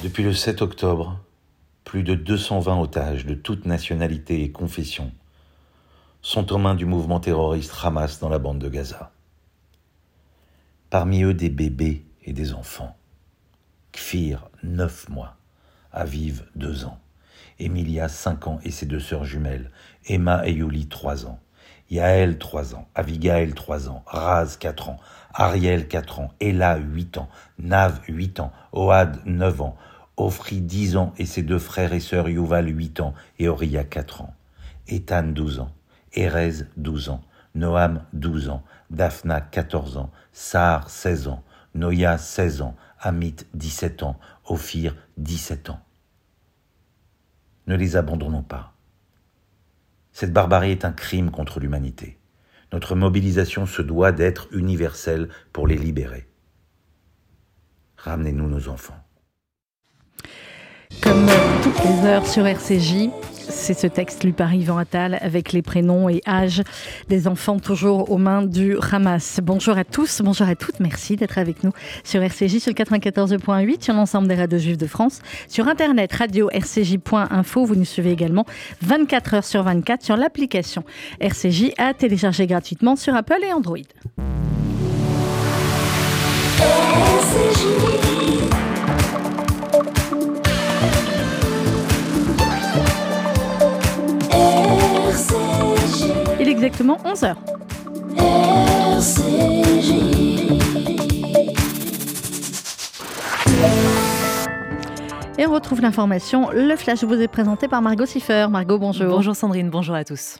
Depuis 0.00 0.22
le 0.22 0.32
7 0.32 0.62
octobre, 0.62 1.18
plus 1.82 2.04
de 2.04 2.14
220 2.14 2.80
otages 2.80 3.26
de 3.26 3.34
toute 3.34 3.66
nationalité 3.66 4.44
et 4.44 4.52
confession 4.52 5.10
sont 6.22 6.52
aux 6.52 6.58
mains 6.58 6.76
du 6.76 6.86
mouvement 6.86 7.18
terroriste 7.18 7.74
Hamas 7.82 8.20
dans 8.20 8.28
la 8.28 8.38
bande 8.38 8.60
de 8.60 8.68
Gaza. 8.68 9.10
Parmi 10.88 11.24
eux 11.24 11.34
des 11.34 11.48
bébés 11.48 12.06
et 12.22 12.32
des 12.32 12.54
enfants. 12.54 12.96
Kfir, 13.90 14.48
9 14.62 15.08
mois. 15.08 15.34
Aviv, 15.90 16.44
2 16.54 16.84
ans. 16.84 17.00
Emilia, 17.58 18.08
5 18.08 18.46
ans, 18.46 18.60
et 18.62 18.70
ses 18.70 18.86
deux 18.86 19.00
sœurs 19.00 19.24
jumelles. 19.24 19.72
Emma 20.06 20.46
et 20.46 20.52
Yuli, 20.52 20.86
3 20.86 21.26
ans. 21.26 21.40
Yael, 21.90 22.38
3 22.38 22.76
ans. 22.76 22.86
Avigail, 22.94 23.52
3 23.52 23.88
ans. 23.88 24.04
Raz, 24.06 24.58
4 24.60 24.90
ans. 24.90 25.00
Ariel, 25.34 25.88
4 25.88 26.20
ans. 26.20 26.32
Ella, 26.38 26.76
8 26.76 27.18
ans. 27.18 27.28
Nav, 27.58 28.00
8 28.06 28.38
ans. 28.38 28.52
Oad, 28.72 29.20
9 29.24 29.60
ans. 29.62 29.76
Ofri, 30.18 30.60
10 30.60 30.96
ans, 30.96 31.14
et 31.16 31.26
ses 31.26 31.42
deux 31.42 31.60
frères 31.60 31.92
et 31.92 32.00
sœurs 32.00 32.28
Yuval, 32.28 32.68
8 32.68 33.00
ans, 33.00 33.14
et 33.38 33.48
Oria, 33.48 33.84
4 33.84 34.22
ans. 34.22 34.34
Ethan, 34.88 35.22
12 35.22 35.60
ans. 35.60 35.72
Erez, 36.12 36.64
12 36.76 37.10
ans. 37.10 37.22
Noam, 37.54 38.04
12 38.14 38.48
ans. 38.48 38.64
Daphna, 38.90 39.40
14 39.40 39.96
ans. 39.96 40.10
Sar, 40.32 40.90
16 40.90 41.28
ans. 41.28 41.44
Noya, 41.74 42.18
16 42.18 42.62
ans. 42.62 42.74
Amit, 43.00 43.36
17 43.54 44.02
ans. 44.02 44.18
Ophir, 44.44 44.96
17 45.18 45.70
ans. 45.70 45.80
Ne 47.68 47.76
les 47.76 47.96
abandonnons 47.96 48.42
pas. 48.42 48.72
Cette 50.12 50.32
barbarie 50.32 50.72
est 50.72 50.84
un 50.84 50.92
crime 50.92 51.30
contre 51.30 51.60
l'humanité. 51.60 52.18
Notre 52.72 52.96
mobilisation 52.96 53.66
se 53.66 53.82
doit 53.82 54.10
d'être 54.10 54.48
universelle 54.52 55.28
pour 55.52 55.68
les 55.68 55.76
libérer. 55.76 56.28
Ramenez-nous 57.98 58.48
nos 58.48 58.68
enfants. 58.68 59.07
Comme 61.02 61.26
toutes 61.62 61.84
les 61.84 62.06
heures 62.06 62.26
sur 62.26 62.46
RCJ, 62.46 63.10
c'est 63.32 63.74
ce 63.74 63.86
texte 63.86 64.24
lu 64.24 64.32
par 64.32 64.54
Yvan 64.54 64.78
Attal 64.78 65.18
avec 65.20 65.52
les 65.52 65.62
prénoms 65.62 66.08
et 66.08 66.22
âges 66.26 66.62
des 67.08 67.28
enfants 67.28 67.58
toujours 67.58 68.10
aux 68.10 68.18
mains 68.18 68.42
du 68.42 68.76
Hamas. 68.90 69.40
Bonjour 69.42 69.76
à 69.76 69.84
tous, 69.84 70.22
bonjour 70.22 70.48
à 70.48 70.54
toutes, 70.54 70.80
merci 70.80 71.16
d'être 71.16 71.38
avec 71.38 71.62
nous 71.62 71.72
sur 72.04 72.22
RCJ 72.22 72.58
sur 72.58 72.72
le 72.72 72.84
94.8, 72.84 73.84
sur 73.84 73.94
l'ensemble 73.94 74.28
des 74.28 74.34
radios 74.34 74.58
juifs 74.58 74.78
de 74.78 74.86
France, 74.86 75.20
sur 75.46 75.68
internet 75.68 76.12
radio-rcj.info. 76.12 77.64
Vous 77.64 77.74
nous 77.74 77.84
suivez 77.84 78.12
également 78.12 78.46
24 78.82 79.34
heures 79.34 79.44
sur 79.44 79.62
24 79.62 80.02
sur 80.02 80.16
l'application 80.16 80.84
RCJ 81.20 81.72
à 81.76 81.92
télécharger 81.94 82.46
gratuitement 82.46 82.96
sur 82.96 83.14
Apple 83.14 83.40
et 83.46 83.52
Android. 83.52 83.78
Il 96.40 96.48
est 96.48 96.52
exactement 96.52 96.98
11h. 97.04 97.34
Et 105.36 105.46
on 105.46 105.52
retrouve 105.52 105.80
l'information. 105.80 106.50
Le 106.52 106.76
flash 106.76 107.02
vous 107.02 107.14
est 107.14 107.28
présenté 107.28 107.66
par 107.66 107.82
Margot 107.82 108.06
Siffer. 108.06 108.46
Margot, 108.50 108.78
bonjour. 108.78 109.08
Bonjour 109.08 109.34
Sandrine, 109.34 109.68
bonjour 109.70 109.96
à 109.96 110.04
tous. 110.04 110.38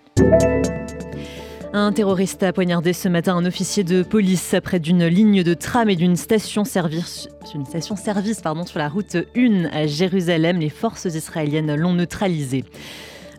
Un 1.72 1.92
terroriste 1.92 2.42
a 2.44 2.52
poignardé 2.52 2.92
ce 2.92 3.08
matin 3.08 3.34
un 3.36 3.44
officier 3.44 3.82
de 3.82 4.02
police 4.02 4.54
près 4.62 4.78
d'une 4.78 5.04
ligne 5.06 5.42
de 5.42 5.54
tram 5.54 5.90
et 5.90 5.96
d'une 5.96 6.16
station 6.16 6.64
service, 6.64 7.28
une 7.54 7.66
service 7.66 8.40
sur 8.66 8.78
la 8.78 8.88
route 8.88 9.16
1 9.36 9.64
à 9.72 9.86
Jérusalem. 9.86 10.58
Les 10.58 10.70
forces 10.70 11.06
israéliennes 11.06 11.74
l'ont 11.74 11.94
neutralisé. 11.94 12.64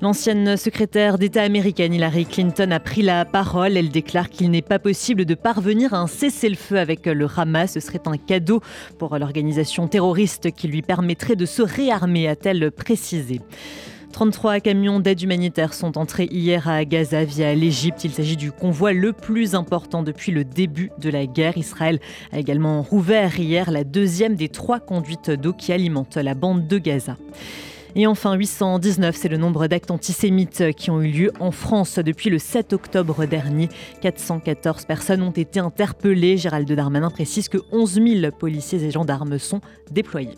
L'ancienne 0.02 0.56
secrétaire 0.56 1.18
d'État 1.18 1.44
américaine 1.44 1.94
Hillary 1.94 2.26
Clinton 2.26 2.72
a 2.72 2.80
pris 2.80 3.02
la 3.02 3.26
parole. 3.26 3.76
Elle 3.76 3.90
déclare 3.90 4.30
qu'il 4.30 4.50
n'est 4.50 4.62
pas 4.62 4.80
possible 4.80 5.26
de 5.26 5.36
parvenir 5.36 5.94
à 5.94 5.98
un 5.98 6.08
cessez-le-feu 6.08 6.80
avec 6.80 7.06
le 7.06 7.28
Hamas. 7.36 7.74
Ce 7.74 7.82
serait 7.82 8.00
un 8.06 8.16
cadeau 8.16 8.62
pour 8.98 9.18
l'organisation 9.18 9.90
terroriste 9.90 10.52
qui 10.52 10.70
lui 10.70 10.82
permettrait 10.82 11.36
de 11.36 11.46
se 11.46 11.62
réarmer, 11.62 12.30
a-t-elle 12.30 12.72
précisé. 12.72 13.42
33 14.14 14.62
camions 14.62 15.02
d'aide 15.02 15.22
humanitaire 15.22 15.74
sont 15.74 15.98
entrés 15.98 16.30
hier 16.32 16.70
à 16.70 16.86
Gaza 16.86 17.26
via 17.26 17.54
l'Égypte. 17.54 18.06
Il 18.06 18.12
s'agit 18.12 18.38
du 18.38 18.54
convoi 18.54 18.94
le 18.94 19.12
plus 19.12 19.54
important 19.54 20.02
depuis 20.02 20.32
le 20.32 20.46
début 20.46 20.92
de 20.98 21.10
la 21.10 21.26
guerre. 21.26 21.58
Israël 21.58 22.00
a 22.32 22.40
également 22.40 22.82
rouvert 22.84 23.38
hier 23.38 23.70
la 23.70 23.84
deuxième 23.84 24.36
des 24.36 24.48
trois 24.48 24.80
conduites 24.80 25.30
d'eau 25.30 25.52
qui 25.52 25.74
alimentent 25.74 26.16
la 26.16 26.36
bande 26.36 26.68
de 26.68 26.78
Gaza. 26.78 27.18
Et 27.96 28.08
enfin, 28.08 28.36
819, 28.36 29.16
c'est 29.16 29.30
le 29.30 29.38
nombre 29.38 29.68
d'actes 29.68 29.92
antisémites 29.92 30.72
qui 30.76 30.92
ont 30.92 31.02
eu 31.02 31.10
lieu 31.10 31.32
en 31.40 31.52
France 31.52 32.00
depuis 32.00 32.30
le 32.30 32.40
7 32.40 32.74
octobre 32.74 33.26
dernier. 33.26 33.70
414 34.02 34.86
personnes 34.86 35.22
ont 35.22 35.32
été 35.32 35.60
interpellées. 35.60 36.38
Gérald 36.38 36.72
Darmanin 36.72 37.10
précise 37.10 37.50
que 37.50 37.58
11 37.72 37.94
000 37.94 38.32
policiers 38.32 38.84
et 38.84 38.92
gendarmes 38.92 39.40
sont 39.40 39.62
déployés. 39.92 40.36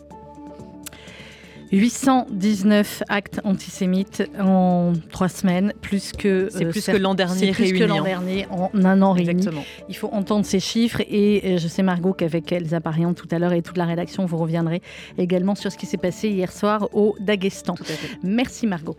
819 1.72 3.02
actes 3.08 3.40
antisémites 3.44 4.22
en 4.38 4.92
trois 5.10 5.28
semaines, 5.28 5.72
plus 5.80 6.12
que 6.12 6.48
c'est 6.50 6.66
plus 6.66 6.84
que 6.84 6.96
l'an 6.96 7.14
dernier 7.14 7.52
plus 7.52 7.72
que 7.72 7.84
l'an 7.84 8.02
dernier 8.02 8.46
en 8.50 8.70
un 8.74 9.00
an 9.02 9.12
réuni. 9.12 9.46
Il 9.88 9.96
faut 9.96 10.10
entendre 10.12 10.44
ces 10.44 10.60
chiffres 10.60 11.00
et 11.00 11.56
je 11.58 11.68
sais 11.68 11.82
Margot 11.82 12.12
qu'avec 12.12 12.52
Elsa 12.52 12.80
Parian 12.80 13.14
tout 13.14 13.28
à 13.30 13.38
l'heure 13.38 13.54
et 13.54 13.62
toute 13.62 13.78
la 13.78 13.86
rédaction 13.86 14.26
vous 14.26 14.36
reviendrez 14.36 14.82
également 15.16 15.54
sur 15.54 15.72
ce 15.72 15.78
qui 15.78 15.86
s'est 15.86 15.96
passé 15.96 16.28
hier 16.28 16.52
soir 16.52 16.88
au 16.92 17.16
Daghestan. 17.20 17.74
Merci 18.22 18.66
Margot. 18.66 18.96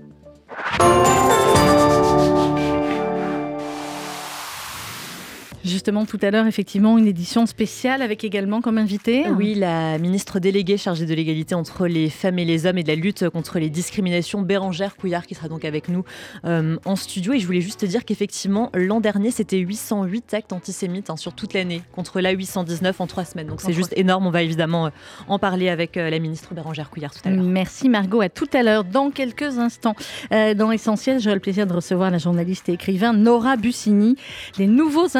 Justement, 5.63 6.06
tout 6.06 6.19
à 6.22 6.29
l'heure, 6.29 6.46
effectivement, 6.46 6.97
une 6.97 7.07
édition 7.07 7.46
spéciale 7.46 8.01
avec 8.01 8.25
également 8.25 8.62
comme 8.62 8.78
invité. 8.78 9.25
Oui, 9.29 9.56
la 9.56 9.97
ministre 9.97 10.40
déléguée 10.40 10.75
chargée 10.78 11.06
de 11.06 11.13
l'égalité 11.13 11.56
entre 11.56 11.88
les 11.88 12.09
femmes 12.09 12.38
et 12.38 12.44
les 12.46 12.66
hommes 12.66 12.78
et 12.78 12.84
de 12.84 12.90
la 12.90 12.96
lutte 12.96 13.29
contre 13.29 13.59
les 13.59 13.69
discriminations, 13.69 14.41
Bérangère 14.41 14.97
Couillard, 14.97 15.25
qui 15.25 15.35
sera 15.35 15.47
donc 15.47 15.63
avec 15.63 15.88
nous 15.88 16.03
euh, 16.44 16.78
en 16.84 16.97
studio. 16.97 17.31
Et 17.31 17.40
je 17.40 17.46
voulais 17.46 17.62
juste 17.62 17.85
dire 17.85 18.03
qu'effectivement, 18.03 18.72
l'an 18.74 19.00
dernier, 19.00 19.31
c'était 19.31 19.57
808 19.57 20.34
actes 20.34 20.51
antisémites 20.51 21.09
hein, 21.09 21.16
sur 21.16 21.34
toute 21.34 21.53
l'année, 21.53 21.81
contre 21.94 22.19
la 22.19 22.31
819 22.31 23.00
en 23.00 23.07
trois 23.07 23.24
semaines. 23.24 23.47
Donc 23.47 23.62
c'est 23.62 23.74
juste 23.74 23.94
énorme. 23.95 24.28
On 24.28 24.31
va 24.31 24.44
évidemment 24.44 24.88
euh, 24.88 24.90
en 25.30 25.40
parler 25.40 25.69
avec 25.69 25.95
euh, 25.95 26.09
la 26.09 26.19
ministre 26.19 26.53
Bérangère 26.53 26.90
Couillard 26.90 27.13
tout 27.13 27.22
à 27.24 27.31
l'heure. 27.31 27.44
Merci 27.44 27.88
Margot. 27.88 28.19
À 28.19 28.28
tout 28.28 28.50
à 28.51 28.63
l'heure. 28.63 28.84
Dans 28.84 29.12
quelques 29.12 29.57
instants, 29.59 29.95
dans 30.31 30.69
l'essentiel, 30.69 31.19
j'aurai 31.19 31.35
le 31.35 31.41
plaisir 31.41 31.68
de 31.68 31.74
recevoir 31.74 32.12
la 32.12 32.18
journaliste 32.18 32.68
et 32.68 32.74
écrivain 32.74 33.13
Nora 33.13 33.56
Bussini. 33.56 34.18
Les 34.57 34.68
nouveaux 34.68 35.18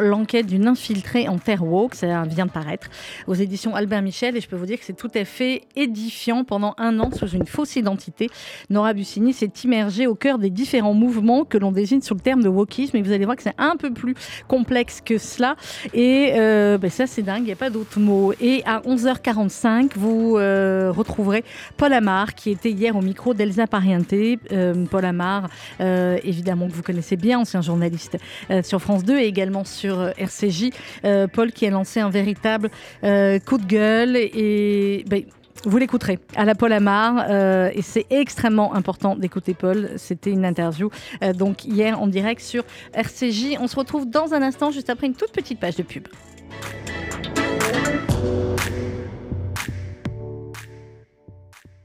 l'enquête 0.00 0.46
d'une 0.46 0.68
infiltrée 0.68 1.28
en 1.28 1.38
Terre 1.38 1.64
Woke, 1.64 1.94
ça 1.94 2.22
vient 2.24 2.46
de 2.46 2.50
paraître 2.50 2.88
aux 3.26 3.34
éditions 3.34 3.74
Albert 3.74 4.02
Michel 4.02 4.36
et 4.36 4.40
je 4.40 4.48
peux 4.48 4.56
vous 4.56 4.66
dire 4.66 4.78
que 4.78 4.84
c'est 4.84 4.96
tout 4.96 5.10
à 5.14 5.24
fait 5.24 5.62
édifiant. 5.76 6.44
Pendant 6.44 6.74
un 6.78 6.98
an, 7.00 7.10
sous 7.10 7.28
une 7.28 7.46
fausse 7.46 7.76
identité, 7.76 8.28
Nora 8.70 8.92
Bussini 8.94 9.32
s'est 9.32 9.52
immergée 9.64 10.06
au 10.06 10.14
cœur 10.14 10.38
des 10.38 10.50
différents 10.50 10.94
mouvements 10.94 11.44
que 11.44 11.58
l'on 11.58 11.72
désigne 11.72 12.00
sous 12.00 12.14
le 12.14 12.20
terme 12.20 12.42
de 12.42 12.48
wokisme 12.48 12.96
et 12.96 13.02
vous 13.02 13.12
allez 13.12 13.24
voir 13.24 13.36
que 13.36 13.42
c'est 13.42 13.54
un 13.58 13.76
peu 13.76 13.92
plus 13.92 14.14
complexe 14.48 15.00
que 15.04 15.18
cela 15.18 15.56
et 15.94 16.32
euh, 16.36 16.78
ben 16.78 16.90
ça 16.90 17.06
c'est 17.06 17.22
dingue, 17.22 17.42
il 17.42 17.46
n'y 17.46 17.52
a 17.52 17.56
pas 17.56 17.70
d'autre 17.70 17.98
mot. 17.98 18.32
Et 18.40 18.62
à 18.64 18.80
11h45, 18.80 19.92
vous 19.96 20.36
euh, 20.36 20.92
retrouverez 20.94 21.44
Paul 21.76 21.92
Amar 21.92 22.34
qui 22.34 22.50
était 22.50 22.70
hier 22.70 22.96
au 22.96 23.02
micro 23.02 23.34
d'Elsa 23.34 23.66
Pariente. 23.66 24.12
Euh, 24.12 24.84
Paul 24.90 25.04
Amar, 25.04 25.48
évidemment 25.80 26.68
que 26.68 26.72
vous 26.72 26.82
connaissez 26.82 27.16
bien, 27.16 27.40
ancien 27.40 27.60
journaliste 27.60 28.16
sur 28.62 28.80
France 28.80 29.04
2 29.04 29.18
et 29.18 29.31
également 29.32 29.64
sur 29.64 29.98
euh, 29.98 30.10
RCJ. 30.18 30.70
Euh, 31.04 31.26
Paul 31.26 31.52
qui 31.52 31.66
a 31.66 31.70
lancé 31.70 32.00
un 32.00 32.10
véritable 32.10 32.70
euh, 33.02 33.38
coup 33.40 33.58
de 33.58 33.66
gueule 33.66 34.16
et. 34.16 35.04
Ben, 35.08 35.22
vous 35.64 35.78
l'écouterez 35.78 36.18
à 36.34 36.44
la 36.44 36.56
Paul 36.56 36.72
Amar 36.72 37.30
et 37.30 37.82
c'est 37.82 38.06
extrêmement 38.10 38.74
important 38.74 39.14
d'écouter 39.14 39.54
Paul. 39.54 39.90
C'était 39.96 40.30
une 40.30 40.44
interview 40.44 40.90
donc 41.36 41.64
hier 41.64 42.00
en 42.02 42.08
direct 42.08 42.40
sur 42.40 42.64
RCJ. 42.94 43.58
On 43.60 43.68
se 43.68 43.76
retrouve 43.76 44.10
dans 44.10 44.34
un 44.34 44.42
instant 44.42 44.72
juste 44.72 44.90
après 44.90 45.06
une 45.06 45.14
toute 45.14 45.30
petite 45.30 45.60
page 45.60 45.76
de 45.76 45.84
pub. 45.84 46.08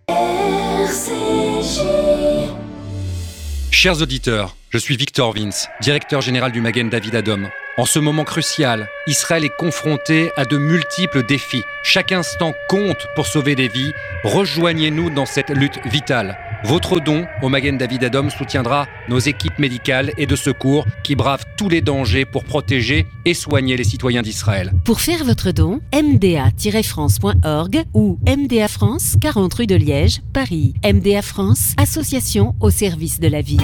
RCJ. 0.07 1.81
Chers 3.69 4.01
auditeurs, 4.01 4.56
je 4.69 4.77
suis 4.77 4.97
Victor 4.97 5.33
Vince, 5.33 5.69
directeur 5.81 6.21
général 6.21 6.51
du 6.51 6.61
Magen 6.61 6.89
David 6.89 7.15
Adom. 7.15 7.49
En 7.77 7.85
ce 7.85 7.99
moment 7.99 8.23
crucial, 8.23 8.89
Israël 9.05 9.45
est 9.45 9.55
confronté 9.55 10.31
à 10.35 10.45
de 10.45 10.57
multiples 10.57 11.25
défis. 11.25 11.63
Chaque 11.83 12.11
instant 12.11 12.53
compte 12.67 13.07
pour 13.15 13.27
sauver 13.27 13.55
des 13.55 13.67
vies. 13.67 13.93
Rejoignez-nous 14.23 15.09
dans 15.09 15.25
cette 15.25 15.51
lutte 15.51 15.79
vitale. 15.85 16.37
Votre 16.63 16.99
don 16.99 17.27
au 17.43 17.49
Magen 17.49 17.77
David 17.77 18.03
Adom 18.03 18.31
soutiendra 18.31 18.87
nos 19.07 19.19
équipes 19.19 19.59
médicales 19.59 20.11
et 20.17 20.25
de 20.25 20.35
secours 20.35 20.85
qui 21.03 21.15
bravent 21.15 21.45
tous 21.55 21.69
les 21.69 21.81
dangers 21.81 22.25
pour 22.25 22.43
protéger 22.43 23.05
et 23.25 23.35
soigner 23.35 23.77
les 23.77 23.83
citoyens 23.83 24.23
d'Israël. 24.23 24.73
Pour 24.83 24.99
faire 24.99 25.23
votre 25.23 25.51
don, 25.51 25.81
mda-france.org 25.93 27.83
ou 27.93 28.17
MDA 28.27 28.67
France, 28.67 29.17
40 29.21 29.53
rue 29.53 29.67
de 29.67 29.75
Liège, 29.75 30.21
Paris. 30.33 30.73
MDA 30.83 31.21
France, 31.21 31.73
association 31.77 32.55
au 32.59 32.71
service 32.71 33.19
de 33.19 33.27
la 33.27 33.41
vie. 33.41 33.59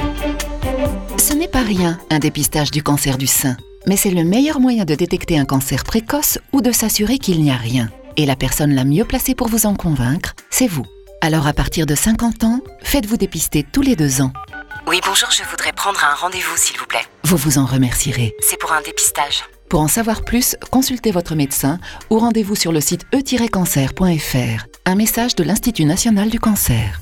Ce 1.44 1.46
n'est 1.46 1.52
pas 1.52 1.62
rien, 1.62 2.00
un 2.10 2.20
dépistage 2.20 2.72
du 2.72 2.82
cancer 2.82 3.18
du 3.18 3.28
sein. 3.28 3.58
Mais 3.86 3.98
c'est 3.98 4.12
le 4.12 4.24
meilleur 4.24 4.62
moyen 4.62 4.86
de 4.86 4.96
détecter 4.96 5.38
un 5.38 5.44
cancer 5.44 5.84
précoce 5.84 6.40
ou 6.54 6.62
de 6.62 6.72
s'assurer 6.72 7.18
qu'il 7.18 7.44
n'y 7.44 7.52
a 7.52 7.58
rien. 7.58 7.90
Et 8.16 8.26
la 8.26 8.38
personne 8.38 8.74
la 8.74 8.86
mieux 8.86 9.04
placée 9.04 9.36
pour 9.36 9.50
vous 9.50 9.66
en 9.66 9.76
convaincre, 9.76 10.36
c'est 10.50 10.68
vous. 10.68 10.86
Alors 11.20 11.46
à 11.46 11.52
partir 11.52 11.86
de 11.86 11.96
50 11.96 12.46
ans, 12.46 12.62
faites-vous 12.82 13.18
dépister 13.18 13.66
tous 13.70 13.82
les 13.82 13.98
deux 13.98 14.22
ans. 14.22 14.32
Oui, 14.88 15.02
bonjour, 15.06 15.30
je 15.32 15.44
voudrais 15.52 15.74
prendre 15.74 16.02
un 16.06 16.16
rendez-vous, 16.16 16.56
s'il 16.56 16.78
vous 16.78 16.86
plaît. 16.86 17.06
Vous 17.26 17.36
vous 17.36 17.58
en 17.58 17.66
remercierez. 17.66 18.34
C'est 18.40 18.58
pour 18.58 18.72
un 18.72 18.82
dépistage. 18.82 19.44
Pour 19.68 19.82
en 19.82 19.90
savoir 19.90 20.24
plus, 20.24 20.56
consultez 20.72 21.12
votre 21.12 21.36
médecin 21.36 21.78
ou 22.10 22.20
rendez-vous 22.20 22.56
sur 22.56 22.72
le 22.72 22.80
site 22.80 23.04
e-cancer.fr. 23.14 24.66
Un 24.86 24.96
message 24.96 25.36
de 25.36 25.44
l'Institut 25.44 25.84
national 25.84 26.30
du 26.30 26.40
cancer. 26.40 27.02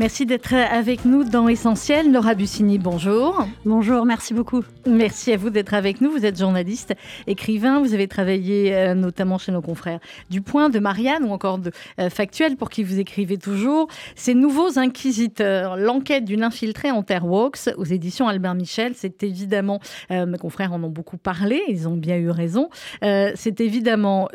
Merci 0.00 0.26
d'être 0.26 0.54
avec 0.54 1.04
nous 1.04 1.24
dans 1.24 1.48
Essentiel. 1.48 2.12
Laura 2.12 2.36
Bussini, 2.36 2.78
bonjour. 2.78 3.44
Bonjour, 3.64 4.04
merci 4.04 4.32
beaucoup. 4.32 4.62
Merci 4.86 5.32
à 5.32 5.36
vous 5.36 5.50
d'être 5.50 5.74
avec 5.74 6.00
nous. 6.00 6.12
Vous 6.12 6.24
êtes 6.24 6.38
journaliste, 6.38 6.94
écrivain. 7.26 7.80
Vous 7.80 7.94
avez 7.94 8.06
travaillé 8.06 8.76
euh, 8.76 8.94
notamment 8.94 9.38
chez 9.38 9.50
nos 9.50 9.60
confrères 9.60 9.98
du 10.30 10.40
Point, 10.40 10.68
de 10.68 10.78
Marianne 10.78 11.24
ou 11.24 11.32
encore 11.32 11.58
de 11.58 11.72
euh, 11.98 12.10
Factuel, 12.10 12.54
pour 12.54 12.70
qui 12.70 12.84
vous 12.84 13.00
écrivez 13.00 13.38
toujours. 13.38 13.88
Ces 14.14 14.34
nouveaux 14.34 14.78
inquisiteurs, 14.78 15.76
l'enquête 15.76 16.24
d'une 16.24 16.44
infiltrée 16.44 16.92
en 16.92 17.02
Terreworks 17.02 17.68
aux 17.76 17.84
éditions 17.84 18.28
Albert 18.28 18.54
Michel, 18.54 18.92
c'est 18.94 19.24
évidemment, 19.24 19.80
euh, 20.12 20.26
mes 20.26 20.38
confrères 20.38 20.72
en 20.72 20.82
ont 20.84 20.90
beaucoup 20.90 21.18
parlé, 21.18 21.60
ils 21.66 21.88
ont 21.88 21.96
bien 21.96 22.18
eu 22.18 22.30
raison. 22.30 22.70
c'est 23.02 23.60
évidemment 23.60 24.28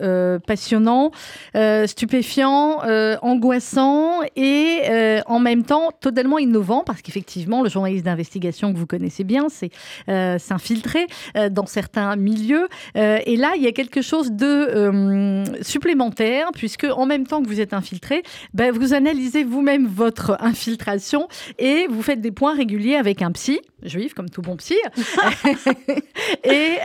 passionnant, 0.46 1.12
stupéfiant, 1.86 2.80
angoissant 3.22 4.20
et 4.36 4.82
en 5.26 5.40
même 5.40 5.53
même 5.56 5.66
temps 5.66 5.92
totalement 6.00 6.40
innovant 6.40 6.84
parce 6.86 7.02
qu'effectivement, 7.02 7.62
le 7.62 7.70
journaliste 7.70 8.06
d'investigation 8.06 8.74
que 8.74 8.78
vous 8.78 8.88
connaissez 8.88 9.24
bien, 9.24 9.48
c'est 9.50 9.70
euh, 10.10 10.38
s'infiltrer 10.40 11.08
euh, 11.38 11.50
dans 11.50 11.66
certains 11.66 12.16
milieux. 12.16 12.68
Euh, 12.98 13.20
et 13.26 13.38
là, 13.38 13.54
il 13.56 13.62
y 13.62 13.68
a 13.68 13.72
quelque 13.72 14.02
chose 14.02 14.32
de 14.32 15.44
supplémentaire 15.62 16.50
puisque 16.54 16.86
en 16.86 17.06
même 17.06 17.28
temps 17.28 17.42
que 17.42 17.48
vous 17.48 17.60
êtes 17.60 17.74
infiltré, 17.74 18.24
ben, 18.54 18.72
vous 18.72 18.94
analysez 18.94 19.44
vous-même 19.44 19.88
votre 19.88 20.38
infiltration 20.40 21.28
et 21.60 21.88
vous 21.90 22.02
faites 22.02 22.22
des 22.22 22.32
points 22.32 22.56
réguliers 22.56 22.96
avec 22.96 23.22
un 23.22 23.32
psy 23.32 23.60
juif, 23.84 24.14
comme 24.14 24.30
tout 24.30 24.42
bon 24.42 24.56
psy. 24.56 24.76
et, 26.44 26.78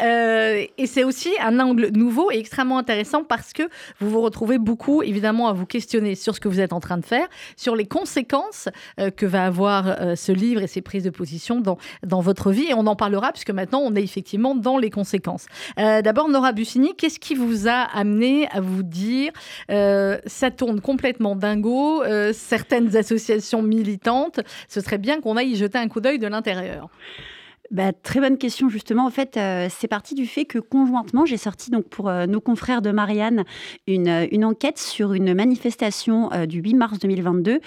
et 0.76 0.86
c'est 0.86 1.04
aussi 1.04 1.30
un 1.40 1.60
angle 1.60 1.90
nouveau 1.94 2.32
et 2.32 2.38
extrêmement 2.38 2.78
intéressant 2.78 3.22
parce 3.22 3.52
que 3.52 3.62
vous 4.00 4.10
vous 4.10 4.20
retrouvez 4.20 4.58
beaucoup, 4.58 5.02
évidemment, 5.02 5.48
à 5.48 5.52
vous 5.52 5.66
questionner 5.66 6.16
sur 6.16 6.34
ce 6.34 6.40
que 6.40 6.48
vous 6.48 6.60
êtes 6.60 6.72
en 6.72 6.80
train 6.80 6.98
de 6.98 7.06
faire, 7.06 7.28
sur 7.56 7.76
les 7.76 7.86
conséquences 7.86 8.57
euh, 8.98 9.10
que 9.10 9.26
va 9.26 9.44
avoir 9.44 9.86
euh, 9.86 10.16
ce 10.16 10.32
livre 10.32 10.62
et 10.62 10.66
ses 10.66 10.80
prises 10.80 11.04
de 11.04 11.10
position 11.10 11.60
dans, 11.60 11.78
dans 12.04 12.20
votre 12.20 12.50
vie. 12.50 12.66
Et 12.70 12.74
on 12.74 12.86
en 12.86 12.96
parlera 12.96 13.32
puisque 13.32 13.50
maintenant 13.50 13.80
on 13.80 13.94
est 13.94 14.02
effectivement 14.02 14.54
dans 14.54 14.78
les 14.78 14.90
conséquences. 14.90 15.46
Euh, 15.78 16.02
d'abord, 16.02 16.28
Nora 16.28 16.52
Bussini, 16.52 16.94
qu'est-ce 16.96 17.20
qui 17.20 17.34
vous 17.34 17.68
a 17.68 17.82
amené 17.94 18.48
à 18.50 18.60
vous 18.60 18.82
dire 18.82 19.32
ça 19.68 20.50
tourne 20.50 20.80
complètement 20.80 21.36
dingo, 21.36 22.02
certaines 22.32 22.96
associations 22.96 23.62
militantes, 23.62 24.40
ce 24.68 24.80
serait 24.80 24.98
bien 24.98 25.20
qu'on 25.20 25.36
aille 25.36 25.52
y 25.52 25.56
jeter 25.56 25.78
un 25.78 25.88
coup 25.88 26.00
d'œil 26.00 26.18
de 26.18 26.26
l'intérieur 26.26 26.88
bah, 27.70 27.92
très 27.92 28.20
bonne 28.20 28.38
question 28.38 28.68
justement. 28.68 29.06
En 29.06 29.10
fait, 29.10 29.36
euh, 29.36 29.68
c'est 29.70 29.88
parti 29.88 30.14
du 30.14 30.26
fait 30.26 30.46
que 30.46 30.58
conjointement, 30.58 31.26
j'ai 31.26 31.36
sorti 31.36 31.70
donc 31.70 31.86
pour 31.88 32.08
euh, 32.08 32.26
nos 32.26 32.40
confrères 32.40 32.80
de 32.80 32.90
Marianne 32.90 33.44
une, 33.86 34.08
euh, 34.08 34.26
une 34.30 34.44
enquête 34.44 34.78
sur 34.78 35.12
une 35.12 35.34
manifestation 35.34 36.30
du 36.46 36.60
8 36.60 36.74
mars 36.74 36.98
2022 36.98 37.60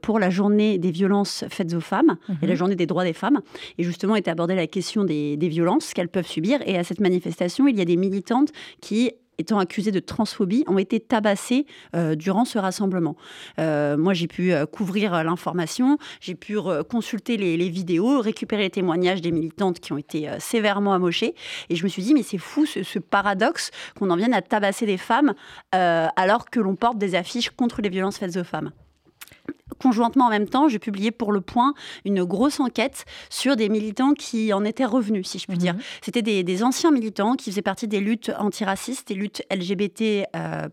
pour 0.00 0.18
la 0.18 0.30
journée 0.30 0.78
des 0.78 0.90
violences 0.90 1.44
faites 1.48 1.74
aux 1.74 1.80
femmes 1.80 2.16
et 2.42 2.46
la 2.46 2.52
mhm. 2.52 2.58
journée 2.58 2.76
des 2.76 2.86
droits 2.86 3.04
des 3.04 3.12
femmes. 3.12 3.40
Et 3.78 3.82
justement, 3.82 4.16
était 4.16 4.30
abordée 4.30 4.54
la 4.54 4.66
question 4.66 5.04
des, 5.04 5.36
des 5.36 5.48
violences 5.48 5.92
qu'elles 5.94 6.08
peuvent 6.08 6.26
subir. 6.26 6.60
Et 6.66 6.78
à 6.78 6.84
cette 6.84 7.00
manifestation, 7.00 7.66
il 7.66 7.76
y 7.76 7.80
a 7.80 7.84
des 7.84 7.96
militantes 7.96 8.50
qui 8.80 9.12
étant 9.38 9.58
accusés 9.58 9.90
de 9.90 10.00
transphobie, 10.00 10.64
ont 10.66 10.78
été 10.78 11.00
tabassés 11.00 11.66
euh, 11.94 12.14
durant 12.14 12.44
ce 12.44 12.58
rassemblement. 12.58 13.16
Euh, 13.58 13.96
moi, 13.96 14.14
j'ai 14.14 14.26
pu 14.26 14.52
euh, 14.52 14.66
couvrir 14.66 15.24
l'information, 15.24 15.98
j'ai 16.20 16.34
pu 16.34 16.56
consulter 16.88 17.36
les, 17.36 17.68
vidéos, 17.68 18.20
récupérer 18.20 18.62
les 18.62 18.70
témoignages 18.70 19.20
des 19.20 19.32
militantes 19.32 19.80
qui 19.80 19.92
ont 19.92 19.98
été 19.98 20.28
sévèrement 20.38 20.92
amochées. 20.92 21.34
Et 21.68 21.76
je 21.76 21.84
me 21.84 21.88
suis 21.88 22.02
dit, 22.02 22.14
mais 22.14 22.22
c'est 22.22 22.38
fou 22.38 22.66
ce, 22.66 22.82
ce 22.82 22.98
paradoxe 22.98 23.70
qu'on 23.98 24.10
en 24.10 24.16
vienne 24.16 24.34
à 24.34 24.42
tabasser 24.42 24.86
des 24.86 24.96
femmes 24.96 25.34
alors 25.72 26.50
que 26.50 26.60
l'on 26.60 26.76
porte 26.76 26.98
des 26.98 27.14
affiches 27.14 27.50
contre 27.50 27.82
les 27.82 27.88
violences 27.88 28.18
faites 28.18 28.36
aux 28.36 28.44
femmes 28.44 28.70
conjointement 29.78 30.26
en 30.26 30.30
même 30.30 30.48
temps, 30.48 30.68
j'ai 30.68 30.78
publié 30.78 31.10
pour 31.10 31.32
Le 31.32 31.40
Point 31.40 31.74
une 32.04 32.24
grosse 32.24 32.60
enquête 32.60 33.04
sur 33.30 33.56
des 33.56 33.68
militants 33.68 34.14
qui 34.14 34.52
en 34.52 34.64
étaient 34.64 34.84
revenus, 34.84 35.26
si 35.26 35.38
je 35.38 35.46
puis 35.46 35.58
dire. 35.58 35.74
Mhm. 35.74 35.80
C'était 36.02 36.22
des, 36.22 36.62
anciens 36.62 36.90
militants 36.90 37.34
qui 37.34 37.50
faisaient 37.50 37.62
partie 37.62 37.88
des 37.88 38.00
luttes 38.00 38.30
antiracistes, 38.38 39.08
des 39.08 39.14
luttes 39.14 39.42
LGBT, 39.50 40.26
euh, 40.36 40.68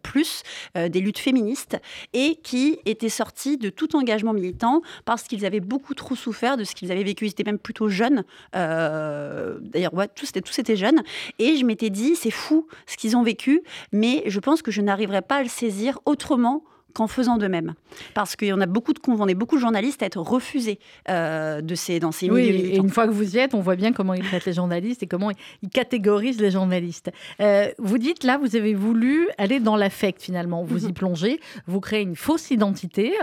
euh, 0.77 0.89
des 0.89 1.01
luttes 1.01 1.17
féministes, 1.17 1.77
et 2.13 2.35
qui 2.43 2.79
étaient 2.85 3.09
sortis 3.09 3.57
de 3.57 3.69
tout 3.69 3.95
engagement 3.95 4.33
militant 4.33 4.81
parce 5.05 5.23
qu'ils 5.23 5.45
avaient 5.45 5.59
beaucoup 5.59 5.95
trop 5.95 6.15
souffert 6.15 6.55
de 6.55 6.63
ce 6.63 6.75
qu'ils 6.75 6.91
avaient 6.91 7.03
vécu. 7.03 7.25
Ils 7.25 7.31
étaient 7.31 7.43
même 7.43 7.59
plutôt 7.59 7.89
jeunes. 7.89 8.23
Euh, 8.55 9.57
d'ailleurs, 9.61 9.93
ouais, 9.93 10.07
tous, 10.07 10.31
tous 10.31 10.59
étaient 10.59 10.75
jeunes. 10.75 11.01
Et 11.39 11.57
je 11.57 11.65
m'étais 11.65 11.89
dit, 11.89 12.15
c'est 12.15 12.31
fou 12.31 12.67
ce 12.85 12.95
qu'ils 12.95 13.17
ont 13.17 13.23
vécu, 13.23 13.61
mais 13.91 14.23
je 14.27 14.39
pense 14.39 14.61
que 14.61 14.71
je 14.71 14.81
n'arriverai 14.81 15.21
pas 15.21 15.37
à 15.37 15.43
le 15.43 15.49
saisir 15.49 15.99
autrement 16.05 16.63
qu'en 16.93 17.07
faisant 17.07 17.37
de 17.37 17.47
même. 17.47 17.73
Parce 18.13 18.35
qu'il 18.35 18.47
y 18.47 18.53
en 18.53 18.61
a 18.61 18.65
beaucoup 18.65 18.93
de 18.93 18.99
on 19.07 19.27
est 19.27 19.35
beaucoup 19.35 19.55
de 19.55 19.61
journalistes 19.61 20.03
à 20.03 20.05
être 20.05 20.21
refusés 20.21 20.79
euh, 21.09 21.61
de 21.61 21.75
ces, 21.75 21.99
dans 21.99 22.11
ces 22.11 22.29
oui, 22.29 22.51
milieux 22.51 22.73
Et 22.73 22.77
une 22.77 22.89
fois 22.89 23.07
que 23.07 23.11
vous 23.11 23.35
y 23.35 23.39
êtes, 23.39 23.53
on 23.53 23.59
voit 23.59 23.75
bien 23.75 23.91
comment 23.91 24.13
ils 24.13 24.23
traitent 24.23 24.45
les 24.45 24.53
journalistes 24.53 25.03
et 25.03 25.07
comment 25.07 25.31
ils 25.61 25.69
catégorisent 25.69 26.39
les 26.39 26.51
journalistes. 26.51 27.11
Euh, 27.39 27.69
vous 27.77 27.97
dites 27.97 28.23
là, 28.23 28.37
vous 28.37 28.55
avez 28.55 28.73
voulu 28.73 29.27
aller 29.37 29.59
dans 29.59 29.75
l'affect 29.75 30.21
finalement. 30.21 30.63
Vous 30.63 30.85
y 30.85 30.87
mhm. 30.87 30.93
plongez, 30.93 31.39
vous 31.67 31.79
créez 31.79 32.01
une 32.01 32.15
fausse 32.15 32.51
identité, 32.51 33.13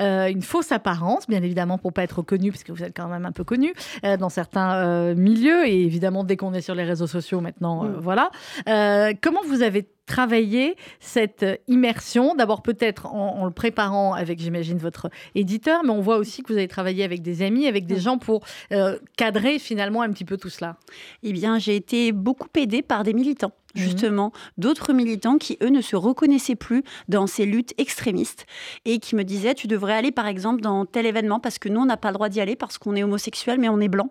euh, 0.00 0.28
une 0.28 0.42
fausse 0.42 0.72
apparence, 0.72 1.26
bien 1.26 1.42
évidemment 1.42 1.78
pour 1.78 1.92
pas 1.92 2.02
être 2.02 2.22
connu, 2.22 2.50
parce 2.50 2.64
que 2.64 2.72
vous 2.72 2.82
êtes 2.82 2.96
quand 2.96 3.08
même 3.08 3.24
un 3.24 3.32
peu 3.32 3.44
connu 3.44 3.72
dans 4.02 4.28
certains 4.28 5.14
milieux. 5.14 5.66
Et 5.66 5.84
évidemment, 5.84 6.24
dès 6.24 6.36
qu'on 6.36 6.54
est 6.54 6.60
sur 6.60 6.74
les 6.74 6.84
réseaux 6.84 7.06
sociaux 7.06 7.40
maintenant, 7.40 7.84
mm. 7.84 7.96
voilà. 8.00 8.30
comment 8.66 9.40
vous 9.46 9.62
avez 9.62 9.86
travailler 10.08 10.74
cette 10.98 11.46
immersion 11.68 12.34
D'abord 12.34 12.62
peut-être 12.62 13.06
en, 13.06 13.44
le 13.44 13.52
préparant 13.52 14.14
avec, 14.14 14.40
j'imagine, 14.40 14.78
votre 14.78 15.10
éditeur, 15.34 15.82
mais 15.84 15.90
on 15.90 16.00
voit 16.00 16.16
aussi 16.16 16.42
que 16.42 16.52
vous 16.52 16.58
avez 16.58 16.66
travaillé 16.66 17.04
avec 17.04 17.22
des 17.22 17.42
amis, 17.42 17.66
avec 17.66 17.86
des 17.86 18.00
gens 18.00 18.18
pour 18.18 18.44
euh, 18.72 18.98
cadrer 19.16 19.58
finalement 19.58 20.02
un 20.02 20.10
petit 20.10 20.24
peu 20.24 20.36
tout 20.36 20.48
cela. 20.48 20.76
Eh 21.22 21.32
bien, 21.32 21.58
j'ai 21.58 21.76
été 21.76 22.10
beaucoup 22.12 22.48
aidée 22.56 22.82
par 22.82 23.04
des 23.04 23.12
militants 23.12 23.52
mhm. 23.74 23.82
justement, 23.82 24.32
d'autres 24.56 24.92
militants 24.92 25.38
qui, 25.38 25.58
eux, 25.62 25.68
ne 25.68 25.80
se 25.80 25.94
reconnaissaient 25.94 26.56
plus 26.56 26.82
dans 27.08 27.26
ces 27.26 27.44
luttes 27.46 27.74
extrémistes 27.78 28.46
et 28.84 28.98
qui 28.98 29.14
me 29.14 29.24
disaient, 29.24 29.54
tu 29.54 29.66
devrais 29.66 29.94
aller, 29.94 30.10
par 30.10 30.26
exemple, 30.26 30.60
dans 30.60 30.86
tel 30.86 31.06
événement 31.06 31.38
parce 31.38 31.58
que 31.58 31.68
nous, 31.68 31.80
on 31.80 31.86
n'a 31.86 31.96
pas 31.96 32.08
le 32.08 32.14
droit 32.14 32.28
d'y 32.28 32.40
aller 32.40 32.56
parce 32.56 32.78
qu'on 32.78 32.96
est 32.96 33.02
homosexuel, 33.02 33.58
mais 33.60 33.68
on 33.68 33.80
est 33.80 33.88
blanc 33.88 34.10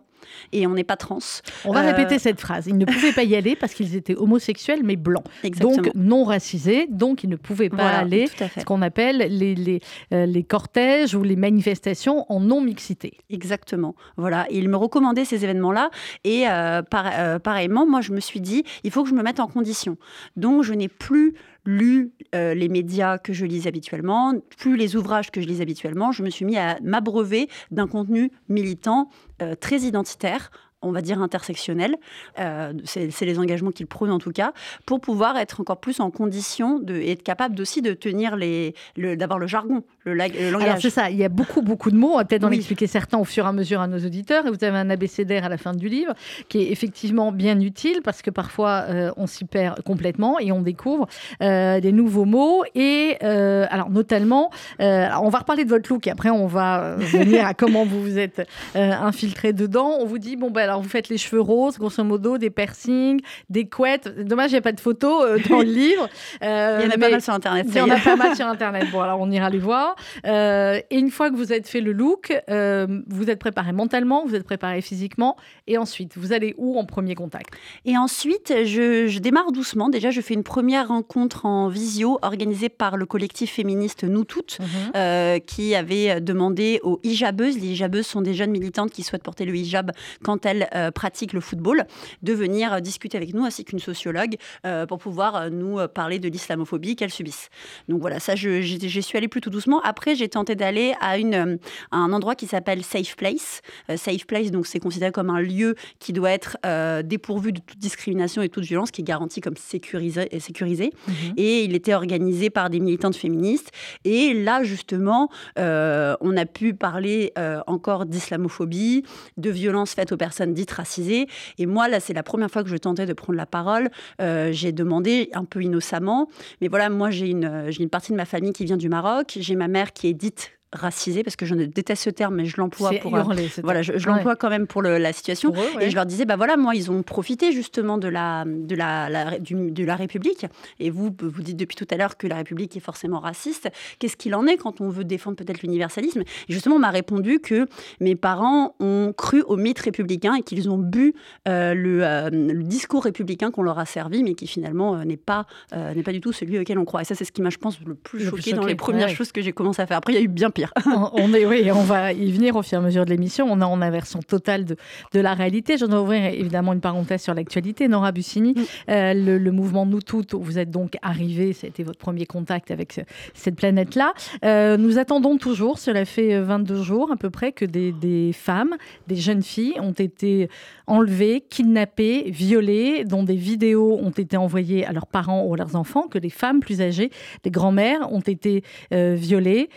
et 0.51 0.67
on 0.67 0.73
n'est 0.73 0.83
pas 0.83 0.97
trans. 0.97 1.19
On 1.65 1.73
va 1.73 1.81
répéter 1.81 2.15
euh, 2.15 2.19
cette 2.19 2.39
phrase. 2.39 2.67
Ils 2.67 2.77
ne 2.77 2.85
pouvaient 2.85 3.11
pas 3.11 3.23
y 3.23 3.35
aller 3.35 3.55
parce 3.55 3.73
qu'ils 3.73 3.95
étaient 3.95 4.15
homosexuels 4.15 4.81
mais 4.83 4.95
blancs. 4.95 5.25
Donc 5.59 5.89
non 5.95 6.23
racisés, 6.23 6.87
donc 6.89 7.23
ils 7.23 7.29
ne 7.29 7.35
pouvaient 7.35 7.69
pas 7.69 7.89
aller 7.89 8.27
ce 8.27 8.63
qu'on 8.63 8.81
appelle 8.81 9.17
les, 9.17 9.55
les, 9.55 9.81
euh, 10.13 10.25
les, 10.25 10.43
cortèges 10.43 11.15
ou 11.15 11.23
les 11.23 11.35
manifestations 11.35 12.25
en 12.31 12.39
non-mixité. 12.39 13.17
Exactement. 13.29 13.95
Voilà. 14.17 14.45
Et 14.49 14.57
ils 14.57 14.69
me 14.69 14.77
recommandaient 14.77 15.25
ces 15.25 15.43
événements-là 15.43 15.89
et 16.23 16.47
euh, 16.47 16.81
pareillement, 16.81 17.85
moi 17.85 18.01
je 18.01 18.11
me 18.11 18.19
suis 18.19 18.41
dit, 18.41 18.63
il 18.83 18.91
faut 18.91 19.03
que 19.03 19.09
je 19.09 19.15
me 19.15 19.23
mette 19.23 19.39
en 19.39 19.47
condition. 19.47 19.97
Donc 20.35 20.63
je 20.63 20.73
n'ai 20.73 20.87
plus 20.87 21.35
lu 21.67 22.13
euh, 22.33 22.53
les 22.53 22.69
médias 22.69 23.17
que 23.17 23.33
je 23.33 23.45
lis 23.45 23.67
habituellement, 23.67 24.33
plus 24.57 24.77
les 24.77 24.95
ouvrages 24.95 25.31
que 25.31 25.41
je 25.41 25.47
lis 25.47 25.61
habituellement. 25.61 26.13
Je 26.13 26.23
me 26.23 26.29
suis 26.29 26.45
mis 26.45 26.57
à 26.57 26.79
m'abreuver 26.81 27.49
d'un 27.71 27.87
contenu 27.87 28.31
militant 28.47 29.09
euh, 29.41 29.53
très 29.53 29.81
identitaire, 29.81 30.49
on 30.83 30.91
va 30.91 31.01
dire, 31.01 31.21
intersectionnel. 31.21 31.95
Euh, 32.39 32.73
c'est 32.85 33.25
les 33.25 33.39
engagements 33.39 33.71
qu'il 33.71 33.87
prône 33.87 34.11
en 34.11 34.19
tout 34.19 34.31
cas, 34.31 34.53
pour 34.85 35.01
pouvoir 35.01 35.37
être 35.37 35.59
encore 35.59 35.79
plus 35.79 35.99
en 35.99 36.11
condition 36.11 36.79
de, 36.79 36.95
et 36.95 37.11
être 37.11 37.23
capable 37.23 37.59
aussi 37.59 37.81
de 37.81 37.93
tenir 37.93 38.35
les, 38.35 38.75
d'avoir 38.95 39.39
le 39.39 39.47
jargon, 39.47 39.83
le, 40.05 40.13
langage. 40.13 40.37
Alors 40.61 40.77
c'est 40.79 40.91
ça, 40.91 41.09
il 41.09 41.17
y 41.17 41.23
a 41.23 41.29
beaucoup, 41.29 41.63
beaucoup 41.63 41.89
de 41.89 41.95
mots. 41.95 42.13
On 42.13 42.17
va 42.17 42.25
peut-être 42.25 42.43
en 42.43 42.51
expliquer 42.51 42.85
certains 42.85 43.17
au 43.17 43.23
fur 43.23 43.45
et 43.45 43.47
à 43.47 43.53
mesure 43.53 43.81
à 43.81 43.87
nos 43.87 43.97
auditeurs. 43.97 44.45
Et 44.45 44.49
vous 44.49 44.63
avez 44.63 44.77
un 44.77 44.89
abécédaire 44.89 45.45
à 45.45 45.49
la 45.49 45.57
fin 45.57 45.73
du 45.73 45.89
livre 45.89 46.13
qui 46.47 46.59
est 46.59 46.71
effectivement 46.71 47.31
bien 47.31 47.59
utile 47.59 48.01
parce 48.03 48.21
que 48.21 48.29
parfois 48.29 48.85
euh, 48.87 49.11
on 49.17 49.25
s'y 49.25 49.45
perd 49.45 49.81
complètement 49.81 50.39
et 50.39 50.51
on 50.51 50.61
découvre 50.61 51.07
euh, 51.41 51.79
des 51.79 51.91
nouveaux 51.91 52.25
mots. 52.25 52.63
Et 52.75 53.17
alors 53.21 53.89
notamment, 53.89 54.51
on 54.79 55.29
va 55.29 55.39
reparler 55.39 55.65
de 55.65 55.69
votre 55.69 55.91
look 55.91 56.05
et 56.05 56.11
après 56.11 56.29
on 56.29 56.45
va 56.45 56.95
venir 56.97 57.47
à 57.47 57.53
comment 57.55 57.83
vous 57.83 58.01
vous 58.01 58.19
êtes 58.19 58.47
infiltré 58.75 59.53
dedans. 59.53 59.97
On 59.99 60.05
vous 60.05 60.19
dit, 60.19 60.35
bon 60.35 60.51
ben 60.51 60.66
alors 60.67 60.81
vous 60.81 60.89
faites 60.89 61.09
les 61.09 61.17
cheveux 61.17 61.41
roses, 61.41 61.77
grosso 61.77 62.03
modo, 62.03 62.37
des 62.37 62.49
piercings, 62.49 63.21
des 63.49 63.67
couettes. 63.67 64.07
Dommage, 64.23 64.51
il 64.51 64.55
n'y 64.55 64.59
a 64.59 64.61
pas 64.61 64.71
de 64.71 64.79
photos 64.79 65.23
euh, 65.23 65.39
dans 65.49 65.59
le 65.59 65.63
livre. 65.65 66.09
Euh, 66.43 66.79
il 66.81 66.85
y 66.85 66.87
en 66.87 66.95
a 66.95 66.97
pas 66.97 67.09
mal 67.09 67.21
sur 67.21 67.33
Internet. 67.33 67.67
Il 67.69 67.77
y 67.77 67.81
en 67.81 67.89
a 67.89 67.99
pas 67.99 68.15
mal 68.15 68.35
sur 68.35 68.47
Internet. 68.47 68.87
Bon, 68.91 69.01
alors 69.01 69.19
on 69.19 69.31
ira 69.31 69.49
les 69.49 69.59
voir. 69.59 69.95
Euh, 70.25 70.79
et 70.89 70.97
une 70.97 71.09
fois 71.09 71.29
que 71.29 71.35
vous 71.35 71.51
avez 71.51 71.63
fait 71.63 71.81
le 71.81 71.93
look, 71.93 72.33
vous 72.47 73.29
êtes 73.29 73.39
préparé 73.39 73.71
mentalement, 73.71 74.25
vous 74.25 74.35
êtes 74.35 74.43
préparé 74.43 74.81
physiquement. 74.81 75.37
Et 75.67 75.77
ensuite, 75.77 76.17
vous 76.17 76.33
allez 76.33 76.53
où 76.57 76.77
en 76.77 76.85
premier 76.85 77.15
contact? 77.15 77.53
Et 77.85 77.97
ensuite, 77.97 78.53
je, 78.65 79.19
démarre 79.19 79.51
doucement. 79.51 79.89
Déjà, 79.89 80.11
je 80.11 80.21
fais 80.21 80.33
une 80.33 80.43
première 80.43 80.89
rencontre 80.89 81.45
en 81.45 81.69
visio 81.69 82.19
organisée 82.21 82.69
par 82.69 82.97
le 82.97 83.05
collectif 83.05 83.53
féministe 83.53 84.03
Nous 84.03 84.23
Toutes, 84.23 84.59
mhm. 84.59 85.41
qui 85.41 85.75
avait 85.75 86.21
demandé 86.21 86.79
aux 86.83 86.99
hijabeuses, 87.03 87.57
les 87.57 87.67
hijabeuses 87.67 88.07
sont 88.07 88.21
des 88.21 88.33
jeunes 88.33 88.51
militantes 88.51 88.91
qui 88.91 89.03
souhaitent 89.03 89.23
porter 89.23 89.45
le 89.45 89.55
hijab 89.55 89.91
quand 90.23 90.45
elles 90.45 90.56
euh, 90.73 90.91
pratique 90.91 91.33
le 91.33 91.41
football, 91.41 91.85
de 92.21 92.33
venir 92.33 92.73
euh, 92.73 92.79
discuter 92.79 93.17
avec 93.17 93.33
nous, 93.33 93.45
ainsi 93.45 93.63
qu'une 93.63 93.79
sociologue, 93.79 94.35
euh, 94.65 94.85
pour 94.85 94.97
pouvoir 94.97 95.49
nous 95.49 95.79
parler 95.87 96.19
de 96.19 96.29
l'islamophobie 96.29 96.95
qu'elles 96.95 97.11
subissent. 97.11 97.49
Donc 97.87 98.01
voilà, 98.01 98.19
ça, 98.19 98.35
j'y 98.35 99.01
suis 99.01 99.17
allée 99.17 99.27
plutôt 99.27 99.49
doucement. 99.49 99.81
Après, 99.81 100.15
j'ai 100.15 100.29
tenté 100.29 100.55
d'aller 100.55 100.93
à, 101.01 101.17
une, 101.17 101.59
un 101.91 102.13
endroit 102.13 102.35
qui 102.35 102.47
s'appelle 102.47 102.83
Safe 102.83 103.15
Place. 103.15 103.61
Safe 103.95 104.25
Place, 104.25 104.51
donc 104.51 104.67
c'est 104.67 104.79
considéré 104.79 105.11
comme 105.11 105.29
un 105.29 105.41
lieu 105.41 105.75
qui 105.99 106.13
doit 106.13 106.31
être 106.31 106.57
dépourvu 107.03 107.51
de 107.51 107.59
toute 107.59 107.77
discrimination 107.77 108.41
et 108.41 108.49
toute 108.49 108.63
violence, 108.63 108.91
qui 108.91 109.01
est 109.01 109.03
garanti 109.05 109.41
comme 109.41 109.57
sécurisé. 109.57 110.27
Et, 110.31 110.39
sécurisé. 110.39 110.91
Mhm. 111.07 111.33
et 111.37 111.63
il 111.63 111.75
était 111.75 111.93
organisé 111.93 112.49
par 112.49 112.69
des 112.69 112.79
militantes 112.79 113.15
féministes. 113.15 113.71
Et 114.05 114.33
là, 114.33 114.63
justement, 114.63 115.29
on 115.57 116.37
a 116.37 116.45
pu 116.45 116.73
parler 116.73 117.33
encore 117.67 118.05
d'islamophobie, 118.05 119.03
de 119.37 119.49
violences 119.49 119.93
faites 119.93 120.11
aux 120.11 120.17
personnes 120.17 120.46
dites 120.53 120.71
racisées. 120.71 121.27
Et 121.57 121.65
moi, 121.65 121.87
là, 121.87 121.99
c'est 121.99 122.13
la 122.13 122.23
première 122.23 122.49
fois 122.49 122.63
que 122.63 122.69
je 122.69 122.77
tentais 122.77 123.05
de 123.05 123.13
prendre 123.13 123.37
la 123.37 123.45
parole. 123.45 123.89
Euh, 124.21 124.51
j'ai 124.51 124.71
demandé 124.71 125.29
un 125.33 125.45
peu 125.45 125.61
innocemment, 125.61 126.29
mais 126.61 126.67
voilà, 126.67 126.89
moi, 126.89 127.09
j'ai 127.09 127.29
une, 127.29 127.65
j'ai 127.69 127.83
une 127.83 127.89
partie 127.89 128.11
de 128.11 128.17
ma 128.17 128.25
famille 128.25 128.53
qui 128.53 128.65
vient 128.65 128.77
du 128.77 128.89
Maroc. 128.89 129.37
J'ai 129.39 129.55
ma 129.55 129.67
mère 129.67 129.93
qui 129.93 130.07
est 130.07 130.13
dite 130.13 130.56
racisé 130.73 131.23
parce 131.23 131.37
que 131.37 131.45
je 131.45 131.55
déteste 131.55 132.03
ce 132.03 132.09
terme 132.09 132.35
mais 132.35 132.45
je 132.45 132.57
l'emploie 132.57 132.91
pour 133.01 133.15
euh, 133.15 133.23
voilà 133.63 133.81
je, 133.81 133.93
l'emploie 134.05 134.35
quand 134.35 134.49
même 134.49 134.67
pour 134.67 134.81
la 134.81 135.13
situation. 135.13 135.53
Et 135.79 135.89
je 135.89 135.95
leur 135.95 136.05
disais 136.05 136.25
bah 136.25 136.35
voilà 136.35 136.57
moi 136.57 136.75
ils 136.75 136.91
ont 136.91 137.03
profité 137.03 137.53
justement 137.53 137.97
de 137.97 138.07
la 138.07 138.43
de 138.45 138.75
la, 138.75 139.39
de 139.39 139.83
la 139.85 139.95
République. 139.95 140.45
Et 140.79 140.89
vous 140.89 141.15
vous 141.19 141.41
dites 141.41 141.55
depuis 141.55 141.75
tout 141.75 141.87
à 141.89 141.95
l'heure 141.95 142.17
que 142.17 142.27
la 142.27 142.35
République 142.35 142.75
est 142.75 142.81
forcément 142.81 143.19
raciste. 143.19 143.69
Qu'est-ce 143.99 144.17
qu'il 144.17 144.35
en 144.35 144.45
est 144.45 144.57
quand 144.57 144.81
on 144.81 144.89
veut 144.89 145.05
défendre 145.05 145.37
peut-être 145.37 145.61
l'universalisme? 145.61 146.21
Et 146.21 146.53
justement 146.53 146.75
on 146.75 146.79
m'a 146.79 146.91
répondu 146.91 147.39
que 147.39 147.65
mes 148.01 148.15
parents 148.15 148.75
ont 148.79 149.13
cru 149.15 149.41
au 149.43 149.55
mythe 149.55 149.79
républicain 149.79 150.35
et 150.35 150.41
qu'ils 150.41 150.69
ont 150.69 150.77
bu 150.77 151.13
euh, 151.47 151.73
euh, 151.75 152.29
le, 152.29 152.63
discours 152.63 153.03
républicain 153.03 153.51
qu'on 153.51 153.63
leur 153.63 153.79
a 153.79 153.85
servi 153.85 154.23
mais 154.23 154.33
qui 154.33 154.47
finalement 154.47 154.97
n'est 155.05 155.17
pas 155.17 155.45
n'est 155.73 156.03
pas 156.03 156.11
du 156.11 156.19
tout 156.19 156.33
celui 156.33 156.59
auquel 156.59 156.77
on 156.77 156.85
croit. 156.85 157.01
Et 157.01 157.05
ça 157.05 157.15
c'est 157.15 157.25
ce 157.25 157.31
qui 157.31 157.41
m'a 157.41 157.49
je 157.49 157.57
pense 157.57 157.79
le 157.85 157.95
plus 157.95 158.25
choqué 158.25 158.51
dans 158.51 158.65
les 158.65 158.75
premières 158.75 159.09
choses 159.09 159.31
que 159.31 159.41
j'ai 159.41 159.53
commencé 159.53 159.81
à 159.81 159.87
faire. 159.87 159.97
Après 159.97 160.11
il 160.11 160.15
y 160.17 160.19
a 160.19 160.23
eu 160.23 160.27
bien 160.27 160.49
on, 161.13 161.33
est, 161.33 161.45
oui, 161.45 161.69
on 161.71 161.83
va 161.83 162.13
y 162.13 162.31
venir 162.31 162.55
au 162.55 162.61
fur 162.61 162.77
et 162.77 162.81
à 162.81 162.83
mesure 162.83 163.05
de 163.05 163.09
l'émission. 163.09 163.47
On 163.49 163.61
est 163.61 163.65
en 163.65 163.81
inversion 163.81 164.19
totale 164.21 164.65
de, 164.65 164.75
de 165.13 165.19
la 165.19 165.33
réalité. 165.33 165.77
Je 165.77 165.85
dois 165.85 166.01
ouvrir 166.01 166.25
évidemment 166.25 166.73
une 166.73 166.81
parenthèse 166.81 167.21
sur 167.21 167.33
l'actualité. 167.33 167.87
Nora 167.87 168.11
Bussini, 168.11 168.53
mm. 168.53 168.63
euh, 168.89 169.13
le, 169.13 169.51
mouvement 169.51 169.85
Nous 169.85 170.01
Toutes, 170.01 170.33
vous 170.33 170.59
êtes 170.59 170.71
donc 170.71 170.97
arrivé, 171.01 171.53
ça 171.53 171.67
a 171.67 171.69
été 171.69 171.83
votre 171.83 171.99
premier 171.99 172.25
contact 172.25 172.71
avec 172.71 173.01
cette 173.33 173.55
planète-là. 173.55 174.13
Euh, 174.45 174.77
nous 174.77 174.97
attendons 174.97 175.37
toujours, 175.37 175.79
cela 175.79 176.05
fait 176.05 176.39
22 176.39 176.81
jours 176.81 177.11
à 177.11 177.15
peu 177.15 177.29
près, 177.29 177.51
que 177.51 177.65
des, 177.65 177.91
des 177.91 178.31
femmes, 178.33 178.75
des 179.07 179.15
jeunes 179.15 179.43
filles 179.43 179.75
ont 179.79 179.91
été 179.91 180.49
enlevées, 180.85 181.41
kidnappées, 181.41 182.29
violées, 182.31 183.03
dont 183.03 183.23
des 183.23 183.35
vidéos 183.35 183.97
ont 184.01 184.11
été 184.11 184.37
envoyées 184.37 184.85
à 184.85 184.93
leurs 184.93 185.07
parents 185.07 185.43
ou 185.43 185.53
à 185.53 185.57
leurs 185.57 185.75
enfants, 185.75 186.07
que 186.07 186.17
les 186.17 186.29
femmes 186.29 186.59
plus 186.59 186.81
âgées, 186.81 187.11
des 187.43 187.51
grands-mères 187.51 188.11
ont 188.11 188.21
été 188.21 188.63
euh, 188.93 189.15
violées, 189.17 189.69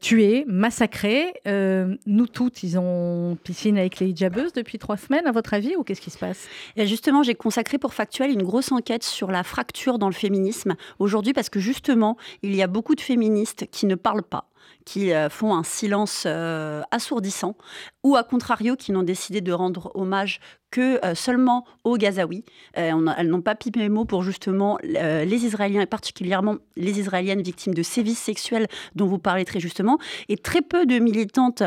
tués, 0.00 0.44
massacrés. 0.46 1.34
Euh, 1.46 1.96
nous 2.06 2.26
toutes, 2.26 2.62
ils 2.62 2.78
ont 2.78 3.36
piscine 3.42 3.78
avec 3.78 3.98
les 3.98 4.08
hijabeuses 4.08 4.52
depuis 4.52 4.78
trois 4.78 4.96
semaines, 4.96 5.26
à 5.26 5.32
votre 5.32 5.54
avis, 5.54 5.76
ou 5.76 5.82
qu'est-ce 5.82 6.00
qui 6.00 6.10
se 6.10 6.18
passe? 6.18 6.48
Et 6.76 6.86
Justement, 6.86 7.22
j'ai 7.22 7.34
consacré 7.34 7.78
pour 7.78 7.94
Factuel 7.94 8.30
une 8.30 8.42
grosse 8.42 8.72
enquête 8.72 9.02
sur 9.02 9.30
la 9.30 9.42
fracture 9.42 9.98
dans 9.98 10.08
le 10.08 10.14
féminisme 10.14 10.76
aujourd'hui, 10.98 11.32
parce 11.32 11.50
que 11.50 11.60
justement, 11.60 12.16
il 12.42 12.54
y 12.54 12.62
a 12.62 12.66
beaucoup 12.66 12.94
de 12.94 13.00
féministes 13.00 13.66
qui 13.70 13.86
ne 13.86 13.94
parlent 13.94 14.22
pas 14.22 14.48
qui 14.86 15.12
euh, 15.12 15.28
font 15.28 15.54
un 15.54 15.64
silence 15.64 16.24
euh, 16.26 16.80
assourdissant, 16.90 17.56
ou 18.04 18.16
à 18.16 18.22
contrario, 18.22 18.76
qui 18.76 18.92
n'ont 18.92 19.02
décidé 19.02 19.42
de 19.42 19.52
rendre 19.52 19.90
hommage 19.94 20.40
que 20.70 21.04
euh, 21.04 21.14
seulement 21.14 21.64
aux 21.84 21.96
Gazaouis. 21.96 22.44
Elles 22.72 22.94
n'ont 22.94 23.40
pas 23.40 23.54
pipé 23.54 23.80
les 23.80 23.88
mots 23.88 24.04
pour 24.04 24.22
justement 24.22 24.78
les 24.82 25.44
Israéliens 25.44 25.80
et 25.80 25.86
particulièrement 25.86 26.56
les 26.76 26.98
Israéliennes 26.98 27.40
victimes 27.40 27.72
de 27.72 27.82
sévices 27.82 28.18
sexuels 28.18 28.66
dont 28.94 29.06
vous 29.06 29.18
parlez 29.18 29.44
très 29.44 29.60
justement. 29.60 29.98
Et 30.28 30.36
très 30.36 30.62
peu 30.62 30.84
de 30.84 30.98
militantes 30.98 31.62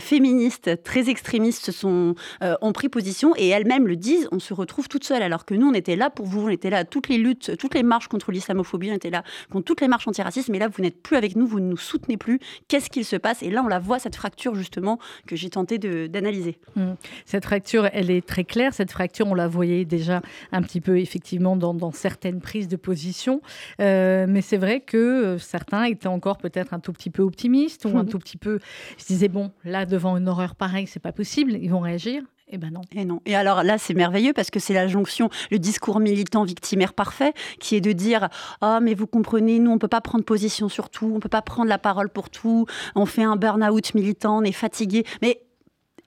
féministes 0.00 0.82
très 0.82 1.08
extrémistes 1.10 1.70
ont 1.84 2.72
pris 2.72 2.88
position 2.88 3.34
et 3.36 3.48
elles-mêmes 3.48 3.86
le 3.86 3.96
disent, 3.96 4.28
on 4.32 4.38
se 4.38 4.54
retrouve 4.54 4.88
toutes 4.88 5.04
seules 5.04 5.22
alors 5.22 5.44
que 5.44 5.54
nous 5.54 5.68
on 5.68 5.74
était 5.74 5.96
là 5.96 6.10
pour 6.10 6.26
vous, 6.26 6.46
on 6.46 6.48
était 6.48 6.70
là 6.70 6.78
à 6.78 6.84
toutes 6.84 7.08
les 7.08 7.18
luttes, 7.18 7.56
toutes 7.58 7.74
les 7.74 7.82
marches 7.82 8.08
contre 8.08 8.32
l'islamophobie, 8.32 8.90
on 8.90 8.94
était 8.94 9.10
là 9.10 9.22
contre 9.52 9.66
toutes 9.66 9.82
les 9.82 9.88
marches 9.88 10.08
antiracistes, 10.08 10.48
mais 10.48 10.58
là 10.58 10.68
vous 10.68 10.82
n'êtes 10.82 11.02
plus 11.02 11.16
avec 11.16 11.36
nous, 11.36 11.46
vous 11.46 11.60
ne 11.60 11.68
nous 11.68 11.76
soutenez 11.76 12.16
plus. 12.16 12.27
Qu'est-ce 12.68 12.90
qu'il 12.90 13.04
se 13.04 13.16
passe 13.16 13.42
Et 13.42 13.50
là 13.50 13.62
on 13.64 13.68
la 13.68 13.78
voit, 13.78 13.98
cette 13.98 14.16
fracture 14.16 14.54
justement 14.54 14.98
que 15.26 15.36
j'ai 15.36 15.50
tenté 15.50 15.78
d'analyser. 15.78 16.58
Mmh. 16.76 16.92
Cette 17.24 17.44
fracture, 17.44 17.88
elle 17.92 18.10
est 18.10 18.26
très 18.26 18.44
claire. 18.44 18.74
Cette 18.74 18.90
fracture, 18.90 19.26
on 19.26 19.34
la 19.34 19.48
voyait 19.48 19.84
déjà 19.84 20.22
un 20.52 20.62
petit 20.62 20.80
peu 20.80 20.98
effectivement 20.98 21.56
dans, 21.56 21.92
certaines 21.92 22.40
prises 22.40 22.68
de 22.68 22.76
position. 22.76 23.40
Euh, 23.80 24.26
mais 24.28 24.42
c'est 24.42 24.56
vrai 24.56 24.80
que 24.80 24.96
euh, 24.96 25.38
certains 25.38 25.84
étaient 25.84 26.08
encore 26.08 26.38
peut-être 26.38 26.74
un 26.74 26.80
tout 26.80 26.92
petit 26.92 27.10
peu 27.10 27.22
optimistes 27.22 27.84
ou 27.84 27.96
un 27.96 28.04
tout 28.04 28.18
petit 28.18 28.36
peu. 28.36 28.58
Je 28.98 29.04
disais, 29.04 29.28
bon, 29.28 29.50
là, 29.64 29.86
devant 29.86 30.16
une 30.16 30.28
horreur 30.28 30.54
pareille, 30.54 30.86
c'est 30.86 31.00
pas 31.00 31.12
possible, 31.12 31.52
ils 31.52 31.70
vont 31.70 31.80
réagir. 31.80 32.22
Eh 32.50 32.58
ben 32.58 32.72
non. 32.72 32.80
Et 32.94 33.04
non. 33.04 33.20
Et 33.26 33.36
alors 33.36 33.62
là, 33.62 33.78
c'est 33.78 33.94
merveilleux 33.94 34.32
parce 34.32 34.50
que 34.50 34.58
c'est 34.58 34.72
la 34.72 34.88
jonction, 34.88 35.28
le 35.50 35.58
discours 35.58 36.00
militant 36.00 36.44
victimaire 36.44 36.94
parfait, 36.94 37.32
qui 37.60 37.76
est 37.76 37.80
de 37.80 37.92
dire 37.92 38.28
ah 38.60 38.80
mais 38.80 38.94
vous 38.94 39.06
comprenez, 39.06 39.58
nous 39.58 39.70
on 39.70 39.78
peut 39.78 39.88
pas 39.88 40.00
prendre 40.00 40.24
position 40.24 40.68
sur 40.68 40.88
tout, 40.88 41.12
on 41.14 41.20
peut 41.20 41.28
pas 41.28 41.42
prendre 41.42 41.68
la 41.68 41.78
parole 41.78 42.08
pour 42.08 42.30
tout, 42.30 42.66
on 42.94 43.06
fait 43.06 43.22
un 43.22 43.36
burn-out 43.36 43.94
militant, 43.94 44.38
on 44.38 44.42
est 44.42 44.52
fatigué. 44.52 45.04
Mais 45.20 45.42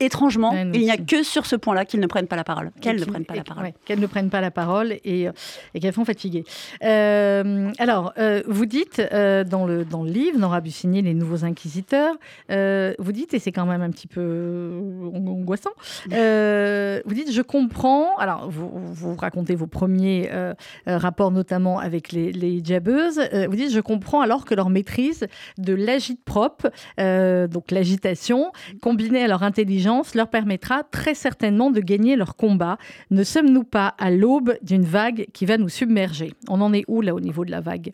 étrangement, 0.02 0.52
il 0.54 0.82
n'y 0.82 0.92
a 0.92 0.98
que 0.98 1.24
sur 1.24 1.46
ce 1.46 1.56
point-là 1.56 1.86
qu'ils 1.86 2.00
ne 2.00 2.08
prennent 2.08 2.28
pas 2.28 2.36
la 2.36 2.44
parole, 2.44 2.72
qu'elles 2.82 3.00
ne 3.00 3.06
prennent 3.06 3.26
pas 3.26 3.36
la 3.36 3.44
parole. 3.44 3.72
qu'elles 3.86 4.00
ne 4.00 4.08
prennent 4.08 4.30
pas 4.30 4.42
la 4.42 4.52
parole 4.52 4.94
et, 5.04 5.28
euh, 5.28 5.32
et 5.74 5.80
qu'elles 5.80 5.94
font 5.94 6.06
fatiguer. 6.06 6.44
Euh, 6.84 7.72
alors, 7.78 8.14
euh, 8.18 8.42
vous 8.48 8.66
dites 8.66 9.02
dans, 9.02 9.66
le, 9.66 9.86
dans 9.86 10.04
le 10.04 10.12
livre, 10.12 10.40
Nora 10.40 10.62
Bussigny, 10.62 11.02
Les 11.02 11.14
Nouveaux 11.14 11.46
Inquisiteurs, 11.46 12.16
vous 12.50 13.12
dites, 13.12 13.34
et 13.34 13.40
c'est 13.40 13.52
quand 13.52 13.66
même 13.66 13.82
un 13.82 13.92
petit 13.92 14.08
peu 14.08 14.72
angoissant, 15.14 15.72
vous 16.06 17.14
dites, 17.14 17.32
je 17.32 17.42
comprends, 17.42 18.18
alors 18.18 18.50
vous, 18.50 18.70
vous 18.74 19.16
racontez 19.16 19.56
vos 19.56 19.68
premiers 19.68 20.30
rapports 20.86 21.32
notamment 21.32 21.80
avec 21.80 22.12
les, 22.12 22.32
les 22.32 22.64
jabeuses, 22.64 23.22
vous 23.50 23.56
dites, 23.56 23.72
je 23.72 23.80
comprends 23.80 24.22
alors 24.22 24.46
que 24.46 24.56
leur 24.56 24.70
maîtrise 24.70 25.28
de 25.58 25.74
l'agite 25.74 26.24
propre, 26.24 26.72
donc 26.98 27.72
l'agitation, 27.72 28.52
combinée 28.82 29.24
à 29.24 29.28
leur 29.28 29.44
intelligence, 29.44 29.91
leur 30.16 30.30
permettra 30.30 30.84
très 30.84 31.14
certainement 31.14 31.72
de 31.72 31.82
gagner 31.82 32.16
leur 32.16 32.36
combat. 32.36 32.78
Ne 33.10 33.24
sommes-nous 33.24 33.64
pas 33.64 33.96
à 33.98 34.12
l'aube 34.12 34.58
d'une 34.62 34.84
vague 34.84 35.28
qui 35.34 35.46
va 35.46 35.58
nous 35.58 35.70
submerger? 35.70 36.34
On 36.50 36.62
en 36.62 36.74
est 36.74 36.86
où 36.88 37.02
là 37.02 37.14
au 37.14 37.20
niveau 37.20 37.46
de 37.46 37.52
la 37.52 37.62
vague? 37.62 37.94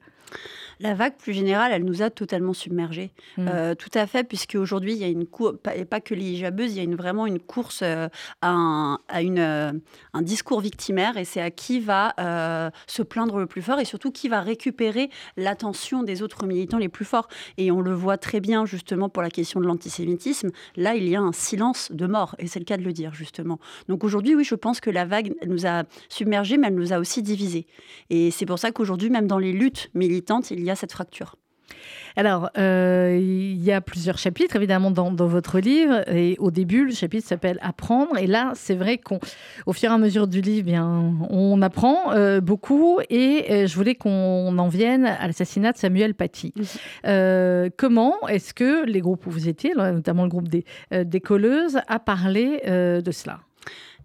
La 0.79 0.93
vague 0.93 1.15
plus 1.17 1.33
générale, 1.33 1.71
elle 1.73 1.83
nous 1.83 2.01
a 2.01 2.09
totalement 2.09 2.53
submergés. 2.53 3.11
Mm. 3.37 3.47
Euh, 3.47 3.75
tout 3.75 3.89
à 3.93 4.05
fait, 4.07 4.23
puisque 4.23 4.55
aujourd'hui, 4.55 4.93
il 4.93 4.99
y 4.99 5.03
a 5.03 5.07
une 5.07 5.25
course, 5.25 5.55
et 5.75 5.85
pas 5.85 6.01
que 6.01 6.13
les 6.13 6.27
il 6.27 6.73
y 6.73 6.79
a 6.79 6.83
une, 6.83 6.95
vraiment 6.95 7.25
une 7.25 7.39
course 7.39 7.79
euh, 7.83 8.09
à, 8.41 8.51
un, 8.51 8.99
à 9.07 9.21
une, 9.21 9.39
euh, 9.39 9.71
un 10.13 10.21
discours 10.21 10.61
victimaire, 10.61 11.17
et 11.17 11.25
c'est 11.25 11.41
à 11.41 11.51
qui 11.51 11.79
va 11.79 12.13
se 12.87 13.01
plaindre 13.01 13.39
le 13.39 13.45
plus 13.45 13.61
fort, 13.61 13.79
et 13.79 13.85
surtout 13.85 14.11
qui 14.11 14.27
va 14.27 14.41
récupérer 14.41 15.09
l'attention 15.35 16.03
des 16.03 16.21
autres 16.21 16.45
militants 16.45 16.77
les 16.77 16.89
plus 16.89 17.05
forts. 17.05 17.27
Et 17.57 17.71
on 17.71 17.81
le 17.81 17.93
voit 17.93 18.17
très 18.17 18.39
bien, 18.39 18.65
justement, 18.65 19.09
pour 19.09 19.23
la 19.23 19.29
question 19.29 19.59
de 19.59 19.65
l'antisémitisme. 19.65 20.49
Là, 20.75 20.95
il 20.95 21.07
y 21.07 21.15
a 21.15 21.21
un 21.21 21.31
silence 21.31 21.91
de 21.91 22.07
mort, 22.07 22.35
et 22.39 22.47
c'est 22.47 22.59
le 22.59 22.65
cas 22.65 22.77
de 22.77 22.83
le 22.83 22.93
dire, 22.93 23.13
justement. 23.13 23.59
Donc 23.87 24.03
aujourd'hui, 24.03 24.35
oui, 24.35 24.43
je 24.43 24.55
pense 24.55 24.79
que 24.79 24.89
la 24.89 25.05
vague 25.05 25.33
nous 25.45 25.65
a 25.65 25.83
submergés, 26.09 26.57
mais 26.57 26.67
elle 26.67 26.75
nous 26.75 26.93
a 26.93 26.99
aussi 26.99 27.21
divisés. 27.21 27.67
Et 28.09 28.31
c'est 28.31 28.45
pour 28.45 28.59
ça 28.59 28.71
qu'aujourd'hui, 28.71 29.09
même 29.09 29.27
dans 29.27 29.39
les 29.39 29.53
luttes 29.53 29.89
militantes, 29.93 30.51
il 30.51 30.63
y 30.63 30.66
a 30.71 30.75
cette 30.75 30.91
fracture. 30.91 31.35
Alors, 32.15 32.49
euh, 32.57 33.15
il 33.19 33.63
y 33.63 33.71
a 33.71 33.79
plusieurs 33.79 34.17
chapitres, 34.17 34.55
évidemment, 34.55 34.89
dans, 34.89 35.11
dans, 35.11 35.27
votre 35.27 35.59
livre. 35.59 36.03
Et 36.11 36.35
au 36.39 36.49
début, 36.49 36.85
le 36.85 36.91
chapitre 36.91 37.27
s'appelle 37.27 37.59
Apprendre. 37.61 38.17
Et 38.17 38.25
là, 38.25 38.53
c'est 38.55 38.73
vrai 38.73 38.97
qu'au 38.97 39.19
fur 39.73 39.91
et 39.91 39.93
à 39.93 39.97
mesure 39.97 40.27
du 40.27 40.41
livre, 40.41 40.65
bien, 40.65 41.13
on 41.29 41.61
apprend 41.61 42.11
euh, 42.13 42.41
beaucoup. 42.41 42.99
Et 43.09 43.45
euh, 43.51 43.67
je 43.67 43.75
voulais 43.75 43.95
qu'on 43.95 44.57
en 44.57 44.67
vienne 44.67 45.05
à 45.05 45.27
l'assassinat 45.27 45.73
de 45.73 45.77
Samuel 45.77 46.15
Paty. 46.15 46.53
Comment 47.03 48.27
est-ce 48.27 48.53
que 48.53 48.85
les 48.85 49.01
groupes 49.01 49.27
où 49.27 49.31
vous 49.31 49.47
étiez, 49.47 49.73
notamment 49.75 50.23
le 50.23 50.29
groupe 50.29 50.47
des, 50.47 50.65
des 50.91 51.21
colleuses, 51.21 51.79
a 51.87 51.99
parlé 51.99 52.61
de 52.65 53.11
cela? 53.11 53.46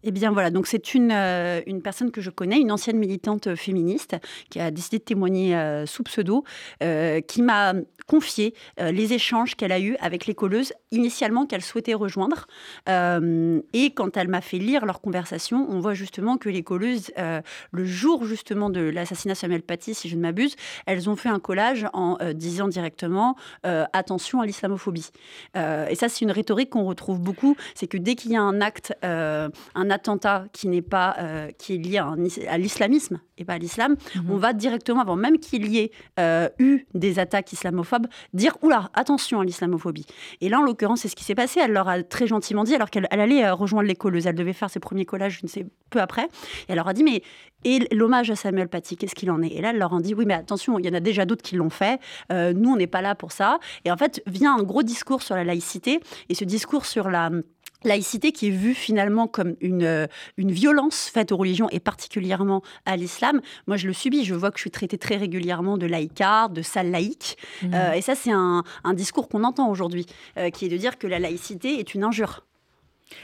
Eh 0.05 0.11
bien 0.11 0.33
voilà, 0.33 0.51
donc 0.51 0.67
c'est 0.67 0.95
une, 0.95 1.13
euh, 1.13 1.61
une 1.67 1.83
personne 1.83 2.11
que 2.11 2.21
je 2.21 2.31
connais, 2.31 2.59
une 2.59 2.73
ancienne 2.73 2.99
militante 2.99 3.55
féministe 3.55 4.17
qui 4.51 4.61
a 4.61 4.71
décidé 4.71 4.99
de 4.99 5.05
témoigner 5.05 5.57
euh, 5.57 5.87
sous 5.87 6.03
pseudo, 6.03 6.45
euh, 6.83 7.21
qui 7.21 7.43
m'a 7.43 7.75
confié 8.09 8.55
les 8.79 9.13
échanges 9.13 9.55
qu'elle 9.55 9.71
a 9.71 9.79
eus 9.79 9.97
avec 10.01 10.27
les 10.27 10.35
colleuses 10.35 10.73
initialement 10.91 11.47
qu'elle 11.47 11.63
souhaitait 11.63 11.95
rejoindre. 11.95 12.47
et 12.89 13.95
quand 13.95 14.17
elle 14.17 14.29
m'a 14.29 14.41
fait 14.41 14.59
lire 14.59 14.85
leur 14.85 15.01
conversation, 15.01 15.67
on 15.71 15.79
voit 15.79 15.95
justement 15.95 16.37
que 16.37 16.49
les 16.49 16.65
colleuses, 16.65 17.13
le 17.71 17.85
jour 17.85 18.25
justement 18.25 18.71
de 18.71 18.81
l'assassinat 18.81 19.37
Samuel 19.37 19.63
Paty, 19.63 19.95
si 19.95 20.09
je 20.09 20.17
ne 20.17 20.21
m'abuse, 20.21 20.57
elles 20.87 21.09
ont 21.09 21.17
fait 21.17 21.29
un 21.29 21.39
collage 21.39 21.87
en 21.93 22.19
disant 22.35 22.67
directement 22.67 23.37
attention 23.63 24.41
à 24.41 24.47
l'islamophobie. 24.47 25.11
et 25.55 25.95
ça, 25.95 26.09
c'est 26.09 26.23
une 26.23 26.33
rhétorique 26.33 26.71
qu'on 26.71 26.85
retrouve 26.85 27.21
beaucoup, 27.21 27.57
c'est 27.75 27.87
que 27.87 27.99
dès 27.99 28.17
qu'il 28.17 28.33
y 28.33 28.37
a 28.37 28.43
un 28.43 28.61
acte, 28.61 28.95
attentat 29.93 30.47
qui 30.53 30.67
n'est 30.69 30.83
pas 30.83 31.15
euh, 31.19 31.51
qui 31.59 31.75
est 31.75 31.79
lié 31.79 31.99
à, 31.99 32.15
à 32.51 32.59
l'islamisme 32.59 33.21
et 33.39 33.45
pas 33.45 33.55
à 33.55 33.59
l'islam, 33.59 33.97
Mhm. 34.17 34.31
on 34.31 34.37
va 34.37 34.53
directement, 34.53 35.01
avant 35.01 35.17
même 35.17 35.39
qu'il 35.39 35.67
y 35.69 35.79
ait 35.79 35.91
euh, 36.21 36.49
eu 36.59 36.87
des 36.95 37.19
attaques 37.19 37.53
islamophobes, 37.53 38.07
dire 38.35 38.57
oula, 38.63 38.91
attention 38.95 39.41
à 39.41 39.45
l'islamophobie. 39.45 40.07
Et 40.41 40.49
là, 40.49 40.59
en 40.61 40.63
l'occurrence, 40.63 41.01
c'est 41.01 41.09
ce 41.09 41.17
qui 41.17 41.25
s'est 41.25 41.35
passé. 41.35 41.61
Elle 41.61 41.73
leur 41.73 41.89
a 41.89 42.03
très 42.03 42.27
gentiment 42.27 42.65
dit, 42.65 42.75
alors 42.75 42.91
qu'elle 42.91 43.07
elle 43.11 43.21
allait 43.21 43.45
euh, 43.45 43.55
rejoindre 43.55 43.89
les 43.89 43.95
colleuses. 43.97 44.27
Elle 44.27 44.35
devait 44.35 44.53
faire 44.53 44.71
ses 44.71 44.81
premiers 44.81 45.05
collages, 45.07 45.39
je 45.41 45.47
ne 45.47 45.49
sais, 45.49 45.67
peu 45.91 46.01
après. 46.01 46.25
Et 46.25 46.29
elle 46.69 46.77
leur 46.77 46.89
a 46.89 46.93
dit, 46.95 47.05
mais 47.05 47.23
et 47.65 47.79
l'hommage 47.95 48.31
à 48.31 48.37
Samuel 48.37 48.69
Paty, 48.69 48.97
qu'est-ce 48.97 49.15
qu'il 49.15 49.31
en 49.31 49.41
est? 49.43 49.49
Et 49.49 49.61
là, 49.61 49.71
elle 49.71 49.79
leur 49.79 49.95
a 49.95 50.01
dit, 50.01 50.15
oui, 50.15 50.25
mais 50.27 50.35
attention, 50.35 50.79
il 50.79 50.87
y 50.87 50.89
en 50.89 50.95
a 50.95 51.01
déjà 51.01 51.25
d'autres 51.25 51.43
qui 51.43 51.55
l'ont 51.57 51.71
fait. 51.71 52.01
Euh, 52.33 52.53
nous, 52.53 52.71
on 52.71 52.77
n'est 52.77 52.87
pas 52.89 53.03
là 53.03 53.15
pour 53.15 53.33
ça. 53.33 53.59
Et 53.85 53.91
en 53.93 53.97
fait, 53.97 54.23
vient 54.27 54.57
un 54.57 54.63
gros 54.63 54.83
discours 54.83 55.23
sur 55.23 55.37
la 55.37 55.45
laïcité. 55.45 56.01
Et 56.29 56.35
ce 56.35 56.45
discours 56.45 56.87
sur 56.87 57.09
la 57.09 57.31
laïcité 57.85 58.33
qui 58.33 58.49
est 58.49 58.51
vue 58.51 58.75
finalement 58.75 59.27
comme 59.27 59.55
une, 59.61 60.09
une 60.37 60.53
violence 60.53 61.11
faite 61.13 61.33
aux 61.33 61.37
religions 61.37 61.69
et 61.71 61.81
particulièrement 61.81 62.63
à 62.87 62.97
l'islam. 62.97 63.41
Moi, 63.67 63.77
je 63.77 63.87
le 63.87 63.93
subis. 63.93 64.25
Je 64.25 64.35
vois 64.35 64.51
que 64.51 64.59
je 64.59 64.63
suis 64.63 64.71
traitée 64.71 64.99
très 64.99 65.17
régulièrement 65.17 65.79
de 65.79 65.87
laïcard, 65.87 66.51
de 66.51 66.63
sale 66.63 66.91
laïque. 66.91 67.37
Mhm. 67.63 67.75
Euh, 67.75 67.93
et 67.93 68.03
ça, 68.03 68.15
c'est 68.15 68.33
un, 68.33 68.65
un 68.85 68.95
discours 68.95 69.29
qu'on 69.29 69.45
entend 69.45 69.69
aujourd'hui, 69.71 70.07
euh, 70.39 70.51
qui 70.51 70.67
est 70.67 70.69
de 70.69 70.77
dire 70.77 70.99
que 70.99 71.07
la 71.07 71.19
laïcité 71.19 71.79
est 71.79 71.95
une 71.95 72.05
injure. 72.05 72.45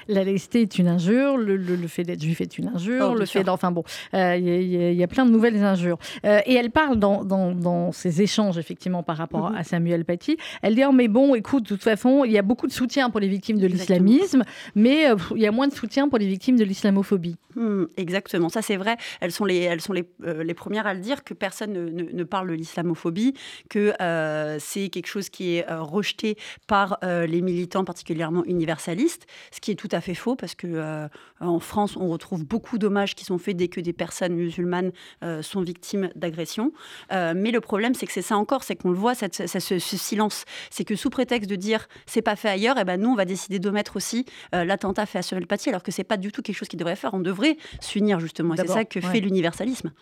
La 0.08 0.24
laïcité 0.24 0.62
est 0.62 0.78
une 0.78 0.88
injure, 0.88 1.36
le, 1.36 1.56
le, 1.56 1.76
le 1.76 1.88
fait 1.88 2.02
d'être 2.02 2.22
juif 2.22 2.40
est 2.40 2.58
une 2.58 2.68
injure, 2.68 3.10
Oh, 3.12 3.14
le 3.14 3.26
fait 3.26 3.44
d'enfin 3.44 3.70
bon, 3.70 3.84
euh, 4.14 4.36
il 4.36 4.44
y, 4.48 4.76
a- 4.76 4.90
il 4.90 4.96
y 4.98 5.02
a 5.02 5.06
plein 5.08 5.24
de 5.26 5.30
nouvelles 5.30 5.62
injures. 5.62 5.98
Euh, 6.24 6.40
et 6.46 6.54
elle 6.54 6.70
parle 6.70 6.98
dans, 6.98 7.24
dans, 7.24 7.52
dans 7.52 7.92
ces 7.92 8.22
échanges 8.22 8.58
effectivement 8.58 9.02
par 9.02 9.16
rapport 9.16 9.50
Mhm. 9.50 9.56
à 9.56 9.64
Samuel 9.64 10.04
Paty. 10.04 10.36
Elle 10.62 10.74
dit 10.74 10.82
oh, 10.88 10.92
mais 10.92 11.08
bon, 11.08 11.34
écoute, 11.34 11.64
de 11.64 11.68
toute 11.68 11.82
façon, 11.82 12.24
il 12.24 12.32
y 12.32 12.38
a 12.38 12.42
beaucoup 12.42 12.66
de 12.66 12.72
soutien 12.72 13.10
pour 13.10 13.20
les 13.20 13.28
victimes 13.28 13.58
de 13.58 13.66
l'islamisme, 13.66 14.42
mais 14.74 15.10
euh, 15.10 15.16
il 15.36 15.42
y 15.42 15.46
a 15.46 15.52
moins 15.52 15.68
de 15.68 15.74
soutien 15.74 16.08
pour 16.08 16.18
les 16.18 16.26
victimes 16.26 16.56
de 16.56 16.64
l'islamophobie. 16.64 17.36
Hmm, 17.56 17.84
exactement, 17.96 18.48
ça 18.48 18.62
c'est 18.62 18.76
vrai. 18.76 18.96
Elles 19.20 19.32
sont 19.32 19.44
les, 19.44 19.58
elles 19.62 19.80
sont 19.80 19.92
les, 19.92 20.04
les 20.44 20.54
premières 20.54 20.86
à 20.86 20.94
le 20.94 21.00
dire 21.00 21.24
que 21.24 21.34
personne 21.34 21.72
ne, 21.72 21.88
ne- 21.90 22.10
ne 22.12 22.24
parle 22.24 22.48
de 22.48 22.54
l'islamophobie, 22.54 23.34
que 23.68 23.92
c'est 24.58 24.88
quelque 24.88 25.06
chose 25.06 25.28
qui 25.28 25.56
est 25.56 25.66
rejeté 25.68 26.36
par 26.66 26.98
les 27.02 27.40
militants 27.42 27.84
particulièrement 27.84 28.44
universalistes, 28.44 29.26
ce 29.52 29.60
qui 29.60 29.70
est 29.70 29.77
tout 29.78 29.88
à 29.92 30.02
fait 30.02 30.14
faux 30.14 30.36
parce 30.36 30.54
que 30.54 30.66
euh, 30.66 31.08
en 31.40 31.60
France 31.60 31.96
on 31.96 32.08
retrouve 32.08 32.44
beaucoup 32.44 32.76
d'hommages 32.76 33.14
qui 33.14 33.24
sont 33.24 33.38
faits 33.38 33.56
dès 33.56 33.68
que 33.68 33.80
des 33.80 33.94
personnes 33.94 34.34
musulmanes 34.34 34.92
euh, 35.22 35.40
sont 35.40 35.62
victimes 35.62 36.10
d'agressions. 36.16 36.72
Euh, 37.12 37.32
mais 37.34 37.50
le 37.50 37.60
problème 37.60 37.94
c'est 37.94 38.06
que 38.06 38.12
c'est 38.12 38.20
ça 38.20 38.36
encore, 38.36 38.64
c'est 38.64 38.76
qu'on 38.76 38.90
le 38.90 38.96
voit 38.96 39.14
cette, 39.14 39.46
ce, 39.46 39.58
ce 39.58 39.96
silence, 39.96 40.44
c'est 40.70 40.84
que 40.84 40.96
sous 40.96 41.08
prétexte 41.08 41.48
de 41.48 41.56
dire 41.56 41.88
c'est 42.04 42.22
pas 42.22 42.36
fait 42.36 42.50
ailleurs, 42.50 42.78
et 42.78 42.84
ben 42.84 43.00
nous 43.00 43.08
on 43.08 43.14
va 43.14 43.24
décider 43.24 43.58
d'omettre 43.58 43.96
aussi 43.96 44.26
euh, 44.54 44.64
l'attentat 44.64 45.06
fait 45.06 45.20
à 45.20 45.22
Samuel 45.22 45.46
Paty 45.46 45.68
alors 45.68 45.82
que 45.82 45.92
c'est 45.92 46.04
pas 46.04 46.16
du 46.16 46.32
tout 46.32 46.42
quelque 46.42 46.56
chose 46.56 46.68
qu'il 46.68 46.78
devrait 46.78 46.96
faire. 46.96 47.14
On 47.14 47.20
devrait 47.20 47.56
s'unir 47.80 48.20
justement. 48.20 48.54
Et 48.54 48.58
c'est 48.58 48.66
ça 48.66 48.84
que 48.84 48.98
ouais. 48.98 49.06
fait 49.12 49.20
l'universalisme. 49.20 49.92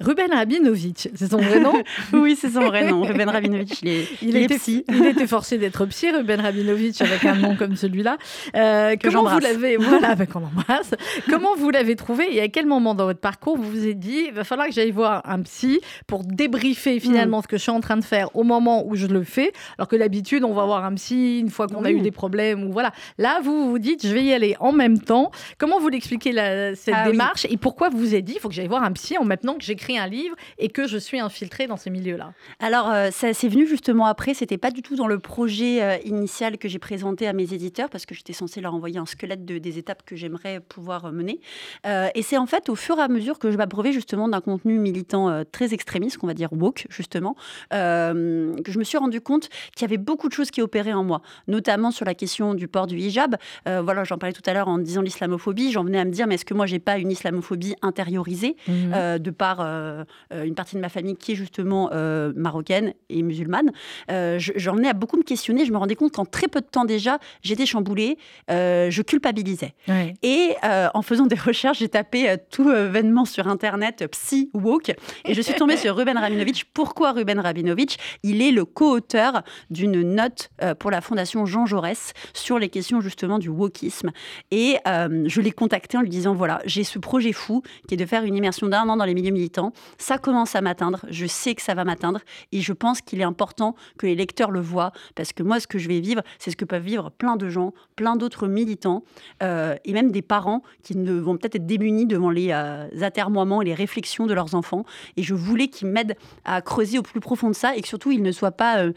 Ruben 0.00 0.30
Rabinovitch, 0.32 1.08
c'est 1.14 1.30
son 1.30 1.38
vrai 1.38 1.60
nom? 1.60 1.72
Oui, 2.12 2.36
c'est 2.40 2.50
son 2.50 2.60
vrai 2.66 2.88
nom. 2.88 3.02
Ruben 3.02 3.28
Rabinovitch, 3.28 3.80
il 3.82 3.88
est, 3.88 4.04
Il, 4.22 4.28
il 4.30 4.36
est 4.36 4.42
était, 4.44 4.58
psy. 4.58 4.84
il 4.88 5.06
était 5.06 5.26
forcé 5.26 5.58
d'être 5.58 5.84
psy, 5.86 6.10
Ruben 6.10 6.40
Rabinovitch, 6.40 7.00
avec 7.00 7.24
un 7.24 7.34
nom 7.34 7.56
comme 7.56 7.76
celui-là. 7.76 8.16
Euh, 8.56 8.96
comment 9.02 9.24
vous 9.24 9.38
l'avez, 9.38 9.76
voilà, 9.78 10.14
ben, 10.14 10.26
qu'on 10.26 10.44
embrasse. 10.44 10.92
Comment 11.28 11.54
vous 11.56 11.70
l'avez 11.70 11.96
trouvé 11.96 12.26
et 12.36 12.40
à 12.40 12.48
quel 12.48 12.66
moment 12.66 12.94
dans 12.94 13.04
votre 13.06 13.20
parcours 13.20 13.56
vous 13.56 13.70
vous 13.70 13.86
êtes 13.86 13.98
dit, 13.98 14.26
il 14.28 14.32
va 14.34 14.44
falloir 14.44 14.68
que 14.68 14.72
j'aille 14.74 14.90
voir 14.90 15.22
un 15.24 15.42
psy 15.42 15.80
pour 16.06 16.24
débriefer 16.24 17.00
finalement 17.00 17.42
ce 17.42 17.48
que 17.48 17.56
je 17.56 17.62
suis 17.62 17.70
en 17.72 17.80
train 17.80 17.96
de 17.96 18.04
faire 18.04 18.34
au 18.36 18.42
moment 18.44 18.86
où 18.86 18.94
je 18.96 19.06
le 19.06 19.22
fais, 19.24 19.52
alors 19.78 19.88
que 19.88 19.96
d'habitude 19.96 20.44
on 20.44 20.52
va 20.54 20.64
voir 20.64 20.84
un 20.84 20.94
psy 20.94 21.38
une 21.40 21.50
fois 21.50 21.66
qu'on 21.66 21.84
a 21.84 21.90
eu 21.90 22.00
des 22.00 22.10
problèmes 22.10 22.64
ou 22.64 22.72
voilà. 22.72 22.92
Là, 23.18 23.40
vous 23.42 23.70
vous 23.70 23.78
dites, 23.78 24.06
je 24.06 24.12
vais 24.12 24.24
y 24.24 24.32
aller 24.32 24.56
en 24.60 24.72
même 24.72 25.00
temps. 25.00 25.30
Comment 25.58 25.78
vous 25.80 25.88
l'expliquez 25.88 26.32
cette 26.74 26.94
Ah 26.94 27.04
oui. 27.06 27.12
démarche 27.12 27.46
et 27.50 27.56
pourquoi 27.56 27.88
vous 27.88 27.98
vous 27.98 28.14
êtes 28.14 28.24
dit, 28.24 28.34
il 28.36 28.40
faut 28.40 28.48
que 28.48 28.54
j'aille 28.54 28.68
voir 28.68 28.82
un 28.82 28.92
psy 28.92 29.16
en 29.18 29.24
maintenant 29.24 29.54
que 29.54 29.64
j'écris 29.78 29.98
un 29.98 30.08
livre 30.08 30.34
et 30.58 30.68
que 30.68 30.88
je 30.88 30.98
suis 30.98 31.20
infiltrée 31.20 31.68
dans 31.68 31.76
ces 31.76 31.90
milieux-là. 31.90 32.32
Alors, 32.58 32.90
euh, 32.90 33.10
ça 33.12 33.32
c'est 33.32 33.48
venu 33.48 33.66
justement 33.66 34.06
après. 34.06 34.34
C'était 34.34 34.58
pas 34.58 34.72
du 34.72 34.82
tout 34.82 34.96
dans 34.96 35.06
le 35.06 35.20
projet 35.20 35.82
euh, 35.82 35.96
initial 36.04 36.58
que 36.58 36.68
j'ai 36.68 36.80
présenté 36.80 37.28
à 37.28 37.32
mes 37.32 37.54
éditeurs 37.54 37.88
parce 37.88 38.04
que 38.06 38.14
j'étais 38.14 38.32
censée 38.32 38.60
leur 38.60 38.74
envoyer 38.74 38.98
un 38.98 39.06
squelette 39.06 39.44
de, 39.44 39.58
des 39.58 39.78
étapes 39.78 40.02
que 40.04 40.16
j'aimerais 40.16 40.58
pouvoir 40.60 41.04
euh, 41.06 41.12
mener. 41.12 41.40
Euh, 41.86 42.08
et 42.16 42.22
c'est 42.22 42.36
en 42.36 42.46
fait 42.46 42.68
au 42.68 42.74
fur 42.74 42.98
et 42.98 43.02
à 43.02 43.08
mesure 43.08 43.38
que 43.38 43.52
je 43.52 43.56
m'abreuvais 43.56 43.92
justement 43.92 44.28
d'un 44.28 44.40
contenu 44.40 44.78
militant 44.78 45.44
très 45.52 45.72
extrémiste, 45.74 46.18
qu'on 46.18 46.26
va 46.26 46.34
dire 46.34 46.52
woke 46.52 46.86
justement, 46.90 47.36
euh, 47.72 48.54
que 48.62 48.72
je 48.72 48.78
me 48.78 48.84
suis 48.84 48.98
rendu 48.98 49.20
compte 49.20 49.48
qu'il 49.76 49.82
y 49.82 49.84
avait 49.84 49.96
beaucoup 49.98 50.28
de 50.28 50.32
choses 50.32 50.50
qui 50.50 50.60
opéraient 50.60 50.92
en 50.92 51.04
moi, 51.04 51.22
notamment 51.46 51.90
sur 51.92 52.04
la 52.04 52.14
question 52.14 52.54
du 52.54 52.66
port 52.66 52.86
du 52.86 52.98
hijab. 52.98 53.36
Euh, 53.68 53.80
voilà, 53.82 54.02
j'en 54.04 54.18
parlais 54.18 54.32
tout 54.32 54.42
à 54.46 54.52
l'heure 54.54 54.68
en 54.68 54.78
disant 54.78 55.02
l'islamophobie. 55.02 55.70
J'en 55.70 55.84
venais 55.84 56.00
à 56.00 56.04
me 56.04 56.10
dire, 56.10 56.26
mais 56.26 56.34
est-ce 56.34 56.44
que 56.44 56.54
moi 56.54 56.66
j'ai 56.66 56.80
pas 56.80 56.98
une 56.98 57.10
islamophobie 57.10 57.76
intériorisée 57.82 58.56
Mhm. 58.66 59.18
de 59.18 59.30
par 59.30 59.60
euh, 59.68 60.04
euh, 60.32 60.44
une 60.44 60.54
partie 60.54 60.76
de 60.76 60.80
ma 60.80 60.88
famille 60.88 61.16
qui 61.16 61.32
est 61.32 61.34
justement 61.34 61.90
euh, 61.92 62.32
marocaine 62.36 62.94
et 63.08 63.22
musulmane. 63.22 63.70
Je- 64.08 64.52
J'en 64.56 64.74
venais 64.74 64.88
à 64.88 64.92
beaucoup 64.94 65.16
me 65.16 65.22
questionner. 65.22 65.64
Je 65.64 65.72
me 65.72 65.76
rendais 65.78 65.94
compte 65.94 66.12
qu'en 66.12 66.24
très 66.24 66.48
peu 66.48 66.60
de 66.60 66.66
temps 66.66 66.84
déjà, 66.84 67.18
j'étais 67.42 67.66
chamboulée, 67.66 68.18
je 68.48 69.02
culpabilisais. 69.02 69.74
Et 70.22 70.54
en 70.94 71.02
faisant 71.02 71.26
des 71.26 71.36
recherches, 71.36 71.78
j'ai 71.78 71.88
tapé 71.88 72.36
tout 72.50 72.64
vainement 72.64 73.24
sur 73.24 73.46
Internet 73.48 74.06
psy 74.12 74.50
woke 74.54 74.90
et 75.24 75.34
je 75.34 75.40
suis 75.42 75.54
tombée 75.54 75.76
sur 75.76 75.96
Ruben 75.96 76.16
Rabinovitch. 76.16 76.64
Pourquoi 76.74 77.12
Ruben 77.12 77.38
Rabinovitch? 77.40 77.96
Il 78.22 78.42
est 78.42 78.50
le 78.52 78.64
co-auteur 78.64 79.42
d'une 79.70 80.02
note 80.14 80.50
pour 80.78 80.90
la 80.90 81.00
Fondation 81.00 81.44
Jean 81.46 81.66
Jaurès 81.66 82.12
sur 82.34 82.58
les 82.58 82.68
questions 82.68 83.00
justement 83.00 83.38
du 83.38 83.48
wokisme. 83.48 84.10
Et 84.50 84.76
je 84.86 85.40
l'ai 85.40 85.52
contacté 85.52 85.96
en 85.96 86.00
lui 86.02 86.10
disant 86.10 86.34
voilà, 86.34 86.60
j'ai 86.64 86.84
ce 86.84 86.98
projet 86.98 87.32
fou 87.32 87.62
qui 87.86 87.94
est 87.94 87.96
de 87.98 88.06
faire 88.06 88.24
une 88.24 88.36
immersion 88.36 88.66
d'un 88.68 88.88
an 88.88 88.96
dans 88.96 89.04
les 89.04 89.14
milieux 89.14 89.32
militants. 89.32 89.57
Ça 89.98 90.18
commence 90.18 90.54
à 90.54 90.60
m'atteindre. 90.60 91.04
Je 91.10 91.26
sais 91.26 91.54
que 91.54 91.62
ça 91.62 91.74
va 91.74 91.84
m'atteindre 91.84 92.20
et 92.52 92.60
je 92.60 92.72
pense 92.72 93.00
qu'il 93.00 93.20
est 93.20 93.24
important 93.24 93.74
que 93.98 94.06
les 94.06 94.14
lecteurs 94.14 94.50
le 94.50 94.60
voient 94.60 94.92
parce 95.14 95.32
que 95.32 95.42
moi, 95.42 95.60
ce 95.60 95.66
que 95.66 95.78
je 95.78 95.88
vais 95.88 96.00
vivre, 96.00 96.22
c'est 96.38 96.50
ce 96.50 96.56
que 96.56 96.64
peuvent 96.64 96.82
vivre 96.82 97.10
plein 97.10 97.36
de 97.36 97.48
gens, 97.48 97.72
plein 97.96 98.16
d'autres 98.16 98.46
militants 98.46 99.04
euh, 99.42 99.76
et 99.84 99.92
même 99.92 100.10
des 100.10 100.22
parents 100.22 100.62
qui 100.82 100.96
ne 100.96 101.12
vont 101.12 101.36
peut-être 101.36 101.56
être 101.56 101.66
démunis 101.66 102.06
devant 102.06 102.30
les 102.30 102.48
euh, 102.52 102.88
atermoiements 103.00 103.62
et 103.62 103.64
les 103.64 103.74
réflexions 103.74 104.26
de 104.26 104.34
leurs 104.34 104.54
enfants. 104.54 104.84
Et 105.16 105.22
je 105.22 105.34
voulais 105.34 105.68
qu'ils 105.68 105.88
m'aident 105.88 106.16
à 106.44 106.60
creuser 106.62 106.98
au 106.98 107.02
plus 107.02 107.20
profond 107.20 107.48
de 107.48 107.54
ça 107.54 107.76
et 107.76 107.80
que 107.80 107.88
surtout 107.88 108.12
ils 108.12 108.22
ne 108.22 108.32
soient 108.32 108.52
pas, 108.52 108.78
euh, 108.78 108.92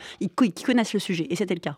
connaissent 0.65 0.93
le 0.93 0.99
sujet. 0.99 1.27
Et 1.29 1.35
c'était 1.35 1.55
le 1.55 1.59
cas. 1.59 1.77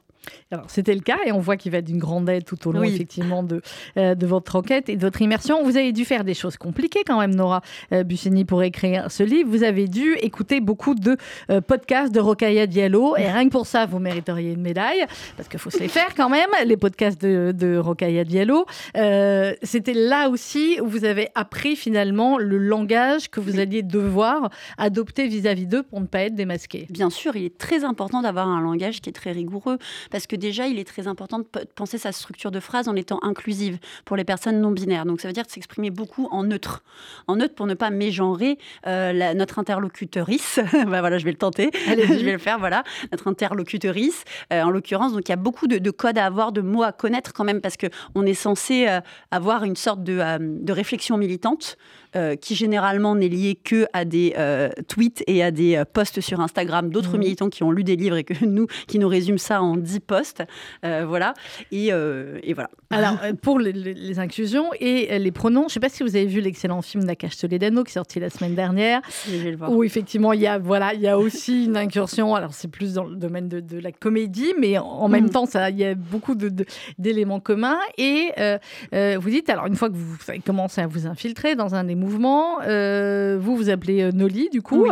Alors, 0.52 0.66
c'était 0.70 0.94
le 0.94 1.02
cas 1.02 1.18
et 1.26 1.32
on 1.32 1.40
voit 1.40 1.58
qu'il 1.58 1.72
va 1.72 1.80
être 1.80 1.86
d'une 1.86 2.00
grande 2.00 2.30
aide 2.30 2.46
tout 2.46 2.68
au 2.68 2.72
long, 2.72 2.84
effectivement, 2.84 3.44
de, 3.44 3.62
euh, 3.98 4.16
de 4.16 4.26
votre 4.28 4.56
enquête 4.56 4.90
et 4.90 4.96
de 4.96 5.02
votre 5.02 5.22
immersion. 5.22 5.64
Vous 5.64 5.78
avez 5.78 5.92
dû 5.92 6.06
faire 6.06 6.24
des 6.24 6.34
choses 6.34 6.58
compliquées 6.58 7.02
quand 7.06 7.20
même, 7.20 7.34
Nora 7.34 7.62
euh, 7.92 8.04
Bussini, 8.04 8.46
pour 8.46 8.62
écrire 8.64 9.10
ce 9.10 9.24
livre. 9.24 9.50
Vous 9.50 9.64
avez 9.64 9.88
dû 9.88 10.14
écouter 10.22 10.60
beaucoup 10.62 10.96
de 10.96 11.18
euh, 11.50 11.62
podcasts 11.62 12.14
de 12.14 12.20
Rokhaya 12.20 12.68
Diallo 12.68 13.16
et 13.18 13.32
rien 13.32 13.46
que 13.46 13.52
pour 13.52 13.66
ça, 13.66 13.86
vous 13.86 14.00
mériteriez 14.00 14.54
une 14.54 14.62
médaille 14.62 15.06
parce 15.38 15.50
qu'il 15.50 15.60
faut 15.60 15.70
se 15.70 15.80
les 15.80 15.88
faire 15.88 16.14
quand 16.16 16.30
même, 16.30 16.50
les 16.66 16.78
podcasts 16.78 17.22
de, 17.22 17.52
de 17.52 17.78
Rokhaya 17.78 18.24
Diallo. 18.24 18.66
c'était 19.64 19.94
là 19.94 20.30
aussi 20.30 20.78
où 20.82 20.88
vous 20.88 21.06
avez 21.06 21.30
appris 21.36 21.76
finalement 21.76 22.38
le 22.38 22.58
langage 22.58 23.30
que 23.30 23.40
vous 23.40 23.60
alliez 23.60 23.82
devoir 23.82 24.50
adopter 24.78 25.28
vis-à-vis 25.28 25.66
d'eux 25.66 25.84
pour 25.84 26.00
ne 26.00 26.06
pas 26.06 26.22
être 26.22 26.36
démasqué. 26.36 26.88
Bien 26.90 27.10
sûr, 27.10 27.36
il 27.36 27.46
est 27.46 27.58
très 27.58 27.84
important 27.84 28.22
d'avoir 28.22 28.48
un 28.48 28.62
langage 28.62 29.02
qui 29.02 29.10
est 29.10 29.14
très 29.14 29.32
rigoureux 29.32 29.78
parce 30.14 30.28
que 30.28 30.36
déjà, 30.36 30.68
il 30.68 30.78
est 30.78 30.84
très 30.84 31.08
important 31.08 31.40
de 31.40 31.46
penser 31.74 31.98
sa 31.98 32.12
structure 32.12 32.52
de 32.52 32.60
phrase 32.60 32.88
en 32.88 32.96
étant 32.96 33.18
inclusive 33.24 33.80
pour 34.06 34.16
les 34.16 34.24
personnes 34.24 34.62
non 34.62 34.70
binaires. 34.70 35.08
Donc 35.08 35.20
ça 35.20 35.28
veut 35.28 35.34
dire 35.34 35.44
de 35.44 35.50
s'exprimer 35.50 35.90
beaucoup 35.90 36.28
en 36.30 36.44
neutre. 36.44 36.84
En 37.26 37.38
neutre 37.38 37.56
pour 37.56 37.66
ne 37.66 37.74
pas 37.74 37.90
mégenrer 37.90 38.60
euh, 38.86 39.34
notre 39.34 39.58
interlocuteurice. 39.58 40.60
bah, 40.74 41.00
voilà, 41.00 41.18
je 41.18 41.26
vais 41.26 41.32
le 41.32 41.38
tenter. 41.38 41.72
je 41.88 42.24
vais 42.24 42.32
le 42.32 42.38
faire, 42.38 42.60
voilà. 42.60 42.84
Notre 43.12 43.28
interlocuteurice. 43.28 44.24
Euh, 44.54 44.62
en 44.62 44.70
l'occurrence, 44.70 45.14
donc 45.14 45.28
il 45.28 45.32
y 45.32 45.34
a 45.34 45.38
beaucoup 45.38 45.66
de, 45.66 45.90
codes 45.90 46.20
à 46.20 46.28
avoir, 46.28 46.52
de 46.52 46.62
mots 46.62 46.84
à 46.84 46.92
connaître 46.92 47.34
quand 47.34 47.44
même, 47.44 47.60
parce 47.60 47.78
qu'on 47.78 48.24
est 48.24 48.36
censé 48.36 48.86
euh, 48.88 49.02
avoir 49.32 49.64
une 49.64 49.76
sorte 49.76 50.04
de, 50.04 50.22
de 50.40 50.74
réflexion 50.74 51.18
militante 51.18 51.76
euh, 52.16 52.36
qui 52.36 52.54
généralement 52.54 53.16
n'est 53.16 53.28
lié 53.28 53.56
que 53.56 53.88
à 53.92 54.06
des 54.06 54.36
euh, 54.38 54.70
tweets 54.88 55.24
et 55.26 55.42
à 55.42 55.50
des 55.50 55.78
euh, 55.78 55.84
posts 55.84 56.22
sur 56.22 56.42
Instagram 56.42 56.92
d'autres 56.92 57.14
mhm. 57.14 57.20
militants 57.20 57.50
qui 57.50 57.64
ont 57.64 57.72
lu 57.72 57.84
des 57.84 57.96
livres 57.96 58.18
et 58.18 58.24
que 58.24 58.46
nous, 58.46 58.68
qui 58.86 59.00
nous 59.00 59.08
résument 59.08 59.40
ça 59.40 59.64
en 59.64 59.76
10 59.76 60.02
posts. 60.04 60.44
voilà. 60.84 61.34
Et, 61.72 61.88
et, 61.88 62.54
voilà. 62.54 62.70
Alors, 62.90 63.18
pour 63.42 63.60
les, 63.60 64.20
inclusions 64.20 64.70
et 64.80 65.18
les 65.18 65.32
pronoms, 65.32 65.62
je 65.62 65.66
ne 65.66 65.70
sais 65.70 65.80
pas 65.80 65.90
si 65.90 66.04
vous 66.04 66.16
avez 66.16 66.26
vu 66.26 66.42
l'excellent 66.42 66.82
film 66.82 67.04
Nakash 67.04 67.38
Toledano 67.38 67.84
qui 67.84 67.92
est 67.92 67.94
sorti 67.94 68.20
la 68.20 68.30
semaine 68.30 68.56
dernière. 68.56 69.02
Où 69.68 69.84
effectivement, 69.84 70.34
il 70.34 70.42
y 70.42 70.48
a, 70.48 70.58
voilà, 70.58 70.94
il 70.94 71.02
y 71.02 71.08
a 71.08 71.18
aussi 71.18 71.66
une 71.66 71.78
incursion. 71.78 72.36
Alors, 72.36 72.54
c'est 72.54 72.68
plus 72.68 72.94
dans 72.94 73.06
le 73.06 73.16
domaine 73.16 73.48
de, 73.48 73.80
la 73.80 73.92
comédie, 73.92 74.54
mais 74.60 74.78
en, 74.78 75.08
même 75.10 75.26
mhm. 75.26 75.30
temps, 75.32 75.46
ça, 75.46 75.70
il 75.70 75.78
y 75.78 75.86
a 75.86 75.96
beaucoup 75.96 76.36
d'éléments 76.98 77.40
communs. 77.40 77.80
Et 77.98 78.32
vous 78.92 79.30
dites, 79.30 79.50
alors, 79.50 79.68
une 79.68 79.76
fois 79.76 79.90
que 79.90 79.96
vous 79.96 80.18
commencez 80.46 80.82
à 80.82 80.88
vous 80.88 81.08
infiltrer 81.08 81.56
dans 81.56 81.76
un 81.76 81.84
des 81.86 81.96
mouvement. 81.96 82.60
Euh, 82.62 83.38
vous 83.40 83.56
vous 83.56 83.70
appelez 83.70 84.02
euh, 84.02 84.12
Noli, 84.12 84.50
du 84.50 84.62
coup. 84.62 84.88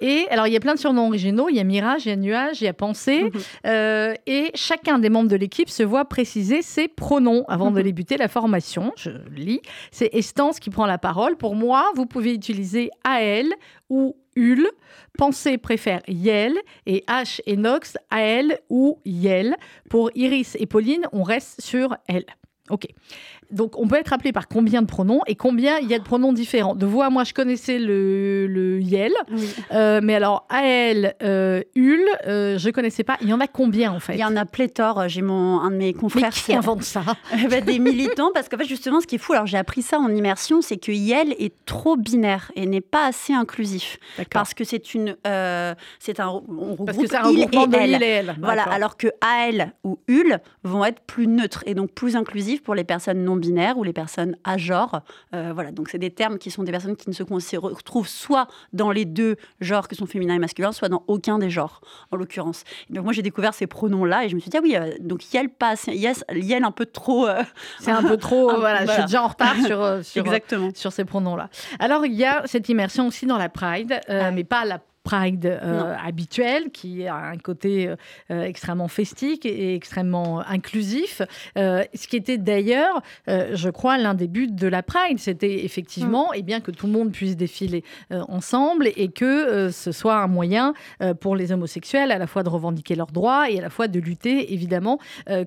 Et 0.00 0.26
alors, 0.30 0.46
il 0.46 0.52
y 0.52 0.56
a 0.56 0.60
plein 0.60 0.74
de 0.74 0.78
surnoms 0.78 1.08
originaux. 1.08 1.48
Il 1.48 1.56
y 1.56 1.60
a 1.60 1.64
Mirage, 1.64 2.06
il 2.06 2.10
y 2.10 2.12
a 2.12 2.16
Nuage, 2.16 2.60
il 2.60 2.64
y 2.64 2.68
a 2.68 2.72
Pensée. 2.72 3.24
Mhm. 3.24 3.30
Euh, 3.66 4.14
et 4.38 4.52
chacun 4.54 5.00
des 5.00 5.10
membres 5.10 5.28
de 5.28 5.34
l'équipe 5.34 5.68
se 5.68 5.82
voit 5.82 6.04
préciser 6.04 6.62
ses 6.62 6.86
pronoms 6.86 7.44
avant 7.48 7.72
de 7.72 7.78
mhm. 7.78 7.82
débuter 7.82 8.16
la 8.16 8.28
formation. 8.28 8.92
Je 8.96 9.10
lis. 9.34 9.60
C'est 9.90 10.10
Estance 10.12 10.60
qui 10.60 10.70
prend 10.70 10.86
la 10.86 10.96
parole. 10.96 11.36
Pour 11.36 11.56
moi, 11.56 11.90
vous 11.96 12.06
pouvez 12.06 12.32
utiliser 12.32 12.90
AL 13.02 13.46
ou 13.90 14.14
UL. 14.36 14.68
Pensée 15.18 15.58
préfère 15.58 16.02
Yel 16.06 16.54
et 16.86 17.02
H 17.08 17.40
et 17.46 17.56
Nox 17.56 17.96
AL 18.10 18.60
ou 18.70 19.00
Yel. 19.04 19.56
Pour 19.90 20.12
Iris 20.14 20.56
et 20.60 20.66
Pauline, 20.66 21.08
on 21.12 21.24
reste 21.24 21.60
sur 21.60 21.96
L. 22.06 22.24
Ok. 22.70 22.86
Donc, 23.50 23.78
on 23.78 23.88
peut 23.88 23.96
être 23.96 24.12
appelé 24.12 24.32
par 24.32 24.48
combien 24.48 24.82
de 24.82 24.86
pronoms 24.86 25.20
et 25.26 25.34
combien 25.34 25.78
il 25.78 25.88
y 25.88 25.94
a 25.94 25.98
de 25.98 26.04
pronoms 26.04 26.32
différents. 26.32 26.74
De 26.74 26.86
voix, 26.86 27.10
moi, 27.10 27.24
je 27.24 27.32
connaissais 27.32 27.78
le, 27.78 28.46
le 28.46 28.80
Yel, 28.80 29.12
euh, 29.72 30.00
mais 30.02 30.14
alors 30.14 30.46
AL, 30.50 31.14
euh, 31.22 31.62
Ul, 31.74 32.00
euh, 32.26 32.58
je 32.58 32.70
connaissais 32.70 33.04
pas. 33.04 33.16
Il 33.22 33.28
y 33.28 33.32
en 33.32 33.40
a 33.40 33.46
combien 33.46 33.92
en 33.92 34.00
fait? 34.00 34.14
Il 34.14 34.20
y 34.20 34.24
en 34.24 34.36
a 34.36 34.44
pléthore. 34.44 35.08
J'ai 35.08 35.22
mon 35.22 35.60
un 35.60 35.70
de 35.70 35.76
mes 35.76 35.94
confrères 35.94 36.32
qui 36.32 36.54
invente 36.54 36.82
ça? 36.82 37.02
Eh 37.40 37.46
ben, 37.46 37.64
des 37.64 37.78
militants, 37.78 38.30
parce 38.34 38.48
qu'en 38.48 38.56
fait, 38.56 38.66
justement, 38.66 39.00
ce 39.00 39.06
qui 39.06 39.14
est 39.14 39.18
fou, 39.18 39.32
alors 39.32 39.46
j'ai 39.46 39.58
appris 39.58 39.82
ça 39.82 39.98
en 39.98 40.08
immersion, 40.14 40.60
c'est 40.60 40.76
que 40.76 40.92
Yel 40.92 41.34
est 41.38 41.54
trop 41.66 41.96
binaire 41.96 42.50
et 42.56 42.66
n'est 42.66 42.80
pas 42.80 43.06
assez 43.06 43.32
inclusif, 43.32 43.98
parce 44.30 44.54
que 44.54 44.64
c'est 44.64 44.94
une, 44.94 45.16
euh, 45.26 45.74
c'est 45.98 46.20
un, 46.20 46.28
on 46.28 46.72
regroupe 46.72 46.86
parce 46.86 46.98
que 46.98 47.16
un 47.16 47.30
il 47.30 47.40
et, 47.40 47.48
elle. 47.76 48.02
et 48.02 48.06
elle. 48.06 48.36
Voilà, 48.40 48.62
alors 48.64 48.96
que 48.96 49.08
AL 49.20 49.72
ou 49.84 49.98
Ul 50.08 50.38
vont 50.64 50.84
être 50.84 51.00
plus 51.00 51.26
neutres 51.26 51.62
et 51.66 51.74
donc 51.74 51.92
plus 51.92 52.16
inclusifs 52.16 52.62
pour 52.62 52.74
les 52.74 52.84
personnes 52.84 53.22
non 53.24 53.37
binaires 53.38 53.78
ou 53.78 53.84
les 53.84 53.92
personnes 53.92 54.36
à 54.44 54.56
genre. 54.56 55.02
Euh, 55.34 55.52
voilà, 55.54 55.72
donc 55.72 55.88
c'est 55.88 55.98
des 55.98 56.10
termes 56.10 56.38
qui 56.38 56.50
sont 56.50 56.62
des 56.62 56.72
personnes 56.72 56.96
qui 56.96 57.08
ne 57.08 57.14
se 57.14 57.22
retrouvent 57.56 58.08
soit 58.08 58.48
dans 58.72 58.90
les 58.90 59.04
deux 59.04 59.36
genres 59.60 59.88
que 59.88 59.96
sont 59.96 60.06
féminin 60.06 60.34
et 60.34 60.38
masculin, 60.38 60.72
soit 60.72 60.88
dans 60.88 61.04
aucun 61.06 61.38
des 61.38 61.50
genres, 61.50 61.80
en 62.10 62.16
l'occurrence. 62.16 62.64
Donc 62.90 63.04
moi 63.04 63.12
j'ai 63.12 63.22
découvert 63.22 63.54
ces 63.54 63.66
pronoms-là 63.66 64.24
et 64.24 64.28
je 64.28 64.34
me 64.34 64.40
suis 64.40 64.50
dit, 64.50 64.56
ah 64.56 64.60
oui, 64.62 64.76
euh, 64.76 64.92
donc 65.00 65.32
Yel 65.32 65.48
passe, 65.48 65.86
yes, 65.86 66.24
Yel 66.34 66.64
un 66.64 66.72
peu 66.72 66.86
trop... 66.86 67.26
Euh, 67.26 67.42
c'est 67.80 67.90
un 67.90 68.02
peu 68.02 68.16
trop, 68.16 68.50
voilà, 68.58 68.84
je 68.84 68.92
suis 68.92 69.02
déjà 69.02 69.22
en 69.22 69.28
retard 69.28 69.56
sur, 69.56 70.04
sur, 70.04 70.24
Exactement. 70.24 70.70
sur 70.74 70.92
ces 70.92 71.04
pronoms-là. 71.04 71.48
Alors 71.78 72.06
il 72.06 72.14
y 72.14 72.24
a 72.24 72.42
cette 72.46 72.68
immersion 72.68 73.06
aussi 73.06 73.26
dans 73.26 73.38
la 73.38 73.48
Pride, 73.48 74.00
ah 74.08 74.30
mais 74.30 74.44
pas 74.44 74.64
la 74.64 74.80
Pride 75.08 75.46
euh, 75.46 75.96
habituel, 76.04 76.70
qui 76.70 77.06
a 77.06 77.16
un 77.16 77.38
côté 77.38 77.88
euh, 78.30 78.42
extrêmement 78.42 78.88
festique 78.88 79.46
et 79.46 79.74
extrêmement 79.74 80.40
inclusif. 80.40 81.22
Euh, 81.56 81.82
ce 81.94 82.06
qui 82.08 82.16
était 82.16 82.36
d'ailleurs, 82.36 83.00
je 83.26 83.70
crois, 83.70 83.96
l'un 83.96 84.12
des 84.12 84.28
buts 84.28 84.50
de 84.50 84.68
la 84.68 84.82
Pride, 84.82 85.18
c'était 85.18 85.64
effectivement, 85.64 86.28
mm. 86.32 86.34
et 86.34 86.38
eh 86.40 86.42
bien 86.42 86.60
que 86.60 86.70
tout 86.70 86.86
le 86.86 86.92
monde 86.92 87.10
puisse 87.10 87.36
défiler 87.36 87.84
ensemble 88.10 88.90
et 88.96 89.08
que 89.08 89.70
ce 89.70 89.92
soit 89.92 90.16
un 90.16 90.26
moyen 90.26 90.74
pour 91.20 91.36
les 91.36 91.52
homosexuels 91.52 92.10
à 92.10 92.18
la 92.18 92.26
fois 92.26 92.42
de 92.42 92.50
revendiquer 92.50 92.94
leurs 92.94 93.10
droits 93.10 93.50
et 93.50 93.58
à 93.58 93.62
la 93.62 93.70
fois 93.70 93.88
de 93.88 93.98
lutter 93.98 94.52
évidemment 94.52 94.98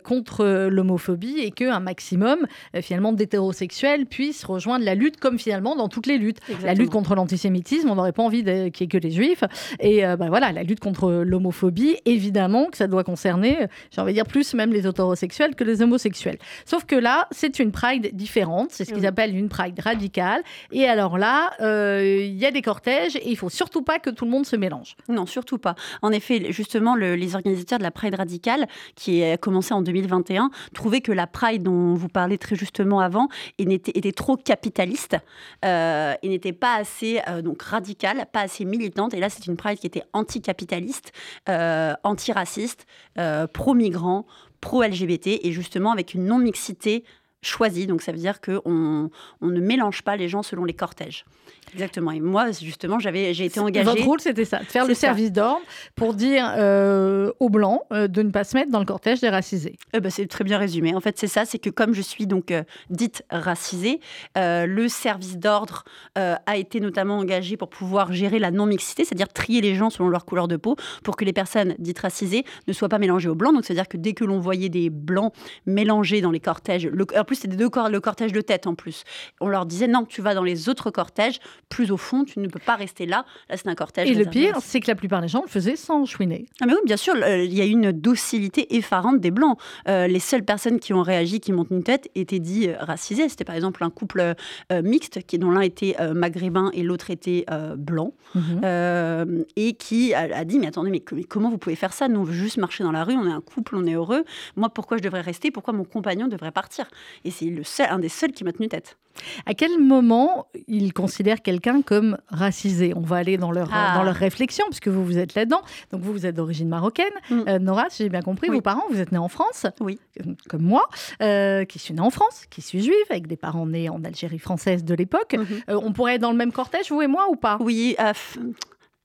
contre 0.04 0.68
l'homophobie 0.70 1.40
et 1.40 1.52
qu'un 1.52 1.80
maximum 1.80 2.48
finalement 2.82 3.14
d'hétérosexuels 3.14 4.06
puissent 4.08 4.44
rejoindre 4.44 4.86
la 4.86 4.96
lutte 4.96 5.20
comme 5.20 5.38
finalement 5.38 5.76
dans 5.76 5.88
toutes 5.88 6.08
les 6.08 6.18
luttes. 6.18 6.40
La 6.64 6.74
lutte 6.74 6.90
contre 6.90 7.16
l'antisémitisme, 7.16 7.90
on 7.90 7.96
n'aurait 7.96 8.12
pas 8.12 8.24
envie 8.24 8.44
qu'il 8.44 8.54
n'y 8.54 8.68
ait 8.68 8.88
que 8.88 8.98
les 8.98 9.12
juifs. 9.12 9.44
Et 9.80 10.06
euh, 10.06 10.16
bah, 10.18 10.28
voilà, 10.30 10.52
la 10.52 10.64
lutte 10.64 10.80
contre 10.80 11.12
l'homophobie, 11.12 11.98
évidemment 12.06 12.66
que 12.66 12.78
ça 12.78 12.88
doit 12.88 13.04
concerner, 13.04 13.68
j'ai 13.92 14.02
envie 14.02 14.12
de 14.12 14.18
dire, 14.18 14.26
plus 14.26 14.54
même 14.54 14.72
les 14.72 14.88
hétérosexuels 14.88 15.56
que 15.56 15.64
les 15.64 15.82
homosexuels. 15.82 16.38
Sauf 16.66 16.86
que 16.86 16.96
là, 16.96 17.28
c'est 17.32 17.60
une 17.60 17.72
pride 17.72 18.12
différente, 18.14 18.70
c'est 18.72 18.86
ce 18.86 18.94
qu'ils 18.94 19.06
appellent 19.06 19.36
une 19.36 19.50
pride 19.50 19.80
radicale. 19.80 20.42
Et 20.72 20.86
alors 20.86 21.18
là, 21.18 21.52
euh, 21.62 22.26
il 22.26 22.38
y 22.38 22.46
a 22.46 22.52
des 22.52 22.62
cortèges 22.62 23.16
et 23.16 23.30
il 23.30 23.38
faut 23.38 23.50
surtout 23.50 23.82
pas 23.82 24.00
que 24.00 24.10
tout 24.10 24.26
le 24.26 24.32
monde 24.32 24.46
se 24.46 24.56
mélange. 24.56 24.96
Non, 25.10 25.26
surtout 25.26 25.58
pas. 25.58 25.76
En 26.02 26.12
effet, 26.12 26.52
justement, 26.52 26.96
les 26.96 27.36
organisateurs 27.36 27.80
de 27.80 27.84
la 27.84 27.92
pride 27.92 28.16
radicale, 28.16 28.68
qui 28.96 29.24
a 29.24 29.38
commencé 29.38 29.74
en 29.74 29.82
2021, 29.82 30.52
trouvaient 30.74 31.02
que 31.02 31.12
la 31.12 31.28
pride 31.28 31.64
dont 31.64 31.94
vous 31.94 32.10
parlez 32.10 32.38
très 32.38 32.56
justement 32.56 33.00
avant 33.00 33.28
était, 33.58 33.92
était 33.96 34.12
trop 34.12 34.38
capitaliste 34.38 35.18
euh, 35.66 36.14
et 36.22 36.30
n'était 36.30 36.54
pas 36.54 36.76
assez 36.76 37.20
donc 37.44 37.62
radicale, 37.62 38.26
pas 38.32 38.42
assez 38.42 38.66
militante. 38.66 39.14
Et 39.14 39.20
là, 39.20 39.30
c'est 39.30 39.41
une 39.48 39.58
Pride 39.58 39.80
qui 39.80 39.88
était 39.88 40.04
anticapitaliste, 40.14 41.12
euh, 41.50 41.94
antiraciste, 42.04 42.86
euh, 43.18 43.48
pro-migrant, 43.48 44.26
pro-LGBT 44.60 45.40
et 45.44 45.52
justement 45.52 45.92
avec 45.92 46.14
une 46.14 46.26
non-mixité 46.26 47.04
choisie. 47.42 47.88
Donc 47.88 48.02
ça 48.02 48.12
veut 48.12 48.20
dire 48.20 48.42
qu'on 48.42 49.10
on 49.42 49.48
ne 49.48 49.60
mélange 49.60 50.04
pas 50.04 50.16
les 50.16 50.30
gens 50.30 50.44
selon 50.44 50.64
les 50.64 50.74
cortèges. 50.74 51.26
Exactement. 51.74 52.12
Et 52.12 52.20
moi, 52.20 52.52
justement, 52.52 53.00
j'avais, 53.00 53.34
j'ai 53.34 53.46
été 53.46 53.60
engagée. 53.60 53.86
Votre 53.86 54.04
rôle, 54.04 54.20
c'était 54.22 54.46
ça, 54.46 54.60
de 54.60 54.66
faire 54.66 54.88
le 54.88 54.94
service 54.94 55.32
d'ordre 55.32 55.62
pour 55.96 56.14
dire 56.14 56.54
euh, 56.58 57.32
aux 57.40 57.50
blancs 57.50 57.82
euh, 57.92 58.08
de 58.08 58.22
ne 58.22 58.30
pas 58.30 58.44
se 58.44 58.56
mettre 58.56 58.72
dans 58.72 58.80
le 58.80 58.86
cortège 58.86 59.22
des 59.22 59.30
racisés. 59.30 59.78
Eh 59.94 60.00
ben, 60.00 60.10
c'est 60.10 60.28
très 60.28 60.44
bien 60.44 60.58
résumé. 60.58 60.96
En 60.96 61.00
fait, 61.00 61.18
c'est 61.18 61.28
ça, 61.28 61.46
c'est 61.46 61.60
que 61.60 61.70
comme 61.70 61.94
je 61.94 62.02
suis 62.02 62.28
donc 62.28 62.52
euh, 62.52 62.64
dite 62.90 63.24
racisée, 63.30 64.00
le 64.36 64.88
service 64.88 65.38
d'ordre 65.38 65.84
a 66.16 66.58
été 66.58 66.80
notamment 66.80 67.18
engagé 67.18 67.58
pour 67.58 67.70
pouvoir 67.70 68.12
gérer 68.14 68.40
la 68.40 68.52
non-mixité, 68.52 69.06
c'est-à-dire 69.06 69.28
trier 69.28 69.62
les 69.62 69.76
gens 69.76 69.90
selon 69.90 70.10
leur 70.10 70.26
couleur 70.26 70.48
de 70.48 70.58
peau, 70.58 70.76
pour 71.04 71.16
que 71.16 71.26
les 71.26 71.34
personnes 71.34 71.76
dites 71.80 72.00
racisées 72.00 72.44
ne 72.68 72.74
soient 72.74 72.90
pas 72.90 73.00
mélangées 73.00 73.30
aux 73.30 73.36
blancs. 73.36 73.54
Donc, 73.54 73.66
c'est-à-dire 73.66 73.88
que 73.88 73.98
dès 73.98 74.14
que 74.14 74.24
l'on 74.24 74.40
voyait 74.40 74.70
des 74.70 74.90
blancs 74.90 75.34
mélangés 75.66 76.22
dans 76.22 76.32
les 76.32 76.40
cortèges, 76.40 76.90
en 77.18 77.24
plus, 77.24 77.36
c'était 77.36 77.56
deux 77.56 77.70
le 77.90 78.00
cortège 78.00 78.34
de 78.34 78.42
tête 78.42 78.68
en 78.68 78.76
plus, 78.76 79.04
on 79.40 79.48
leur 79.48 79.66
disait 79.66 79.88
non, 79.88 80.06
tu 80.06 80.22
vas 80.22 80.34
dans 80.34 80.44
les 80.44 80.70
autres 80.70 80.92
cortèges 80.92 81.40
plus 81.72 81.92
au 81.92 81.98
fond, 81.98 82.24
tu 82.24 82.40
ne 82.40 82.48
peux 82.48 82.60
pas 82.60 82.76
rester 82.76 83.08
là. 83.08 83.26
Là, 83.50 83.58
c'est 83.58 83.68
un 83.68 83.76
cortège. 83.76 84.10
Et 84.10 84.14
le 84.14 84.26
pire, 84.26 84.58
c'est 84.62 84.82
que 84.82 84.88
la 84.88 84.96
plupart 84.96 85.22
des 85.22 85.28
gens 85.28 85.42
le 85.42 85.48
faisaient 85.48 85.78
sans 85.78 86.06
chouiner. 86.06 86.46
Ah 86.62 86.66
mais 86.68 86.74
oui, 86.74 86.80
bien 86.86 86.98
sûr, 86.98 87.16
il 87.16 87.54
y 87.54 87.62
a 87.62 87.66
une 87.66 87.92
docilité 87.92 88.76
effarante 88.76 89.20
des 89.20 89.32
Blancs. 89.32 89.58
Euh, 89.88 90.08
les 90.08 90.20
seules 90.20 90.44
personnes 90.44 90.80
qui 90.80 90.94
ont 90.94 91.02
réagi, 91.02 91.40
qui 91.40 91.54
montent 91.54 91.72
une 91.72 91.84
tête, 91.84 92.10
étaient 92.14 92.40
dit 92.40 92.68
euh, 92.68 92.76
racisées. 92.80 93.30
C'était 93.30 93.46
par 93.46 93.56
exemple 93.56 93.84
un 93.84 93.90
couple 93.90 94.36
euh, 94.72 94.82
mixte, 94.82 95.24
qui, 95.26 95.40
dont 95.40 95.50
l'un 95.50 95.62
était 95.62 95.96
maghrébin 96.14 96.70
et 96.74 96.84
l'autre 96.84 97.10
était 97.10 97.46
blanc, 97.78 98.14
mhm. 98.36 99.46
et 99.56 99.74
qui 99.74 100.14
a, 100.14 100.44
dit, 100.44 100.60
mais 100.60 100.68
attendez, 100.68 100.92
mais, 100.92 101.00
comment 101.00 101.50
vous 101.50 101.58
pouvez 101.58 101.76
faire 101.76 101.94
ça? 101.94 102.08
Nous, 102.08 102.20
on 102.20 102.24
veut 102.24 102.34
juste 102.34 102.58
marcher 102.58 102.84
dans 102.84 102.92
la 102.92 103.04
rue, 103.04 103.16
on 103.16 103.28
est 103.28 103.32
un 103.32 103.42
couple, 103.42 103.76
on 103.78 103.86
est 103.86 103.94
heureux. 103.94 104.26
Moi, 104.58 104.70
pourquoi 104.70 104.98
je 104.98 105.04
devrais 105.04 105.22
rester? 105.22 105.52
Pourquoi 105.52 105.74
mon 105.74 105.86
compagnon 105.86 106.28
devrait 106.28 106.52
partir? 106.52 106.86
Et 107.24 107.32
c'est 107.32 107.46
le 107.46 107.64
seul, 107.64 107.88
un 107.90 108.00
des 108.00 108.10
seuls 108.10 108.32
qui 108.32 108.44
m'a 108.44 108.52
tenu 108.52 108.68
tête. 108.68 108.98
À 109.46 109.54
quel 109.54 109.80
moment 109.80 110.48
ils 110.68 110.94
considèrent 110.94 111.42
quelqu'un 111.42 111.82
comme 111.82 112.18
racisé? 112.30 112.94
On 112.96 113.02
va 113.02 113.18
aller 113.18 113.38
dans 113.38 113.52
leur, 113.52 113.70
Ah. 113.74 113.94
dans 113.96 114.04
leur 114.04 114.16
réflexion, 114.16 114.66
puisque 114.70 114.88
vous, 114.88 115.06
vous 115.06 115.18
êtes 115.18 115.36
là-dedans. 115.36 115.62
Donc, 115.92 116.02
vous, 116.02 116.12
vous 116.12 116.26
êtes 116.26 116.36
d'origine 116.36 116.68
marocaine. 116.70 117.06
Mm. 117.30 117.42
Euh, 117.48 117.60
Nora, 117.60 117.86
si 117.90 118.04
j'ai 118.04 118.10
bien 118.10 118.22
compris, 118.22 118.50
Oui. 118.50 118.56
vos 118.58 118.62
parents, 118.62 118.84
vous 118.90 119.00
êtes 119.00 119.12
nés 119.12 119.18
en 119.18 119.28
France, 119.28 119.66
Oui. 119.80 120.00
euh, 120.20 120.34
comme 120.50 120.64
moi, 120.64 120.88
euh, 121.22 121.66
qui 121.66 121.80
suis 121.80 121.94
née 121.94 122.02
en 122.02 122.10
France, 122.10 122.46
qui 122.50 122.62
suis 122.62 122.82
juive, 122.82 122.96
avec 123.10 123.28
des 123.28 123.38
parents 123.38 123.66
nés 123.66 123.90
en 123.90 124.04
Algérie 124.04 124.40
française 124.40 124.84
de 124.84 124.94
l'époque. 124.96 125.34
Mhm. 125.38 125.46
Euh, 125.70 125.80
on 125.84 125.94
pourrait 125.94 126.16
être 126.16 126.22
dans 126.22 126.32
le 126.32 126.38
même 126.38 126.52
cortège, 126.52 126.90
vous 126.92 127.02
et 127.02 127.08
moi, 127.08 127.28
ou 127.30 127.36
pas? 127.36 127.58
Oui. 127.60 127.96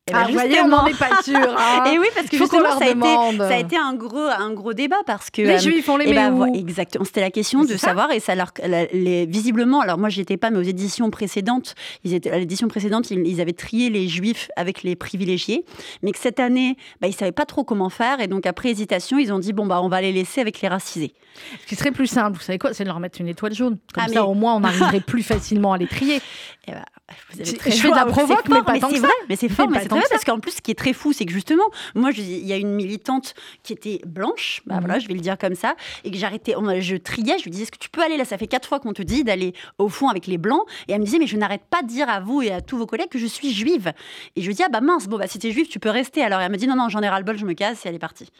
Eh 0.08 0.12
Ah, 0.14 0.20
ben, 0.22 0.26
vous 0.28 0.32
voyez, 0.34 0.60
on 0.60 0.64
justement. 0.64 0.76
n'en 0.82 0.86
est 0.86 0.98
pas 0.98 1.22
sûr. 1.22 1.36
hein. 1.58 1.84
Et 1.92 1.98
oui, 1.98 2.06
parce 2.14 2.28
que 2.28 2.36
justement, 2.36 2.70
ça 2.78 2.84
a, 2.84 2.86
été, 2.86 2.94
demande. 2.94 3.38
ça 3.38 3.48
a 3.54 3.58
été 3.58 3.76
un 3.76 3.92
gros, 3.94 4.18
un 4.18 4.52
gros 4.52 4.72
débat 4.72 5.00
parce 5.04 5.30
que. 5.30 5.42
Les 5.42 5.54
euh, 5.54 5.58
juifs, 5.58 5.88
on 5.88 5.96
les 5.96 6.06
eh 6.08 6.14
met 6.14 6.28
où 6.28 6.36
vo- 6.36 6.54
Exactement. 6.54 7.04
C'était 7.04 7.20
la 7.22 7.32
question 7.32 7.64
de 7.64 7.76
savoir 7.76 8.12
et 8.12 8.20
ça 8.20 8.36
leur, 8.36 8.52
les, 8.92 9.26
visiblement. 9.26 9.80
Alors 9.80 9.98
moi, 9.98 10.08
j'y 10.08 10.20
étais 10.20 10.36
pas, 10.36 10.50
mais 10.50 10.58
aux 10.58 10.62
éditions 10.62 11.10
précédentes, 11.10 11.74
ils 12.04 12.14
étaient 12.14 12.30
à 12.30 12.38
l'édition 12.38 12.68
précédente, 12.68 13.10
ils, 13.10 13.26
ils 13.26 13.40
avaient 13.40 13.52
trié 13.52 13.90
les 13.90 14.06
juifs 14.06 14.48
avec 14.54 14.84
les 14.84 14.94
privilégiés, 14.94 15.64
mais 16.02 16.12
que 16.12 16.18
cette 16.18 16.38
année, 16.38 16.76
bah, 17.00 17.08
ils 17.08 17.14
savaient 17.14 17.32
pas 17.32 17.46
trop 17.46 17.64
comment 17.64 17.90
faire 17.90 18.20
et 18.20 18.28
donc 18.28 18.46
après 18.46 18.70
hésitation, 18.70 19.18
ils 19.18 19.32
ont 19.32 19.40
dit 19.40 19.52
bon 19.52 19.66
bah 19.66 19.80
on 19.82 19.88
va 19.88 20.00
les 20.00 20.12
laisser 20.12 20.40
avec 20.40 20.60
les 20.60 20.68
racisés. 20.68 21.14
Ce 21.62 21.66
qui 21.66 21.74
serait 21.74 21.90
plus 21.90 22.06
simple, 22.06 22.38
vous 22.38 22.44
savez 22.44 22.58
quoi 22.58 22.72
C'est 22.72 22.84
de 22.84 22.88
leur 22.88 23.00
mettre 23.00 23.20
une 23.20 23.28
étoile 23.28 23.52
jaune. 23.54 23.78
Comme 23.92 24.04
Ah, 24.04 24.08
ça, 24.08 24.14
mais- 24.14 24.18
au 24.20 24.34
moins, 24.34 24.54
on 24.54 24.62
arriverait 24.64 25.00
plus 25.00 25.22
facilement 25.24 25.72
à 25.72 25.78
les 25.78 25.88
trier. 25.88 26.20
Eh 26.68 26.72
ben, 26.72 26.82
vous 27.32 27.44
Je- 27.44 27.52
très 27.54 27.70
je 27.70 27.76
fais 27.80 27.90
de 27.90 27.94
la 27.94 28.04
provoque, 28.06 28.48
mais 28.48 28.62
pas 28.62 28.78
tant 28.80 28.88
c'est 28.88 28.94
que 28.96 29.00
ça. 29.00 29.06
vrai, 29.06 29.14
Mais 29.28 29.36
c'est 29.36 29.48
fort, 29.48 29.68
Mais 29.70 29.78
c'est 29.80 29.88
vrai, 29.88 30.02
parce 30.10 30.24
qu'en 30.24 30.40
plus, 30.40 30.52
ce 30.52 30.60
qui 30.60 30.70
est 30.72 30.74
très 30.74 30.92
fou, 30.92 31.12
c'est 31.12 31.24
que 31.24 31.32
justement, 31.32 31.64
moi, 31.94 32.10
il 32.16 32.44
y 32.46 32.52
a 32.52 32.56
une 32.56 32.72
militante 32.74 33.34
qui 33.62 33.72
était 33.72 34.00
blanche, 34.06 34.60
bah 34.66 34.74
Mhm. 34.76 34.80
voilà, 34.80 34.98
je 34.98 35.06
vais 35.06 35.14
le 35.14 35.20
dire 35.20 35.38
comme 35.38 35.54
ça, 35.54 35.76
et 36.04 36.10
que 36.10 36.16
j'arrêtais, 36.16 36.54
je 36.80 36.96
triais, 36.96 37.38
je 37.38 37.44
lui 37.44 37.50
disais, 37.52 37.62
est-ce 37.62 37.70
que 37.72 37.78
tu 37.78 37.90
peux 37.90 38.02
aller 38.02 38.16
là 38.16 38.24
Ça 38.24 38.38
fait 38.38 38.48
quatre 38.48 38.68
fois 38.68 38.80
qu'on 38.80 38.92
te 38.92 39.02
dit 39.02 39.22
d'aller 39.22 39.54
au 39.78 39.88
fond 39.88 40.08
avec 40.08 40.26
les 40.26 40.38
blancs, 40.38 40.62
et 40.88 40.92
elle 40.92 41.00
me 41.00 41.04
disait, 41.04 41.18
mais 41.18 41.26
je 41.28 41.36
n'arrête 41.36 41.62
pas 41.70 41.82
de 41.82 41.86
dire 41.86 42.08
à 42.08 42.18
vous 42.20 42.42
et 42.42 42.50
à 42.50 42.60
tous 42.60 42.76
vos 42.76 42.86
collègues 42.86 43.08
que 43.08 43.18
je 43.18 43.26
suis 43.26 43.52
juive. 43.52 43.92
Et 44.34 44.42
je 44.42 44.46
lui 44.48 44.54
dis, 44.54 44.62
ah 44.64 44.68
bah 44.68 44.80
mince, 44.80 45.06
bon 45.06 45.16
bah 45.18 45.26
si 45.28 45.38
t'es 45.38 45.52
juive, 45.52 45.68
tu 45.68 45.78
peux 45.78 45.90
rester. 45.90 46.22
Alors 46.22 46.40
elle 46.40 46.50
me 46.50 46.56
dit, 46.56 46.66
non 46.66 46.74
non, 46.76 46.88
j'en 46.88 47.02
ai 47.02 47.22
bol, 47.22 47.38
je 47.38 47.44
me 47.46 47.52
casse, 47.54 47.86
et 47.86 47.88
elle 47.88 47.94
est 47.94 47.98
partie. 48.00 48.30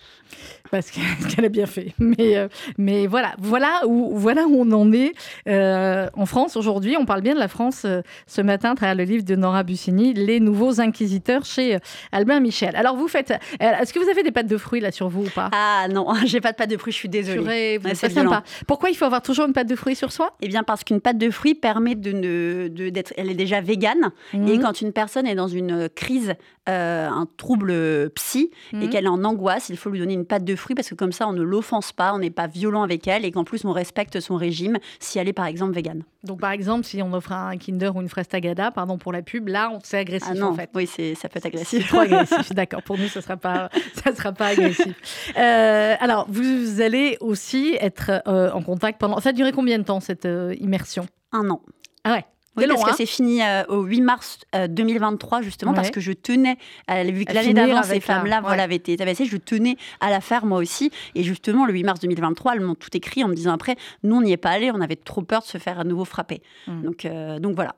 Parce 0.73 0.91
que- 0.91 0.99
qu'elle 1.37 1.45
a 1.45 1.49
bien 1.49 1.67
fait. 1.67 1.95
Mais, 1.99 2.37
euh, 2.37 2.49
mais 2.79 3.07
voilà, 3.07 3.35
voilà 3.39 3.83
où, 3.87 4.11
voilà 4.19 4.47
où 4.47 4.61
on 4.61 4.73
en 4.73 4.93
est 4.93 5.13
euh, 5.49 6.09
en 6.15 6.27
France 6.27 6.57
aujourd'hui. 6.57 6.97
On 6.99 7.05
parle 7.07 7.21
bien 7.21 7.35
de 7.35 7.39
la 7.39 7.49
France 7.49 7.83
euh, 7.85 8.03
ce 8.27 8.41
matin 8.41 8.56
à 8.65 8.75
travers 8.75 8.95
le 8.95 9.05
livre 9.05 9.25
de 9.25 9.37
Nora 9.37 9.63
Bussini, 9.63 10.15
Les 10.15 10.41
Nouveaux 10.41 10.81
Inquisiteurs 10.81 11.45
chez 11.45 11.77
euh, 11.77 11.79
Albin 12.13 12.41
Michel. 12.41 12.75
Alors 12.77 12.97
vous 12.97 13.09
faites, 13.09 13.31
euh, 13.31 13.37
est-ce 13.81 13.93
que 13.93 13.99
vous 13.99 14.09
avez 14.09 14.23
des 14.23 14.31
pâtes 14.33 14.47
de 14.47 14.57
fruits 14.57 14.81
là 14.81 14.91
sur 14.91 15.09
vous 15.09 15.25
ou 15.25 15.31
pas? 15.31 15.51
Ah 15.53 15.87
non, 15.91 16.07
j'ai 16.25 16.41
pas 16.41 16.53
de 16.53 16.57
pâte 16.57 16.71
de 16.71 16.77
fruits, 16.77 16.93
je 16.93 16.99
suis 16.99 17.09
désolée. 17.09 17.79
Êtes 17.85 17.97
c'est 17.97 18.11
sympa. 18.11 18.43
Pourquoi 18.67 18.91
il 18.91 18.95
faut 18.97 19.05
avoir 19.05 19.23
toujours 19.23 19.47
une 19.47 19.53
pâte 19.53 19.69
de 19.69 19.77
fruits 19.77 19.97
sur 19.97 20.13
soi? 20.13 20.35
Eh 20.41 20.49
bien, 20.49 20.63
parce 20.63 20.85
qu'une 20.85 21.01
pâte 21.01 21.19
de 21.19 21.31
fruits 21.31 21.55
permet 21.55 21.95
de 21.95 22.13
ne, 22.13 22.69
de, 22.69 22.89
d'être, 22.89 23.13
elle 23.17 23.31
est 23.31 23.35
déjà 23.35 23.61
végane. 23.61 24.11
Et 24.33 24.39
Mhm. 24.39 24.61
quand 24.63 24.81
une 24.81 24.93
personne 24.93 25.27
est 25.27 25.35
dans 25.35 25.49
une 25.49 25.89
crise, 25.89 26.35
euh, 26.69 27.09
un 27.09 27.27
trouble 27.37 28.11
psy, 28.15 28.51
et 28.73 28.77
Mhm. 28.77 28.89
qu'elle 28.91 29.05
est 29.05 29.09
en 29.09 29.25
angoisse, 29.25 29.69
il 29.69 29.77
faut 29.77 29.91
lui 29.91 29.99
donner 29.99 30.15
une 30.15 30.25
pâte 30.27 30.45
de 30.45 30.57
fruits 30.57 30.75
parce 30.75 30.89
que 30.89 30.95
comme 30.95 31.13
ça, 31.13 31.29
on 31.29 31.33
ne 31.33 31.43
l'offense 31.43 31.93
pas, 31.93 32.13
on 32.15 32.19
n'est 32.19 32.31
pas 32.31 32.47
violent 32.47 32.83
avec 32.83 33.07
elle 33.09 33.25
et 33.25 33.31
qu'en 33.33 33.45
plus, 33.45 33.65
on 33.65 33.73
respecte 33.73 34.21
son 34.21 34.37
régime 34.37 34.79
si 34.99 35.19
elle 35.19 35.29
est 35.29 35.33
par 35.33 35.47
exemple 35.47 35.73
végane. 35.73 36.03
Donc 36.25 36.41
par 36.41 36.51
exemple, 36.51 36.85
si 36.85 37.01
on 37.03 37.13
offre 37.13 37.33
un 37.33 37.57
Kinder 37.57 37.91
ou 37.95 38.01
une 38.03 38.09
fraise 38.09 38.27
Tagada, 38.29 38.71
pardon 38.73 38.99
pour 38.99 39.13
la 39.13 39.23
pub, 39.23 39.49
là, 39.49 39.71
on 39.73 39.79
c'est 39.85 39.99
agressif 39.99 40.29
Ah 40.33 40.35
non, 40.35 40.49
en 40.49 40.55
fait. 40.55 40.71
oui, 40.75 40.87
c'est, 40.87 41.15
ça 41.15 41.29
peut 41.29 41.39
être 41.39 41.47
agressif. 41.47 41.87
trop 41.89 42.01
agressif, 42.01 42.53
d'accord. 42.53 42.83
Pour 42.83 42.99
nous, 42.99 43.07
ça 43.09 43.21
ne 43.21 43.25
sera 43.25 43.37
pas, 43.37 43.71
ça 44.05 44.15
sera 44.15 44.33
pas 44.33 44.47
agressif. 44.49 44.95
Euh, 45.37 45.95
alors, 46.01 46.27
vous 46.29 46.81
allez 46.81 47.17
aussi 47.21 47.77
être 47.81 48.11
euh, 48.27 48.51
en 48.51 48.63
contact 48.63 48.99
pendant. 49.01 49.21
Ça 49.21 49.29
a 49.29 49.33
duré 49.33 49.53
combien 49.53 49.79
de 49.79 49.85
temps 49.85 50.01
cette 50.01 50.27
euh, 50.27 50.55
immersion? 50.61 51.07
Un 51.33 51.49
an. 51.51 51.61
Ah 52.05 52.13
ouais. 52.13 52.25
Oui, 52.57 52.67
long, 52.67 52.75
parce 52.75 52.85
que 52.87 52.91
hein 52.91 52.95
c'est 52.97 53.07
fini 53.07 53.43
euh, 53.43 53.65
au 53.69 53.83
8 53.83 54.01
mars 54.01 54.39
euh, 54.55 54.67
2023, 54.69 55.43
justement, 55.43 55.73
Ouais. 55.73 55.77
parce 55.77 55.91
que 55.91 56.01
je 56.01 56.13
tenais, 56.13 56.57
à- 56.87 57.05
vu 57.05 57.25
que 57.25 57.33
l'année 57.33 57.55
d'avant, 57.55 57.83
ces 57.83 58.01
femmes-là 58.01 58.41
voilà, 58.41 58.65
avaient 58.65 58.77
été 58.77 58.97
tabassées, 58.97 59.27
je 59.27 59.37
tenais 59.37 59.77
à 60.01 60.11
la 60.11 60.21
faire 60.21 60.47
moi 60.47 60.59
aussi. 60.59 60.91
Et 61.15 61.23
justement, 61.23 61.67
le 61.67 61.73
8 61.73 61.85
mars 61.85 62.01
2023, 62.01 62.55
elles 62.55 62.61
m'ont 62.61 62.75
tout 62.75 62.95
écrit 62.97 63.23
en 63.25 63.29
me 63.29 63.35
disant 63.35 63.53
après, 63.53 63.77
nous, 64.03 64.17
on 64.17 64.23
n'y 64.23 64.33
est 64.33 64.37
pas 64.37 64.51
allé, 64.51 64.71
on 64.73 64.81
avait 64.81 64.97
trop 64.97 65.23
peur 65.23 65.41
de 65.43 65.47
se 65.47 65.59
faire 65.59 65.79
à 65.81 65.85
nouveau 65.85 66.05
frapper. 66.05 66.43
Mm. 66.67 66.83
Donc, 66.83 67.05
euh, 67.05 67.39
donc 67.39 67.55
voilà. 67.55 67.75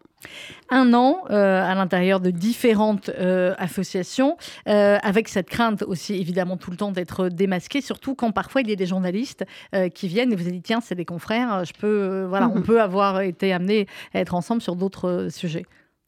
Un 0.71 0.93
an 0.95 1.25
euh, 1.31 1.63
à 1.63 1.75
l'intérieur 1.75 2.21
de 2.21 2.31
différentes 2.31 3.09
euh, 3.09 3.55
associations, 3.59 4.37
euh, 4.67 4.99
avec 5.03 5.29
cette 5.29 5.49
crainte 5.49 5.83
aussi 5.83 6.15
évidemment 6.15 6.57
tout 6.57 6.71
le 6.71 6.77
temps 6.77 6.93
d'être 6.93 7.29
démasqué, 7.29 7.81
surtout 7.81 8.15
quand 8.15 8.33
parfois 8.33 8.61
il 8.61 8.69
y 8.69 8.73
a 8.73 8.77
des 8.77 8.87
journalistes 8.87 9.45
qui 9.95 10.09
viennent 10.09 10.33
et 10.33 10.37
vous 10.37 10.51
dites 10.51 10.65
tiens 10.65 10.81
c'est 10.81 10.95
des 10.95 11.05
confrères, 11.05 11.65
je 11.65 11.73
peux 11.73 12.25
voilà 12.29 12.49
Mhm. 12.49 12.57
on 12.57 12.63
peut 12.63 12.81
avoir 12.81 13.21
été 13.21 13.53
amené 13.53 13.87
à 14.15 14.21
être 14.21 14.35
ensemble 14.35 14.63
sur 14.63 14.77
d'autres 14.77 15.29
sujets. 15.31 15.67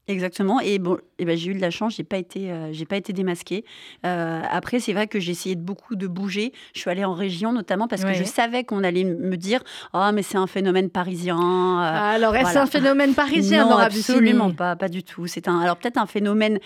Exactement. 0.08 0.58
Et 0.60 0.78
bon, 0.80 0.98
eh 1.20 1.24
ben, 1.24 1.36
j'ai 1.36 1.50
eu 1.52 1.54
de 1.54 1.60
la 1.60 1.70
chance, 1.70 1.94
j'ai 1.96 2.02
pas 2.04 2.16
été, 2.16 2.50
euh, 2.50 2.72
j'ai 2.72 2.84
pas 2.84 2.96
été 2.96 3.12
démasquée. 3.12 3.64
Euh, 4.04 4.40
après, 4.50 4.80
c'est 4.80 4.92
vrai 4.92 5.06
que 5.06 5.20
j'ai 5.20 5.30
essayé 5.30 5.54
de 5.54 5.60
beaucoup 5.60 5.94
de 5.94 6.08
bouger. 6.08 6.52
Je 6.74 6.80
suis 6.80 6.90
allée 6.90 7.04
en 7.04 7.14
région 7.14 7.52
notamment 7.52 7.86
parce 7.86 8.02
Ouais. 8.02 8.12
que 8.12 8.18
je 8.18 8.24
savais 8.24 8.64
qu'on 8.64 8.82
allait 8.82 9.04
me 9.04 9.36
dire, 9.36 9.62
ah 9.92 10.10
mais 10.10 10.22
c'est 10.22 10.38
un 10.38 10.48
phénomène 10.48 10.90
parisien. 10.90 11.36
euh, 11.38 12.14
Alors 12.16 12.34
est-ce 12.34 12.42
voilà. 12.44 12.62
un 12.62 12.66
phénomène 12.66 13.14
parisien 13.14 13.68
non, 13.68 13.76
absolument 13.76 14.50
pas, 14.52 14.74
pas 14.74 14.88
du 14.88 15.04
tout. 15.04 15.28
C'est 15.28 15.46
un, 15.46 15.60
alors 15.60 15.76
peut-être 15.76 15.98
un 15.98 16.06
phénomène 16.06 16.58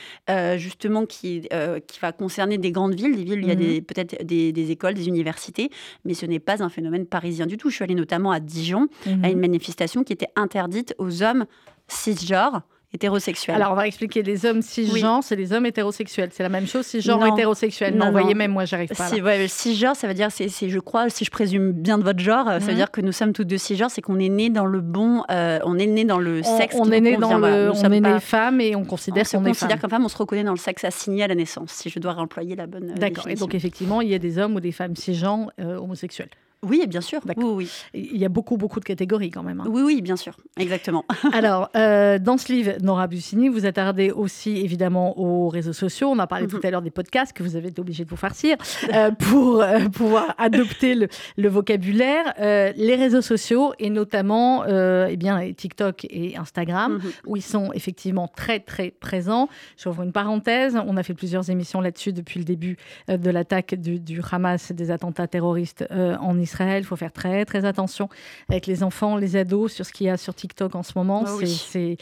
justement 0.56 1.04
qui, 1.04 1.42
qui 1.86 2.00
va 2.00 2.12
concerner 2.12 2.56
des 2.56 2.72
grandes 2.72 2.94
villes, 2.94 3.14
des 3.16 3.24
villes 3.24 3.40
où 3.40 3.42
il 3.42 3.48
y 3.48 3.50
a 3.50 3.54
Mhm. 3.56 3.60
des- 3.60 3.82
peut-être 3.82 4.24
des, 4.24 4.52
des 4.52 4.70
écoles, 4.70 4.94
des 4.94 5.08
universités, 5.08 5.68
mais 6.06 6.14
ce 6.14 6.24
n'est 6.24 6.38
pas 6.40 6.62
un 6.62 6.68
phénomène 6.70 7.04
parisien 7.04 7.46
du 7.46 7.56
tout. 7.58 7.68
Je 7.68 7.74
suis 7.74 7.84
allée 7.84 7.94
notamment 7.94 8.30
à 8.30 8.40
Dijon 8.40 8.88
Mhm. 9.06 9.24
à 9.24 9.28
une 9.30 9.40
manifestation 9.40 10.02
qui 10.02 10.12
était 10.14 10.28
interdite 10.36 10.94
aux 10.98 11.22
hommes 11.22 11.44
cisgenres 11.88 12.62
hétérosexuels. 12.94 13.56
Alors, 13.56 13.72
on 13.72 13.74
va 13.74 13.86
expliquer 13.86 14.22
les 14.22 14.46
hommes 14.46 14.62
cisgenres, 14.62 15.22
c'est 15.22 15.36
les 15.36 15.52
hommes 15.52 15.66
hétérosexuels. 15.66 16.30
C'est 16.32 16.42
la 16.42 16.48
même 16.48 16.66
chose, 16.66 16.86
cisgenre 16.86 17.18
Non. 17.18 17.34
hétérosexuel. 17.34 17.92
Non, 17.94 18.06
Non, 18.06 18.06
vous 18.06 18.12
voyez 18.18 18.34
même, 18.34 18.52
moi, 18.52 18.64
j'arrive 18.64 18.88
pas. 18.88 19.08
Si, 19.08 19.20
ouais, 19.20 19.46
cisgenre, 19.48 19.96
ça 19.96 20.06
veut 20.08 20.14
dire, 20.14 20.28
c'est, 20.30 20.48
je 20.48 20.78
crois, 20.78 21.08
si 21.10 21.24
je 21.24 21.30
présume 21.30 21.72
bien 21.72 21.98
de 21.98 22.04
votre 22.04 22.20
genre, 22.20 22.46
ça 22.46 22.58
Mhm. 22.60 22.64
veut 22.66 22.74
dire 22.74 22.90
que 22.90 23.00
nous 23.00 23.12
sommes 23.12 23.32
toutes 23.32 23.48
deux 23.48 23.58
cisgenres, 23.58 23.90
c'est 23.90 24.00
qu'on 24.02 24.18
est 24.18 24.28
né 24.28 24.48
dans 24.48 24.66
le 24.66 24.80
bon, 24.80 25.22
euh, 25.30 25.58
on 25.64 25.78
est 25.78 25.86
né 25.86 26.04
dans 26.04 26.18
le 26.18 26.40
On, 26.44 26.58
sexe. 26.58 26.76
on 26.78 26.90
est 26.92 27.00
né 27.00 27.16
dans 27.16 27.36
le, 27.38 27.70
on 27.74 27.92
est 27.92 28.00
né 28.00 28.20
femme 28.20 28.60
et 28.60 28.74
on 28.76 28.80
on 28.80 28.84
considère 28.84 29.28
qu'on 29.28 29.44
est 29.44 29.48
considère 29.48 29.70
femme. 29.72 29.80
comme 29.80 29.90
femme, 29.90 30.04
on 30.04 30.08
se 30.08 30.16
reconnaît 30.16 30.44
dans 30.44 30.52
le 30.52 30.56
sexe 30.58 30.84
assigné 30.84 31.24
à 31.24 31.28
la 31.28 31.34
naissance, 31.34 31.70
si 31.70 31.90
je 31.90 31.98
dois 31.98 32.12
remployer 32.12 32.54
la 32.54 32.66
bonne. 32.66 32.90
euh, 32.90 32.94
D'accord. 32.94 33.28
Et 33.28 33.34
donc 33.34 33.54
effectivement, 33.54 34.00
il 34.02 34.08
y 34.08 34.14
a 34.14 34.18
des 34.18 34.38
hommes 34.38 34.54
ou 34.54 34.60
des 34.60 34.72
femmes 34.72 34.94
cisgenres 34.94 35.50
euh, 35.60 35.76
homosexuels. 35.78 36.28
Oui, 36.64 36.84
bien 36.88 37.00
sûr. 37.00 37.20
Oui, 37.36 37.68
Il 37.94 38.16
y 38.16 38.24
a 38.24 38.28
beaucoup, 38.28 38.56
beaucoup 38.56 38.80
de 38.80 38.84
catégories 38.84 39.30
quand 39.30 39.42
même. 39.42 39.60
hein. 39.60 39.64
oui, 39.68 39.82
oui, 39.82 40.02
bien 40.02 40.16
sûr, 40.16 40.36
exactement. 40.58 41.04
Alors, 41.32 41.70
euh, 41.76 42.18
dans 42.18 42.36
ce 42.38 42.52
livre, 42.52 42.72
Nora 42.82 43.06
Bussini, 43.06 43.48
vous 43.48 43.66
attardez 43.66 44.10
aussi 44.10 44.58
évidemment 44.58 45.18
aux 45.18 45.48
réseaux 45.48 45.72
sociaux. 45.72 46.08
On 46.10 46.18
a 46.18 46.26
parlé 46.26 46.46
Mhm. 46.46 46.50
tout 46.50 46.60
à 46.62 46.70
l'heure 46.70 46.82
des 46.82 46.90
podcasts 46.90 47.32
que 47.32 47.42
vous 47.42 47.56
avez 47.56 47.68
été 47.68 47.80
obligé 47.80 48.04
de 48.04 48.10
vous 48.10 48.16
farcir 48.16 48.56
euh, 48.92 49.10
pour 49.18 49.62
euh, 49.62 49.80
pouvoir 49.88 50.34
adopter 50.38 50.94
le, 50.94 51.08
le 51.36 51.48
vocabulaire. 51.48 52.34
Les 52.38 52.96
réseaux 52.96 53.22
sociaux 53.22 53.72
et 53.78 53.90
notamment 53.90 54.64
eh 54.66 55.16
bien, 55.16 55.52
TikTok 55.52 56.06
et 56.10 56.36
Instagram, 56.36 56.94
Mhm. 56.94 57.10
où 57.26 57.36
ils 57.36 57.42
sont 57.42 57.72
effectivement 57.72 58.28
très 58.28 58.60
très 58.60 58.90
présents. 58.90 59.48
J'ouvre 59.76 60.02
une 60.02 60.12
parenthèse. 60.12 60.76
On 60.86 60.96
a 60.96 61.02
fait 61.02 61.14
plusieurs 61.14 61.50
émissions 61.50 61.80
là-dessus 61.80 62.12
depuis 62.12 62.38
le 62.38 62.44
début 62.44 62.76
de 63.08 63.30
l'attaque 63.30 63.74
du, 63.74 63.98
du 64.00 64.20
Hamas, 64.30 64.72
des 64.72 64.90
attentats 64.90 65.26
terroristes 65.26 65.84
en 65.90 66.38
Israël. 66.38 66.53
Il 66.60 66.84
faut 66.84 66.96
faire 66.96 67.12
très 67.12 67.44
très 67.44 67.64
attention 67.64 68.08
avec 68.48 68.66
les 68.66 68.82
enfants, 68.82 69.16
les 69.16 69.36
ados, 69.36 69.72
sur 69.72 69.84
ce 69.86 69.92
qu'il 69.92 70.06
y 70.06 70.10
a 70.10 70.16
sur 70.16 70.34
TikTok 70.34 70.74
en 70.74 70.82
ce 70.82 70.92
moment. 70.96 71.24
Ah 71.26 71.30
C'est- 71.44 71.78
oui. 71.78 71.96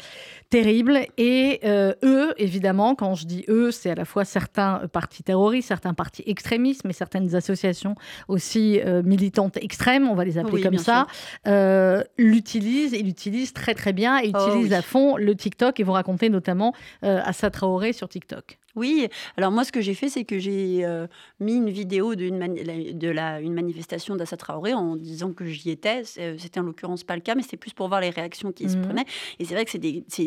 Terrible. 0.51 1.01
Et 1.17 1.61
euh, 1.65 1.95
eux, 2.03 2.35
évidemment, 2.37 2.95
quand 2.95 3.15
je 3.15 3.25
dis 3.27 3.45
eux, 3.49 3.71
c'est 3.71 3.91
à 3.91 3.95
la 3.95 4.05
fois 4.05 4.25
certains 4.27 4.83
partis 4.93 5.23
terroristes, 5.23 5.69
certains 5.69 5.95
partis 5.95 6.23
extrémistes, 6.27 6.83
mais 6.85 6.93
certaines 6.93 7.35
associations 7.35 7.95
aussi 8.29 8.79
euh, 8.85 9.03
militantes 9.03 9.57
extrêmes, 9.57 10.09
on 10.09 10.15
va 10.15 10.25
les 10.25 10.37
appeler 10.37 10.57
Oui, 10.57 10.63
comme 10.63 10.77
ça, 10.79 11.07
euh, 11.47 12.03
l'utilisent 12.19 12.93
et 12.93 13.03
l'utilisent 13.03 13.55
très 13.55 13.75
très 13.75 13.93
bien 13.95 14.19
et 14.19 14.31
Oh, 14.35 14.39
utilisent 14.49 14.69
oui. 14.73 14.75
à 14.75 14.83
fond 14.83 15.17
le 15.17 15.35
TikTok 15.35 15.81
et 15.81 15.85
vont 15.85 15.93
raconter 15.95 16.29
notamment 16.29 16.75
euh, 17.05 17.21
Assa 17.25 17.51
Traoré 17.51 17.93
sur 17.95 18.09
TikTok. 18.11 18.59
Oui, 18.75 19.07
alors 19.37 19.51
moi, 19.53 19.65
ce 19.65 19.73
que 19.73 19.81
j'ai 19.83 19.93
fait, 19.95 20.09
c'est 20.09 20.25
que 20.25 20.39
j'ai 20.39 20.85
euh, 20.85 21.07
mis 21.41 21.57
une 21.57 21.69
vidéo 21.69 22.15
d'une 22.15 22.39
mani- 22.39 22.65
la- 22.65 22.93
de 22.93 23.09
la, 23.09 23.41
une 23.41 23.53
manifestation 23.53 24.17
d'Assa 24.17 24.37
Traoré 24.39 24.73
en 24.73 24.97
disant 24.97 25.33
que 25.33 25.45
j'y 25.45 25.71
étais. 25.71 26.03
Euh, 26.19 26.37
C'était 26.39 26.61
en 26.61 26.63
l'occurrence 26.63 27.05
pas 27.05 27.15
le 27.15 27.21
cas, 27.21 27.35
mais 27.35 27.43
c'était 27.43 27.59
plus 27.59 27.73
pour 27.75 27.89
voir 27.89 28.01
les 28.01 28.11
réactions 28.11 28.51
qui 28.51 28.69
se 28.71 28.77
Mhm. 28.77 28.83
prenaient. 28.85 29.05
Et 29.39 29.45
c'est 29.45 29.55
vrai 29.55 29.65
que 29.67 29.71
c'est 29.71 29.79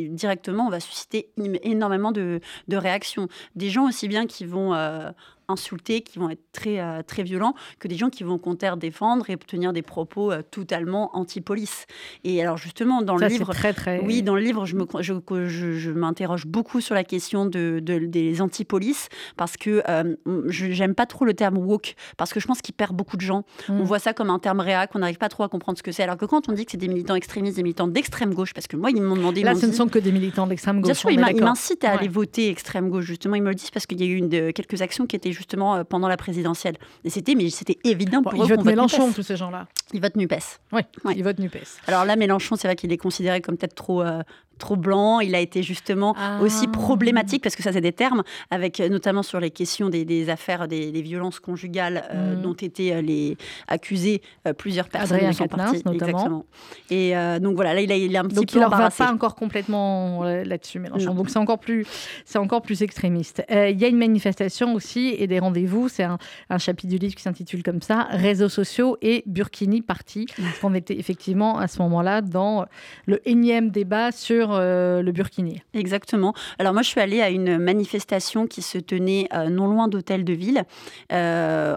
directement, 0.09 0.67
on 0.67 0.69
va 0.69 0.79
susciter 0.79 1.29
énormément 1.63 2.11
de, 2.11 2.39
de 2.67 2.77
réactions. 2.77 3.27
Des 3.55 3.69
gens 3.69 3.87
aussi 3.87 4.07
bien 4.07 4.27
qui 4.27 4.45
vont 4.45 4.73
euh, 4.75 5.09
insulter, 5.47 6.01
qui 6.01 6.19
vont 6.19 6.29
être 6.29 6.41
très, 6.51 6.79
euh, 6.79 7.01
très 7.05 7.23
violents, 7.23 7.53
que 7.79 7.87
des 7.87 7.95
gens 7.95 8.09
qui 8.09 8.23
vont 8.23 8.35
au 8.35 8.39
contraire 8.39 8.77
défendre 8.77 9.29
et 9.29 9.37
tenir 9.37 9.73
des 9.73 9.81
propos 9.81 10.31
euh, 10.31 10.41
totalement 10.41 11.15
anti-police. 11.15 11.85
Et 12.23 12.41
alors 12.41 12.57
justement, 12.57 13.01
dans 13.01 13.17
Ça, 13.17 13.27
le 13.27 13.33
livre, 13.33 13.53
très, 13.53 13.73
très... 13.73 13.99
oui, 14.03 14.23
dans 14.23 14.35
le 14.35 14.41
livre, 14.41 14.65
je 14.65 14.75
me, 14.75 14.85
je, 15.01 15.13
je- 15.47 15.73
je 15.73 15.91
m'interroge 15.91 16.45
beaucoup 16.45 16.81
sur 16.81 16.95
la 16.95 17.03
question 17.03 17.45
de, 17.45 17.79
de- 17.81 18.05
des 18.05 18.41
anti-police 18.41 19.09
parce 19.37 19.57
que 19.57 19.81
euh, 19.89 20.15
j'aime 20.47 20.95
pas 20.95 21.05
trop 21.05 21.25
le 21.25 21.33
terme 21.33 21.57
woke 21.57 21.95
parce 22.17 22.33
que 22.33 22.39
je 22.39 22.47
pense 22.47 22.61
qu'il 22.61 22.73
perd 22.73 22.95
beaucoup 22.95 23.17
de 23.17 23.21
gens. 23.21 23.43
Mm. 23.69 23.79
On 23.81 23.83
voit 23.83 23.99
ça 23.99 24.13
comme 24.13 24.29
un 24.29 24.39
terme 24.39 24.59
réac, 24.59 24.91
on 24.95 24.99
n'arrive 24.99 25.17
pas 25.17 25.29
trop 25.29 25.43
à 25.43 25.49
comprendre 25.49 25.77
ce 25.77 25.83
que 25.83 25.91
c'est. 25.91 26.03
Alors 26.03 26.17
que 26.17 26.25
quand 26.25 26.49
on 26.49 26.53
dit 26.53 26.65
que 26.65 26.71
c'est 26.71 26.77
des 26.77 26.87
militants 26.87 27.15
extrémistes, 27.15 27.57
des 27.57 27.63
militants 27.63 27.87
d'extrême 27.87 28.33
gauche, 28.33 28.53
parce 28.53 28.67
que 28.67 28.75
moi, 28.77 28.89
ils 28.91 29.01
m'ont 29.01 29.15
demandé. 29.15 29.43
Là, 29.43 29.53
m'ont 29.53 29.59
ce 29.59 29.65
ne 29.67 29.71
sont 29.71 29.87
que 29.87 29.99
des 29.99 30.11
militants 30.11 30.47
d'extrême 30.47 30.77
gauche. 30.81 30.85
Bien 30.85 30.93
sûr, 30.93 31.11
ils 31.11 31.19
m'incitent 31.19 31.83
à 31.83 31.91
aller 31.91 32.07
voter 32.07 32.49
extrême 32.49 32.89
gauche. 32.89 33.05
Justement, 33.05 33.35
ils 33.35 33.43
me 33.43 33.49
le 33.49 33.55
disent 33.55 33.71
parce 33.71 33.85
qu'il 33.85 33.99
y 33.99 34.03
a 34.03 34.07
eu 34.07 34.15
une 34.15 34.29
de- 34.29 34.51
quelques 34.51 34.81
actions 34.81 35.05
qui 35.05 35.15
étaient 35.15 35.31
justement 35.35 35.75
euh, 35.75 35.83
pendant 35.83 36.07
la 36.07 36.17
présidentielle. 36.17 36.77
Et 37.03 37.09
c'était, 37.09 37.35
mais 37.35 37.49
c'était 37.49 37.77
évident 37.83 38.21
Bon, 38.21 38.31
pour 38.31 38.39
ils 38.39 38.43
eux 38.43 38.47
votent 38.47 38.57
qu'on 38.57 38.63
vote 38.63 38.71
Mélenchon, 38.73 39.11
tous 39.13 39.23
ces 39.23 39.35
gens-là. 39.37 39.67
Ils 39.93 40.01
votent 40.01 40.15
Nupes. 40.15 40.33
Oui, 40.71 40.81
Ouais. 41.03 41.13
ils 41.15 41.23
votent 41.23 41.39
NUPES. 41.39 41.57
Alors 41.87 42.05
là, 42.05 42.15
Mélenchon, 42.15 42.55
c'est 42.55 42.67
vrai 42.67 42.75
qu'il 42.75 42.91
est 42.91 42.97
considéré 42.97 43.41
comme 43.41 43.57
peut-être 43.57 43.75
trop, 43.75 44.01
euh, 44.01 44.23
trop 44.57 44.75
blanc. 44.75 45.19
Il 45.19 45.35
a 45.35 45.39
été 45.39 45.63
justement 45.63 46.13
Ah. 46.17 46.39
aussi 46.41 46.67
problématique, 46.67 47.43
parce 47.43 47.55
que 47.55 47.63
ça, 47.63 47.71
c'est 47.73 47.81
des 47.81 47.91
termes, 47.91 48.23
avec 48.51 48.79
euh, 48.79 48.89
notamment 48.89 49.23
sur 49.23 49.39
les 49.39 49.51
questions 49.51 49.89
des, 49.89 50.05
des 50.05 50.29
affaires 50.29 50.67
des, 50.67 50.91
des 50.91 51.01
violences 51.01 51.39
conjugales 51.39 52.03
euh, 52.13 52.35
Mhm. 52.35 52.41
dont 52.41 52.53
étaient 52.53 52.93
euh, 52.93 53.01
les 53.01 53.37
accusés 53.67 54.21
euh, 54.47 54.53
plusieurs 54.53 54.89
personnes 54.89 55.17
Adrien 55.17 55.47
parti. 55.47 55.81
notamment. 55.85 55.93
Exactement. 55.93 56.45
Et 56.89 57.15
euh, 57.17 57.39
donc 57.39 57.55
voilà, 57.55 57.73
là, 57.73 57.81
il, 57.81 57.91
a, 57.91 57.95
il 57.97 58.13
est 58.13 58.17
un 58.17 58.23
petit 58.23 58.35
Donc 58.35 58.51
peu 58.51 58.59
il 58.59 58.61
ne 58.63 58.69
va 58.69 58.89
pas 58.89 59.11
encore 59.11 59.35
complètement 59.35 60.23
là-dessus, 60.23 60.79
Mélenchon. 60.79 61.07
Non. 61.07 61.15
Donc 61.15 61.29
c'est 61.29 61.39
encore 61.39 61.59
plus, 61.59 61.85
c'est 62.25 62.37
encore 62.39 62.61
plus 62.61 62.81
extrémiste. 62.81 63.43
Il 63.49 63.79
y 63.79 63.85
a 63.85 63.87
une 63.87 63.97
manifestation 63.97 64.73
aussi 64.73 65.15
et 65.17 65.27
des 65.27 65.39
rendez-vous. 65.39 65.89
C'est 65.89 66.03
un, 66.03 66.17
un 66.49 66.57
chapitre 66.57 66.89
du 66.91 66.97
livre 66.97 67.15
qui 67.15 67.21
s'intitule 67.23 67.63
comme 67.63 67.81
ça 67.81 68.07
réseaux 68.11 68.49
sociaux 68.49 68.97
et 69.01 69.23
Burkini 69.25 69.81
Party. 69.81 70.25
Parce 70.37 70.59
qu'on 70.59 70.73
était 70.73 70.97
effectivement 70.97 71.57
à 71.57 71.67
ce 71.67 71.81
moment-là 71.81 72.21
dans 72.21 72.65
le 73.05 73.19
énième 73.27 73.69
débat 73.69 74.11
sur 74.11 74.44
euh, 74.51 75.01
le 75.01 75.11
Burkini. 75.11 75.61
Exactement. 75.73 76.33
Alors 76.59 76.73
moi, 76.73 76.81
je 76.81 76.89
suis 76.89 77.01
allée 77.01 77.21
à 77.21 77.29
une 77.29 77.57
manifestation 77.57 78.47
qui 78.47 78.61
se 78.61 78.77
tenait 78.77 79.27
euh, 79.33 79.49
non 79.49 79.67
loin 79.67 79.87
d'Hôtel 79.87 80.23
de 80.23 80.33
Ville, 80.33 80.63
euh, 81.11 81.75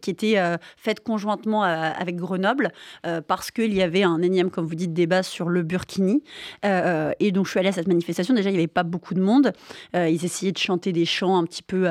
qui 0.00 0.10
était 0.10 0.36
faite 0.76 1.00
conjointement 1.00 1.62
avec 1.62 2.16
Grenoble, 2.16 2.70
parce 3.26 3.50
qu'il 3.50 3.74
y 3.74 3.82
avait 3.82 4.02
un 4.02 4.22
énième, 4.22 4.50
comme 4.50 4.66
vous 4.66 4.74
dites, 4.74 4.92
débat 4.92 5.22
sur 5.22 5.48
le 5.48 5.62
Burkini. 5.62 6.22
Et 6.62 7.32
donc, 7.32 7.46
je 7.46 7.50
suis 7.50 7.60
allée 7.60 7.68
à 7.68 7.72
cette 7.72 7.88
manifestation. 7.88 8.34
Déjà, 8.34 8.50
il 8.50 8.54
n'y 8.54 8.58
avait 8.58 8.66
pas 8.66 8.82
beaucoup 8.82 9.14
de 9.14 9.20
monde. 9.20 9.52
Ils 9.94 10.24
essayaient 10.24 10.52
de 10.52 10.58
chanter 10.58 10.92
des 10.92 11.04
chants 11.04 11.36
un 11.36 11.44
petit 11.44 11.62
peu... 11.62 11.86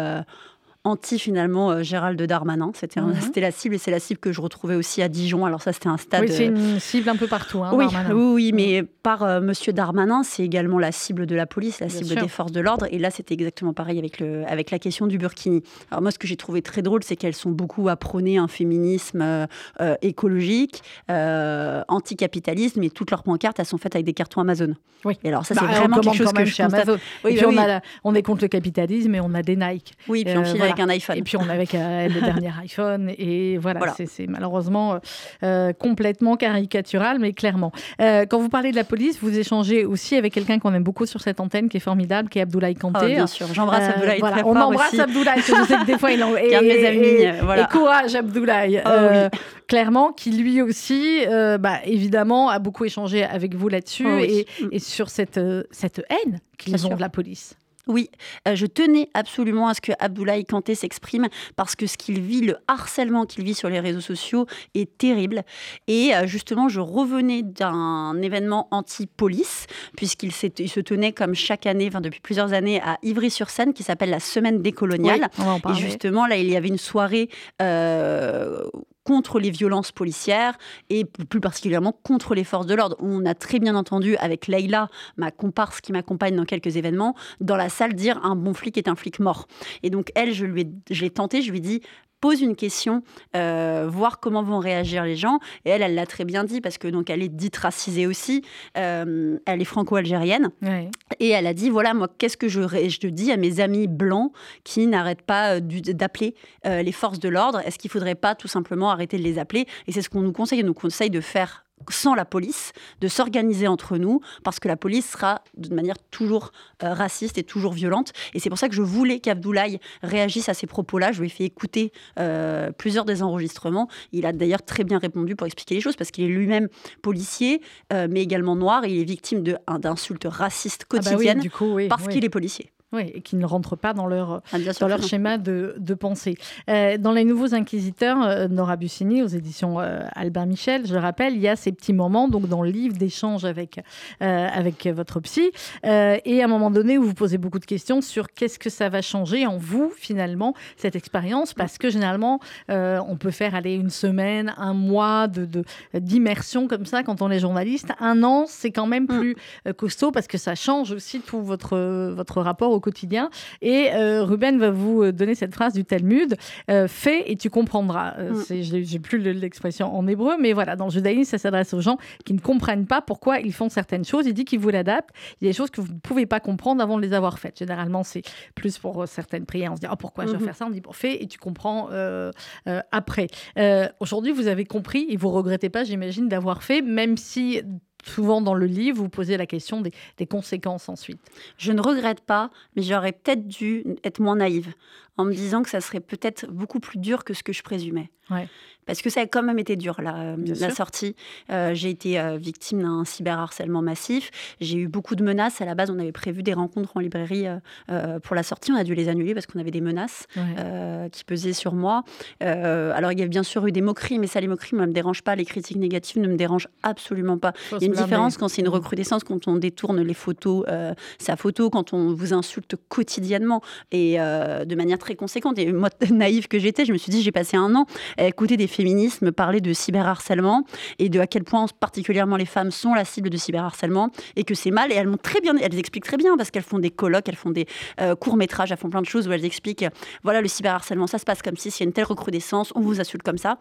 anti 0.85 1.17
finalement 1.17 1.71
euh, 1.71 1.81
Gérald 1.83 2.21
Darmanin, 2.21 2.71
c'était 2.75 2.99
Mhm. 2.99 3.15
c'était 3.21 3.39
la 3.41 3.51
cible 3.51 3.75
et 3.75 3.77
c'est 3.77 3.91
la 3.91 3.99
cible 3.99 4.19
que 4.19 4.31
je 4.33 4.41
retrouvais 4.41 4.75
aussi 4.75 5.01
à 5.01 5.07
Dijon. 5.07 5.45
Alors 5.45 5.61
ça 5.61 5.71
c'était 5.71 5.87
un 5.87 5.97
stade 5.97 6.23
Oui, 6.23 6.29
c'est 6.31 6.47
euh, 6.49 6.55
une 6.73 6.79
cible 6.79 7.07
un 7.09 7.15
peu 7.15 7.27
partout. 7.27 7.63
hein, 7.63 7.71
oui, 7.73 7.85
oui, 8.11 8.13
oui, 8.33 8.51
mais 8.53 8.83
par 8.83 9.23
euh, 9.23 9.39
Monsieur 9.41 9.71
Darmanin, 9.73 10.23
c'est 10.23 10.43
également 10.43 10.79
la 10.79 10.91
cible 10.91 11.25
de 11.25 11.35
la 11.35 11.45
police, 11.45 11.79
la 11.79 11.87
Bien 11.87 11.97
cible 11.97 12.09
sûr. 12.11 12.21
des 12.21 12.27
forces 12.27 12.51
de 12.51 12.59
l'ordre. 12.59 12.85
Et 12.91 12.99
là, 12.99 13.11
c'était 13.11 13.33
exactement 13.33 13.73
pareil 13.73 13.97
avec, 13.97 14.19
le, 14.19 14.43
avec 14.47 14.71
la 14.71 14.79
question 14.79 15.07
du 15.07 15.17
Burkini. 15.17 15.63
Alors 15.91 16.01
moi, 16.01 16.11
ce 16.11 16.19
que 16.19 16.27
j'ai 16.27 16.35
trouvé 16.35 16.61
très 16.61 16.81
drôle, 16.81 17.03
c'est 17.03 17.15
qu'elles 17.15 17.33
sont 17.35 17.51
beaucoup 17.51 17.87
à 17.89 17.95
prôner 17.95 18.37
un 18.37 18.47
féminisme 18.47 19.21
euh, 19.21 19.47
euh, 19.81 19.95
écologique, 20.01 20.83
euh, 21.09 21.81
anticapitaliste, 21.87 22.75
mais 22.77 22.89
toutes 22.89 23.11
leurs 23.11 23.23
pancartes, 23.23 23.59
elles 23.59 23.65
sont 23.65 23.77
faites 23.77 23.95
avec 23.95 24.05
des 24.05 24.13
cartons 24.13 24.41
Amazon. 24.41 24.73
Oui. 25.05 25.17
Et 25.23 25.29
alors 25.29 25.45
ça, 25.45 25.53
Bah, 25.55 25.61
c'est 25.69 25.79
vraiment 25.79 25.99
quelque 25.99 26.15
chose 26.15 26.33
que 26.33 26.45
je 26.45 26.51
chez 26.53 26.63
constate. 26.63 26.87
Amazon. 26.87 26.99
Oui, 27.25 27.31
et 27.31 27.35
bah 27.41 27.47
puis 27.47 27.57
on, 28.03 28.13
a 28.13 28.17
est 28.17 28.21
contre 28.23 28.41
le 28.43 28.47
capitalisme 28.47 29.13
et 29.15 29.19
on 29.21 29.33
a 29.33 29.41
des 29.41 29.55
Nike. 29.55 29.93
Oui, 30.07 30.23
puis 30.25 30.37
on 30.37 30.43
file 30.45 30.57
voilà. 30.57 30.72
Avec 30.73 30.85
un 30.85 30.89
iPhone. 30.89 31.17
Et 31.17 31.21
puis 31.23 31.37
on 31.37 31.47
a 31.49 31.53
avec 31.53 31.73
euh, 31.75 32.07
le 32.09 32.21
dernier 32.21 32.51
iPhone. 32.61 33.11
Et 33.17 33.57
voilà, 33.57 33.79
Voilà. 33.79 33.93
c'est- 33.95 34.27
malheureusement 34.27 34.99
euh, 35.43 35.73
complètement 35.73 36.35
caricatural, 36.35 37.19
mais 37.19 37.33
clairement. 37.33 37.71
Euh, 38.01 38.25
quand 38.25 38.39
vous 38.39 38.49
parlez 38.49 38.71
de 38.71 38.75
la 38.75 38.83
police, 38.83 39.19
vous 39.21 39.37
échangez 39.37 39.85
aussi 39.85 40.15
avec 40.15 40.33
quelqu'un 40.33 40.59
qu'on 40.59 40.73
aime 40.73 40.83
beaucoup 40.83 41.05
sur 41.05 41.21
cette 41.21 41.39
antenne, 41.39 41.69
qui 41.69 41.77
est 41.77 41.81
formidable, 41.81 42.29
qui 42.29 42.39
est 42.39 42.43
Abdoulaye 42.43 42.75
Kanté. 42.75 42.99
Ah, 43.01 43.07
bien 43.07 43.27
sûr, 43.27 43.47
j'embrasse 43.53 43.83
Euh, 43.83 43.93
Abdoulaye 43.93 44.19
voilà, 44.19 44.35
très 44.37 44.45
On 44.45 44.53
fort 44.53 44.67
embrasse 44.67 44.93
aussi. 44.93 45.01
Abdoulaye, 45.01 45.35
parce 45.35 45.47
que 45.51 45.57
je 45.57 45.63
sais 45.63 45.77
que 45.77 45.85
des 45.85 45.97
fois 45.97 46.11
il 46.11 46.23
en... 46.23 46.35
Est 46.35 46.49
de 46.59 46.65
mes 46.65 46.85
amis, 46.85 47.05
et, 47.05 47.31
voilà. 47.41 47.63
et 47.63 47.67
courage 47.67 48.15
Abdoulaye. 48.15 48.81
Euh, 48.85 49.29
Clairement, 49.67 50.11
qui 50.11 50.31
lui 50.31 50.61
aussi, 50.61 51.19
bah, 51.59 51.79
évidemment, 51.85 52.49
a 52.49 52.59
beaucoup 52.59 52.85
échangé 52.85 53.23
avec 53.23 53.55
vous 53.55 53.69
là-dessus 53.69 54.05
Oh, 54.07 54.15
oui. 54.17 54.45
et, 54.59 54.63
Mm. 54.63 54.69
et 54.71 54.79
sur 54.79 55.09
cette, 55.09 55.39
cette 55.71 56.03
haine 56.09 56.39
qu'ils 56.57 56.75
ont 56.85 56.89
sûr. 56.89 56.95
de 56.97 57.01
la 57.01 57.09
police. 57.09 57.55
Oui, 57.87 58.09
euh, 58.47 58.55
je 58.55 58.65
tenais 58.65 59.09
absolument 59.13 59.67
à 59.67 59.73
ce 59.73 59.81
que 59.81 59.91
Abdoulaye 59.99 60.45
Kanté 60.45 60.73
s'exprime 60.73 61.27
parce 61.55 61.75
que 61.75 61.85
ce 61.85 61.97
qu'il 61.97 62.21
vit, 62.21 62.41
le 62.41 62.57
harcèlement 62.67 63.25
qu'il 63.25 63.43
vit 63.43 63.53
sur 63.53 63.69
les 63.69 63.79
réseaux 63.79 64.01
sociaux 64.01 64.45
est 64.73 64.97
terrible. 64.97 65.43
Et 65.87 66.15
euh, 66.15 66.25
justement, 66.25 66.69
je 66.69 66.79
revenais 66.79 67.41
d'un 67.41 68.21
événement 68.21 68.67
anti-police, 68.71 69.67
puisqu'il 69.97 70.31
se 70.31 70.79
tenait 70.79 71.11
comme 71.11 71.35
chaque 71.35 71.65
année, 71.65 71.87
enfin 71.87 72.01
depuis 72.01 72.21
plusieurs 72.21 72.53
années, 72.53 72.81
à 72.81 72.97
Ivry-sur-Seine, 73.03 73.73
qui 73.73 73.83
s'appelle 73.83 74.11
la 74.11 74.21
Semaine 74.21 74.61
décoloniale. 74.61 75.27
Oui, 75.37 75.45
Et 75.71 75.75
justement, 75.75 76.25
là, 76.25 76.37
il 76.37 76.49
y 76.49 76.55
avait 76.55 76.69
une 76.69 76.77
soirée 76.77 77.29
euh, 77.61 78.63
contre 79.03 79.39
les 79.39 79.51
violences 79.51 79.91
policières 79.91 80.57
et 80.89 81.05
plus 81.05 81.39
particulièrement 81.39 81.93
contre 82.03 82.35
les 82.35 82.43
forces 82.43 82.65
de 82.65 82.75
l'ordre. 82.75 82.95
On 82.99 83.25
a 83.25 83.33
très 83.35 83.59
bien 83.59 83.75
entendu 83.75 84.15
avec 84.17 84.47
Leïla, 84.47 84.89
ma 85.17 85.31
comparse 85.31 85.81
qui 85.81 85.91
m'accompagne 85.91 86.35
dans 86.35 86.45
quelques 86.45 86.77
événements, 86.77 87.15
dans 87.41 87.55
la 87.55 87.69
salle 87.69 87.93
dire 87.93 88.23
un 88.23 88.35
bon 88.35 88.53
flic 88.53 88.77
est 88.77 88.87
un 88.87 88.95
flic 88.95 89.19
mort. 89.19 89.47
Et 89.83 89.89
donc 89.89 90.11
elle, 90.15 90.33
je 90.33 90.45
l'ai 90.45 91.09
tenté, 91.09 91.41
je 91.41 91.51
lui 91.51 91.57
ai 91.57 91.61
dit 91.61 91.81
pose 92.23 92.39
une 92.39 92.55
question, 92.55 93.03
euh, 93.35 93.85
voir 93.91 94.21
comment 94.21 94.43
vont 94.43 94.59
réagir 94.59 95.03
les 95.03 95.17
gens. 95.17 95.39
Et 95.65 95.71
elle, 95.71 95.81
elle 95.81 95.93
l'a 95.93 96.05
très 96.05 96.23
bien 96.23 96.45
dit 96.45 96.61
parce 96.61 96.77
que 96.77 96.87
donc 96.87 97.09
elle 97.09 97.21
est 97.21 97.27
dite 97.27 97.57
racisée 97.57 98.07
aussi. 98.07 98.45
Euh, 98.77 99.37
elle 99.45 99.61
est 99.61 99.65
franco-algérienne. 99.65 100.49
Ouais. 100.61 100.89
Et 101.19 101.31
elle 101.31 101.45
a 101.47 101.53
dit 101.53 101.69
voilà, 101.69 101.93
moi, 101.93 102.07
qu'est-ce 102.17 102.37
que 102.37 102.47
je, 102.47 102.61
je 102.61 102.97
te 102.97 103.07
dis 103.07 103.29
à 103.33 103.35
mes 103.35 103.59
amis 103.59 103.87
blancs 103.89 104.31
qui 104.63 104.87
n'arrêtent 104.87 105.23
pas 105.23 105.57
euh, 105.57 105.59
d'appeler 105.59 106.33
euh, 106.65 106.81
les 106.81 106.93
forces 106.93 107.19
de 107.19 107.27
l'ordre? 107.27 107.59
Est-ce 107.65 107.77
qu'il 107.77 107.89
ne 107.89 107.91
faudrait 107.91 108.15
pas 108.15 108.35
tout 108.35 108.47
simplement 108.47 108.89
arrêter 108.89 109.17
de 109.17 109.23
les 109.23 109.37
appeler? 109.37 109.65
Et 109.87 109.91
c'est 109.91 110.01
ce 110.01 110.09
qu'on 110.09 110.21
nous 110.21 110.31
conseille. 110.31 110.63
On 110.63 110.67
nous 110.67 110.73
conseille 110.73 111.09
de 111.09 111.19
faire 111.19 111.65
sans 111.89 112.15
la 112.15 112.25
police, 112.25 112.73
de 113.01 113.07
s'organiser 113.07 113.67
entre 113.67 113.97
nous, 113.97 114.21
parce 114.43 114.59
que 114.59 114.67
la 114.67 114.77
police 114.77 115.11
sera 115.11 115.41
de 115.57 115.73
manière 115.73 115.97
toujours 116.11 116.51
euh, 116.83 116.93
raciste 116.93 117.37
et 117.37 117.43
toujours 117.43 117.73
violente. 117.73 118.13
Et 118.33 118.39
c'est 118.39 118.49
pour 118.49 118.57
ça 118.57 118.69
que 118.69 118.75
je 118.75 118.81
voulais 118.81 119.19
qu'Abdoulaye 119.19 119.79
réagisse 120.01 120.49
à 120.49 120.53
ces 120.53 120.67
propos-là. 120.67 121.11
Je 121.11 121.19
lui 121.21 121.27
ai 121.27 121.29
fait 121.29 121.45
écouter 121.45 121.91
euh, 122.19 122.71
plusieurs 122.71 123.05
des 123.05 123.23
enregistrements. 123.23 123.87
Il 124.11 124.25
a 124.25 124.33
d'ailleurs 124.33 124.63
très 124.63 124.83
bien 124.83 124.99
répondu 124.99 125.35
pour 125.35 125.47
expliquer 125.47 125.75
les 125.75 125.81
choses, 125.81 125.95
parce 125.95 126.11
qu'il 126.11 126.23
est 126.25 126.27
lui-même 126.27 126.69
policier, 127.01 127.61
euh, 127.91 128.07
mais 128.09 128.21
également 128.21 128.55
noir, 128.55 128.85
et 128.85 128.91
il 128.91 128.99
est 128.99 129.05
victime 129.05 129.43
d'insultes 129.43 130.27
racistes 130.29 130.85
Ah 130.91 130.97
bah 130.97 131.01
oui, 131.03 131.11
quotidiennes 131.11 131.39
du 131.39 131.49
coup, 131.49 131.73
oui, 131.73 131.87
parce 131.87 132.05
oui. 132.05 132.13
qu'il 132.13 132.25
est 132.25 132.29
policier. 132.29 132.71
Oui, 132.93 133.11
et 133.13 133.21
qui 133.21 133.35
ne 133.35 133.45
rentrent 133.45 133.75
pas 133.75 133.93
dans 133.93 134.05
leur, 134.05 134.41
Ah, 134.53 134.57
dans 134.79 134.87
leur 134.87 135.01
schéma 135.03 135.37
de, 135.37 135.75
de 135.79 135.93
pensée. 135.95 136.37
Euh, 136.69 136.97
dans 136.97 137.11
Les 137.11 137.23
Nouveaux 137.23 137.53
Inquisiteurs, 137.55 138.21
euh, 138.23 138.47
Nora 138.47 138.75
Bussini, 138.75 139.23
aux 139.23 139.27
éditions 139.27 139.79
euh, 139.79 140.01
Albert 140.13 140.45
Michel, 140.45 140.85
je 140.85 140.93
le 140.93 140.99
rappelle, 140.99 141.33
il 141.33 141.41
y 141.41 141.47
a 141.47 141.55
ces 141.55 141.71
petits 141.71 141.93
moments 141.93 142.27
donc 142.27 142.47
dans 142.47 142.61
le 142.61 142.69
livre 142.69 142.95
d'échange 142.97 143.45
avec, 143.45 143.79
euh, 144.21 144.47
avec 144.53 144.85
votre 144.87 145.19
psy, 145.21 145.51
et 145.83 146.41
à 146.41 146.45
un 146.45 146.47
moment 146.47 146.69
donné 146.71 146.97
où 146.97 147.03
vous 147.03 147.13
posez 147.13 147.37
beaucoup 147.37 147.59
de 147.59 147.65
questions 147.65 148.01
sur 148.01 148.29
qu'est-ce 148.31 148.59
que 148.59 148.69
ça 148.69 148.89
va 148.89 149.01
changer 149.01 149.45
en 149.47 149.57
vous, 149.57 149.91
finalement, 149.95 150.53
cette 150.77 150.95
expérience, 150.95 151.53
parce 151.53 151.77
que 151.77 151.89
généralement, 151.89 152.39
on 152.69 153.17
peut 153.17 153.31
faire 153.31 153.55
aller 153.55 153.73
une 153.73 153.89
semaine, 153.89 154.53
un 154.57 154.73
mois 154.73 155.27
de, 155.27 155.45
de- 155.45 155.63
d'immersion 155.95 156.67
comme 156.67 156.85
ça 156.85 157.03
quand 157.03 157.21
on 157.21 157.31
est 157.31 157.39
journaliste. 157.39 157.89
Un 157.99 158.23
an, 158.23 158.45
c'est 158.47 158.71
quand 158.71 158.85
même 158.87 159.07
plus 159.07 159.35
euh, 159.67 159.73
costaud 159.73 160.11
parce 160.11 160.27
que 160.27 160.37
ça 160.37 160.55
change 160.55 160.91
aussi 160.91 161.19
tout 161.21 161.41
votre, 161.41 162.11
votre 162.13 162.41
rapport 162.41 162.71
au 162.71 162.79
quotidien. 162.83 163.29
Et 163.61 163.89
euh, 163.93 164.23
Ruben 164.23 164.59
va 164.59 164.69
vous 164.71 165.11
donner 165.11 165.35
cette 165.35 165.53
phrase 165.55 165.73
du 165.73 165.85
Talmud 165.85 166.35
euh, 166.69 166.87
fais 166.87 167.31
et 167.31 167.35
tu 167.37 167.49
comprendras. 167.49 168.13
Euh, 168.19 168.31
Mm. 168.33 168.35
c'est- 168.35 168.63
J'ai 168.63 168.99
plus 168.99 169.17
le- 169.19 169.31
l'expression 169.31 169.95
en 169.95 170.05
hébreu, 170.07 170.35
mais 170.39 170.53
voilà, 170.53 170.75
dans 170.75 170.85
le 170.85 170.91
judaïsme, 170.91 171.23
ça 171.31 171.37
s'adresse 171.37 171.73
aux 171.73 171.81
gens 171.81 171.97
qui 172.25 172.33
ne 172.33 172.39
comprennent 172.39 172.85
pas 172.85 173.01
pourquoi 173.01 173.39
ils 173.39 173.53
font 173.53 173.69
certaines 173.69 174.05
choses. 174.05 174.25
Il 174.27 174.33
dit 174.33 174.45
qu'il 174.45 174.59
vous 174.59 174.69
l'adapte. 174.69 175.09
Il 175.41 175.45
y 175.45 175.47
a 175.47 175.51
des 175.51 175.57
choses 175.57 175.69
que 175.71 175.81
vous 175.81 175.93
ne 175.93 175.99
pouvez 175.99 176.25
pas 176.25 176.39
comprendre 176.39 176.81
avant 176.83 176.97
de 176.97 177.01
les 177.01 177.13
avoir 177.13 177.39
faites. 177.39 177.57
Généralement, 177.59 178.03
c'est 178.03 178.21
plus 178.55 178.77
pour 178.77 179.03
euh, 179.03 179.05
certaines 179.05 179.45
prières. 179.45 179.71
On 179.71 179.75
se 179.75 179.81
dit 179.81 179.87
oh, 179.91 179.95
pourquoi 179.97 180.25
je 180.25 180.31
Mhm. 180.31 180.37
dois 180.37 180.45
faire 180.47 180.55
ça? 180.55 180.65
On 180.65 180.69
dit 180.69 180.81
bon, 180.81 180.91
fais 180.91 181.21
et 181.23 181.27
tu 181.27 181.37
comprends 181.39 181.89
euh, 181.91 182.31
euh, 182.67 182.81
après. 182.91 183.27
Euh, 183.57 183.87
Aujourd'hui, 183.99 184.31
vous 184.31 184.47
avez 184.47 184.65
compris 184.65 185.05
et 185.09 185.17
vous 185.17 185.29
regrettez 185.29 185.69
pas, 185.69 185.83
j'imagine, 185.83 186.27
d'avoir 186.27 186.63
fait, 186.63 186.81
même 186.81 187.15
si 187.17 187.61
souvent 188.03 188.41
dans 188.41 188.53
le 188.53 188.65
livre, 188.65 188.97
vous 188.97 189.09
posez 189.09 189.37
la 189.37 189.45
question 189.45 189.81
des, 189.81 189.91
des 190.17 190.25
conséquences 190.25 190.89
ensuite. 190.89 191.19
Je 191.57 191.71
ne 191.71 191.81
regrette 191.81 192.21
pas, 192.21 192.49
mais 192.75 192.81
j'aurais 192.81 193.11
peut-être 193.11 193.47
dû 193.47 193.83
être 194.03 194.19
moins 194.19 194.37
naïve 194.37 194.73
en 195.17 195.25
me 195.25 195.33
disant 195.33 195.63
que 195.63 195.69
ça 195.69 195.81
serait 195.81 195.99
peut-être 195.99 196.47
beaucoup 196.47 196.79
plus 196.79 196.99
dur 196.99 197.23
que 197.23 197.33
ce 197.33 197.43
que 197.43 197.53
je 197.53 197.61
présumais. 197.61 198.09
Ouais. 198.29 198.47
Parce 198.85 199.01
que 199.01 199.09
ça 199.09 199.21
a 199.21 199.25
quand 199.25 199.43
même 199.43 199.59
été 199.59 199.75
dur, 199.75 200.01
la, 200.01 200.35
Bien 200.37 200.53
la 200.59 200.69
sortie. 200.69 201.15
Euh, 201.51 201.73
j'ai 201.73 201.89
été 201.89 202.19
euh, 202.19 202.37
victime 202.37 202.81
d'un 202.81 203.05
cyberharcèlement 203.05 203.81
massif. 203.81 204.31
J'ai 204.61 204.77
eu 204.77 204.87
beaucoup 204.87 205.15
de 205.15 205.23
menaces. 205.23 205.61
À 205.61 205.65
la 205.65 205.75
base, 205.75 205.89
on 205.89 205.99
avait 205.99 206.11
prévu 206.11 206.43
des 206.43 206.53
rencontres 206.53 206.95
en 206.95 206.99
librairie 206.99 207.47
euh, 207.47 207.57
euh, 207.91 208.19
pour 208.19 208.35
la 208.35 208.43
sortie. 208.43 208.71
On 208.71 208.75
a 208.75 208.83
dû 208.83 208.95
les 208.95 209.09
annuler 209.09 209.33
parce 209.33 209.45
qu'on 209.45 209.59
avait 209.59 209.71
des 209.71 209.81
menaces 209.81 210.25
Ouais. 210.35 210.43
euh, 210.59 211.09
qui 211.09 211.23
pesaient 211.23 211.53
sur 211.53 211.73
moi. 211.73 212.03
Euh, 212.43 212.91
alors, 212.95 213.11
il 213.11 213.19
y 213.19 213.23
a 213.23 213.27
bien 213.27 213.43
sûr 213.43 213.65
eu 213.67 213.71
des 213.71 213.81
moqueries, 213.81 214.19
mais 214.19 214.27
ça, 214.27 214.39
les 214.41 214.47
moqueries 214.47 214.75
ne 214.77 214.85
me 214.85 214.91
dérangent 214.93 215.21
pas. 215.23 215.35
Les 215.35 215.45
critiques 215.45 215.77
négatives 215.77 216.21
ne 216.21 216.27
me 216.27 216.35
dérangent 216.35 216.67
absolument 216.83 217.37
pas. 217.37 217.53
Il 217.71 217.81
y 217.81 217.83
a 217.83 217.87
une 217.87 217.93
différence 217.93 218.37
quand 218.37 218.47
c'est 218.47 218.61
une 218.61 218.67
Mhm. 218.67 218.73
recrudescence, 218.73 219.23
quand 219.23 219.47
on 219.47 219.55
détourne 219.57 220.01
les 220.01 220.13
photos, 220.13 220.65
euh, 220.67 220.93
sa 221.19 221.35
photo, 221.35 221.69
quand 221.69 221.93
on 221.93 222.13
vous 222.13 222.33
insulte 222.33 222.75
quotidiennement 222.89 223.61
et 223.91 224.19
euh, 224.19 224.65
de 224.65 224.75
manière 224.75 224.97
très 224.97 225.15
conséquente. 225.15 225.57
Et 225.59 225.71
moi, 225.71 225.89
naïve 226.11 226.47
que 226.47 226.59
j'étais, 226.59 226.85
je 226.85 226.93
me 226.93 226.97
suis 226.97 227.11
dit, 227.11 227.21
j'ai 227.21 227.31
passé 227.31 227.57
un 227.57 227.73
an 227.75 227.85
à 228.17 228.25
écouter 228.25 228.57
des 228.57 228.67
féministes 228.73 229.21
me 229.21 229.31
parler 229.31 229.61
de 229.61 229.73
cyberharcèlement 229.73 230.65
et 230.99 231.09
de 231.09 231.19
à 231.19 231.27
quel 231.27 231.43
point 231.43 231.65
particulièrement 231.79 232.37
les 232.37 232.45
femmes 232.45 232.71
sont 232.71 232.93
la 232.93 233.05
cible 233.05 233.29
de 233.29 233.37
cyberharcèlement 233.37 234.09
et 234.35 234.43
que 234.43 234.55
c'est 234.55 234.71
mal. 234.71 234.91
Et 234.91 234.95
elles 234.95 235.07
m'ont 235.07 235.17
très 235.17 235.41
bien, 235.41 235.55
elles 235.57 235.77
expliquent 235.77 236.05
très 236.05 236.17
bien 236.17 236.37
parce 236.37 236.51
qu'elles 236.51 236.63
font 236.63 236.79
des 236.79 236.91
colloques, 236.91 237.29
elles 237.29 237.35
font 237.35 237.51
des 237.51 237.67
euh, 238.01 238.15
courts 238.15 238.37
métrages, 238.37 238.71
elles 238.71 238.77
font 238.77 238.89
plein 238.89 239.01
de 239.01 239.07
choses 239.07 239.27
où 239.27 239.31
elles 239.31 239.45
expliquent, 239.45 239.85
voilà, 240.23 240.41
le 240.41 240.47
cyberharcèlement, 240.47 241.07
ça 241.07 241.17
se 241.17 241.25
passe 241.25 241.41
comme 241.41 241.57
si, 241.57 241.71
s'il 241.71 241.85
y 241.85 241.87
a 241.87 241.87
une 241.87 241.93
telle 241.93 242.05
recrudescence, 242.05 242.71
on 242.75 242.81
vous 242.81 242.99
insulte 242.99 243.23
comme 243.23 243.37
ça. 243.37 243.57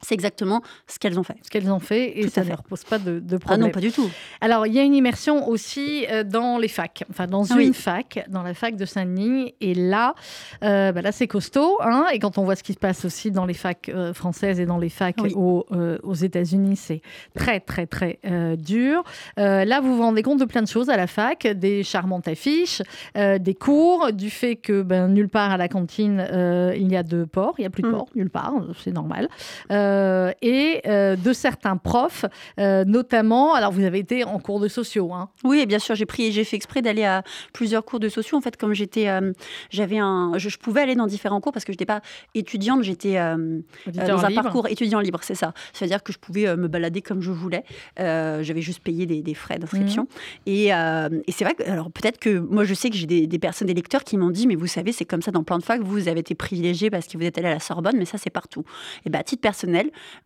C'est 0.00 0.14
exactement 0.14 0.62
ce 0.86 0.98
qu'elles 0.98 1.18
ont 1.18 1.22
fait. 1.22 1.36
Ce 1.42 1.50
qu'elles 1.50 1.70
ont 1.70 1.78
fait 1.80 2.18
et 2.18 2.24
Tout 2.24 2.30
ça 2.30 2.44
ne 2.44 2.48
leur 2.50 2.62
pose 2.62 2.84
pas 2.84 2.98
de, 2.98 3.18
de 3.18 3.36
Ah 3.36 3.38
problème. 3.38 3.60
non, 3.66 3.70
pas 3.70 3.80
du 3.80 3.90
tout. 3.90 4.08
Alors, 4.40 4.66
il 4.66 4.72
y 4.72 4.78
a 4.78 4.82
une 4.82 4.94
immersion 4.94 5.48
aussi 5.48 6.06
euh, 6.10 6.22
dans 6.24 6.58
les 6.58 6.68
facs, 6.68 7.04
enfin 7.10 7.26
dans 7.26 7.42
Ah 7.50 7.54
une 7.60 7.68
oui. 7.68 7.72
fac, 7.74 8.24
dans 8.28 8.42
la 8.42 8.54
fac 8.54 8.76
de 8.76 8.84
Saint-Denis. 8.84 9.54
Et 9.60 9.74
là, 9.74 10.14
euh, 10.62 10.92
bah 10.92 11.02
là 11.02 11.10
c'est 11.12 11.26
costaud. 11.26 11.78
Hein, 11.80 12.06
et 12.12 12.18
quand 12.20 12.38
on 12.38 12.44
voit 12.44 12.54
ce 12.56 12.62
qui 12.62 12.72
se 12.74 12.78
passe 12.78 13.04
aussi 13.04 13.30
dans 13.30 13.44
les 13.46 13.54
facs 13.54 13.88
euh, 13.88 14.14
françaises 14.14 14.60
et 14.60 14.66
dans 14.66 14.78
les 14.78 14.88
facs 14.88 15.16
Oui. 15.20 15.32
aux, 15.34 15.66
euh, 15.72 15.98
aux 16.02 16.14
États-Unis, 16.14 16.76
c'est 16.76 17.02
très, 17.34 17.60
très, 17.60 17.86
très 17.86 18.18
dur. 18.56 19.02
Là, 19.36 19.80
vous 19.80 19.96
vous 19.96 20.02
rendez 20.02 20.22
compte 20.22 20.38
de 20.40 20.44
plein 20.44 20.62
de 20.62 20.68
choses 20.68 20.90
à 20.90 20.96
la 20.96 21.06
fac, 21.06 21.46
des 21.46 21.82
charmantes 21.82 22.28
affiches, 22.28 22.82
des 23.16 23.54
cours, 23.54 24.12
du 24.12 24.30
fait 24.30 24.56
que 24.56 24.82
ben, 24.82 25.08
nulle 25.08 25.28
part 25.28 25.50
à 25.50 25.56
la 25.56 25.68
cantine 25.68 26.26
il 26.76 26.90
y 26.90 26.96
a 26.96 27.02
de 27.02 27.24
porc, 27.24 27.54
il 27.58 27.62
n'y 27.62 27.66
a 27.66 27.70
plus 27.70 27.82
de 27.82 27.88
Mm. 27.88 27.92
porc, 27.92 28.08
nulle 28.14 28.30
part, 28.30 28.52
c'est 28.82 28.92
normal. 28.92 29.28
Euh, 29.70 29.87
et 30.42 30.80
euh, 30.86 31.16
de 31.16 31.32
certains 31.32 31.76
profs, 31.76 32.24
euh, 32.58 32.84
notamment, 32.84 33.54
alors 33.54 33.72
vous 33.72 33.82
avez 33.84 33.98
été 33.98 34.24
en 34.24 34.38
cours 34.38 34.60
de 34.60 34.68
sociaux, 34.68 35.12
hein, 35.12 35.30
Oui, 35.44 35.60
et 35.60 35.66
bien 35.66 35.78
sûr, 35.78 35.94
j'ai 35.94 36.06
pris, 36.06 36.32
j'ai 36.32 36.44
fait 36.44 36.56
exprès 36.56 36.82
d'aller 36.82 37.04
à 37.04 37.22
plusieurs 37.52 37.84
cours 37.84 38.00
de 38.00 38.08
sociaux. 38.08 38.36
En 38.38 38.40
fait, 38.40 38.56
comme 38.56 38.74
j'étais, 38.74 39.08
euh, 39.08 39.32
j'avais 39.70 39.98
un, 39.98 40.32
je, 40.36 40.48
je 40.48 40.58
pouvais 40.58 40.80
aller 40.82 40.94
dans 40.94 41.06
différents 41.06 41.40
cours 41.40 41.52
parce 41.52 41.64
que 41.64 41.72
je 41.72 41.74
n'étais 41.74 41.86
pas 41.86 42.00
étudiante, 42.34 42.82
j'étais 42.82 43.18
euh, 43.18 43.60
euh, 43.88 44.06
dans 44.06 44.24
un 44.24 44.28
libre. 44.28 44.42
parcours 44.42 44.66
étudiant 44.68 45.00
libre, 45.00 45.20
c'est 45.22 45.34
ça. 45.34 45.52
C'est-à-dire 45.72 46.02
que 46.02 46.12
je 46.12 46.18
pouvais 46.18 46.46
euh, 46.46 46.56
me 46.56 46.68
balader 46.68 47.02
comme 47.02 47.20
je 47.20 47.30
voulais. 47.30 47.64
Euh, 48.00 48.42
j'avais 48.42 48.62
juste 48.62 48.80
payé 48.80 49.06
des, 49.06 49.22
des 49.22 49.34
frais 49.34 49.58
d'inscription. 49.58 50.06
Et, 50.46 50.74
euh, 50.74 51.08
et 51.26 51.32
c'est 51.32 51.44
vrai 51.44 51.54
que, 51.54 51.62
alors 51.62 51.90
peut-être 51.90 52.18
que 52.18 52.38
moi, 52.38 52.64
je 52.64 52.74
sais 52.74 52.90
que 52.90 52.96
j'ai 52.96 53.06
des, 53.06 53.26
des 53.26 53.38
personnes, 53.38 53.68
des 53.68 53.74
lecteurs 53.74 54.04
qui 54.04 54.16
m'ont 54.16 54.30
dit, 54.30 54.46
mais 54.46 54.54
vous 54.56 54.66
savez, 54.66 54.92
c'est 54.92 55.04
comme 55.04 55.22
ça 55.22 55.30
dans 55.30 55.44
plein 55.44 55.58
de 55.58 55.64
facs, 55.64 55.82
vous 55.82 56.08
avez 56.08 56.20
été 56.20 56.34
privilégié 56.34 56.90
parce 56.90 57.06
que 57.06 57.16
vous 57.18 57.24
êtes 57.24 57.38
allé 57.38 57.48
à 57.48 57.54
la 57.54 57.60
Sorbonne, 57.60 57.96
mais 57.96 58.04
ça, 58.04 58.18
c'est 58.18 58.30
partout. 58.30 58.64
Et 59.04 59.10
bien, 59.10 59.20
à 59.20 59.22
titre 59.22 59.42
personnel, 59.42 59.77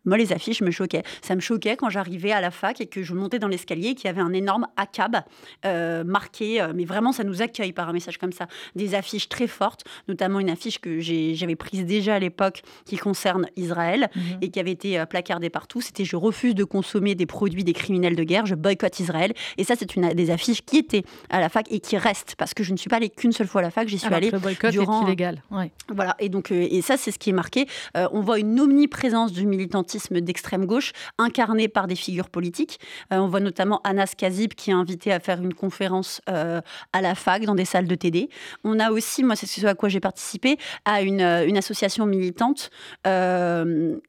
moi, 0.05 0.17
les 0.17 0.33
affiches 0.33 0.61
me 0.61 0.71
choquaient. 0.71 1.03
Ça 1.21 1.35
me 1.35 1.41
choquait 1.41 1.75
quand 1.75 1.89
j'arrivais 1.89 2.31
à 2.31 2.41
la 2.41 2.51
fac 2.51 2.81
et 2.81 2.87
que 2.87 3.03
je 3.03 3.13
montais 3.13 3.39
dans 3.39 3.47
l'escalier 3.47 3.89
et 3.89 3.95
qu'il 3.95 4.05
y 4.05 4.09
avait 4.09 4.21
un 4.21 4.33
énorme 4.33 4.67
ACAB 4.77 5.17
euh, 5.65 6.03
marqué, 6.03 6.61
euh, 6.61 6.73
mais 6.75 6.85
vraiment, 6.85 7.11
ça 7.11 7.23
nous 7.23 7.41
accueille 7.41 7.73
par 7.73 7.89
un 7.89 7.93
message 7.93 8.17
comme 8.17 8.31
ça. 8.31 8.47
Des 8.75 8.95
affiches 8.95 9.29
très 9.29 9.47
fortes, 9.47 9.83
notamment 10.07 10.39
une 10.39 10.49
affiche 10.49 10.79
que 10.79 10.99
j'avais 10.99 11.55
prise 11.55 11.85
déjà 11.85 12.15
à 12.15 12.19
l'époque 12.19 12.61
qui 12.85 12.97
concerne 12.97 13.47
Israël 13.55 14.09
Mhm. 14.15 14.21
et 14.41 14.49
qui 14.49 14.59
avait 14.59 14.71
été 14.71 14.99
euh, 14.99 15.05
placardée 15.05 15.49
partout. 15.49 15.81
C'était 15.81 16.05
Je 16.05 16.15
refuse 16.15 16.55
de 16.55 16.63
consommer 16.63 17.15
des 17.15 17.25
produits 17.25 17.63
des 17.63 17.73
criminels 17.73 18.15
de 18.15 18.23
guerre, 18.23 18.45
je 18.45 18.55
boycotte 18.55 18.99
Israël. 18.99 19.33
Et 19.57 19.63
ça, 19.63 19.75
c'est 19.77 19.95
une 19.95 20.09
des 20.13 20.29
affiches 20.31 20.61
qui 20.63 20.77
étaient 20.77 21.03
à 21.29 21.39
la 21.39 21.49
fac 21.49 21.65
et 21.71 21.79
qui 21.79 21.97
restent 21.97 22.35
parce 22.37 22.53
que 22.53 22.63
je 22.63 22.71
ne 22.71 22.77
suis 22.77 22.89
pas 22.89 22.97
allée 22.97 23.09
qu'une 23.09 23.31
seule 23.31 23.47
fois 23.47 23.61
à 23.61 23.63
la 23.63 23.71
fac, 23.71 23.87
j'y 23.87 23.97
suis 23.97 24.07
Alors 24.07 24.17
allée 24.17 24.29
que 24.29 24.35
le 24.35 24.41
boycott 24.41 24.71
durant- 24.71 25.01
est 25.01 25.05
illégal. 25.07 25.41
Ouais. 25.51 25.71
voilà, 25.93 26.15
et 26.19 26.29
donc 26.29 26.51
et 26.51 26.81
ça 26.81 26.97
c'est 26.97 27.11
ce 27.11 27.19
qui 27.19 27.29
est 27.29 27.33
marqué. 27.33 27.67
Euh, 27.97 28.07
on 28.11 28.21
voit 28.21 28.39
une 28.39 28.59
omniprésence 28.59 29.31
militantisme 29.47 30.21
d'extrême 30.21 30.65
gauche 30.65 30.91
incarné 31.17 31.67
par 31.67 31.87
des 31.87 31.95
figures 31.95 32.29
politiques. 32.29 32.79
Euh, 33.11 33.17
on 33.17 33.27
voit 33.27 33.39
notamment 33.39 33.81
Anas 33.83 34.13
Kazib 34.17 34.53
qui 34.53 34.71
est 34.71 34.73
invité 34.73 35.11
à 35.11 35.19
faire 35.19 35.41
une 35.41 35.53
conférence 35.53 36.21
euh, 36.29 36.61
à 36.91 37.01
la 37.01 37.15
fac 37.15 37.45
dans 37.45 37.55
des 37.55 37.65
salles 37.65 37.87
de 37.87 37.95
TD. 37.95 38.29
On 38.63 38.79
a 38.79 38.91
aussi, 38.91 39.23
moi 39.23 39.35
c'est 39.35 39.47
ce 39.47 39.65
à 39.65 39.75
quoi 39.75 39.89
j'ai 39.89 39.99
participé, 39.99 40.57
à 40.85 41.01
une, 41.01 41.21
euh, 41.21 41.49
association 41.53 42.05
militante 42.07 42.71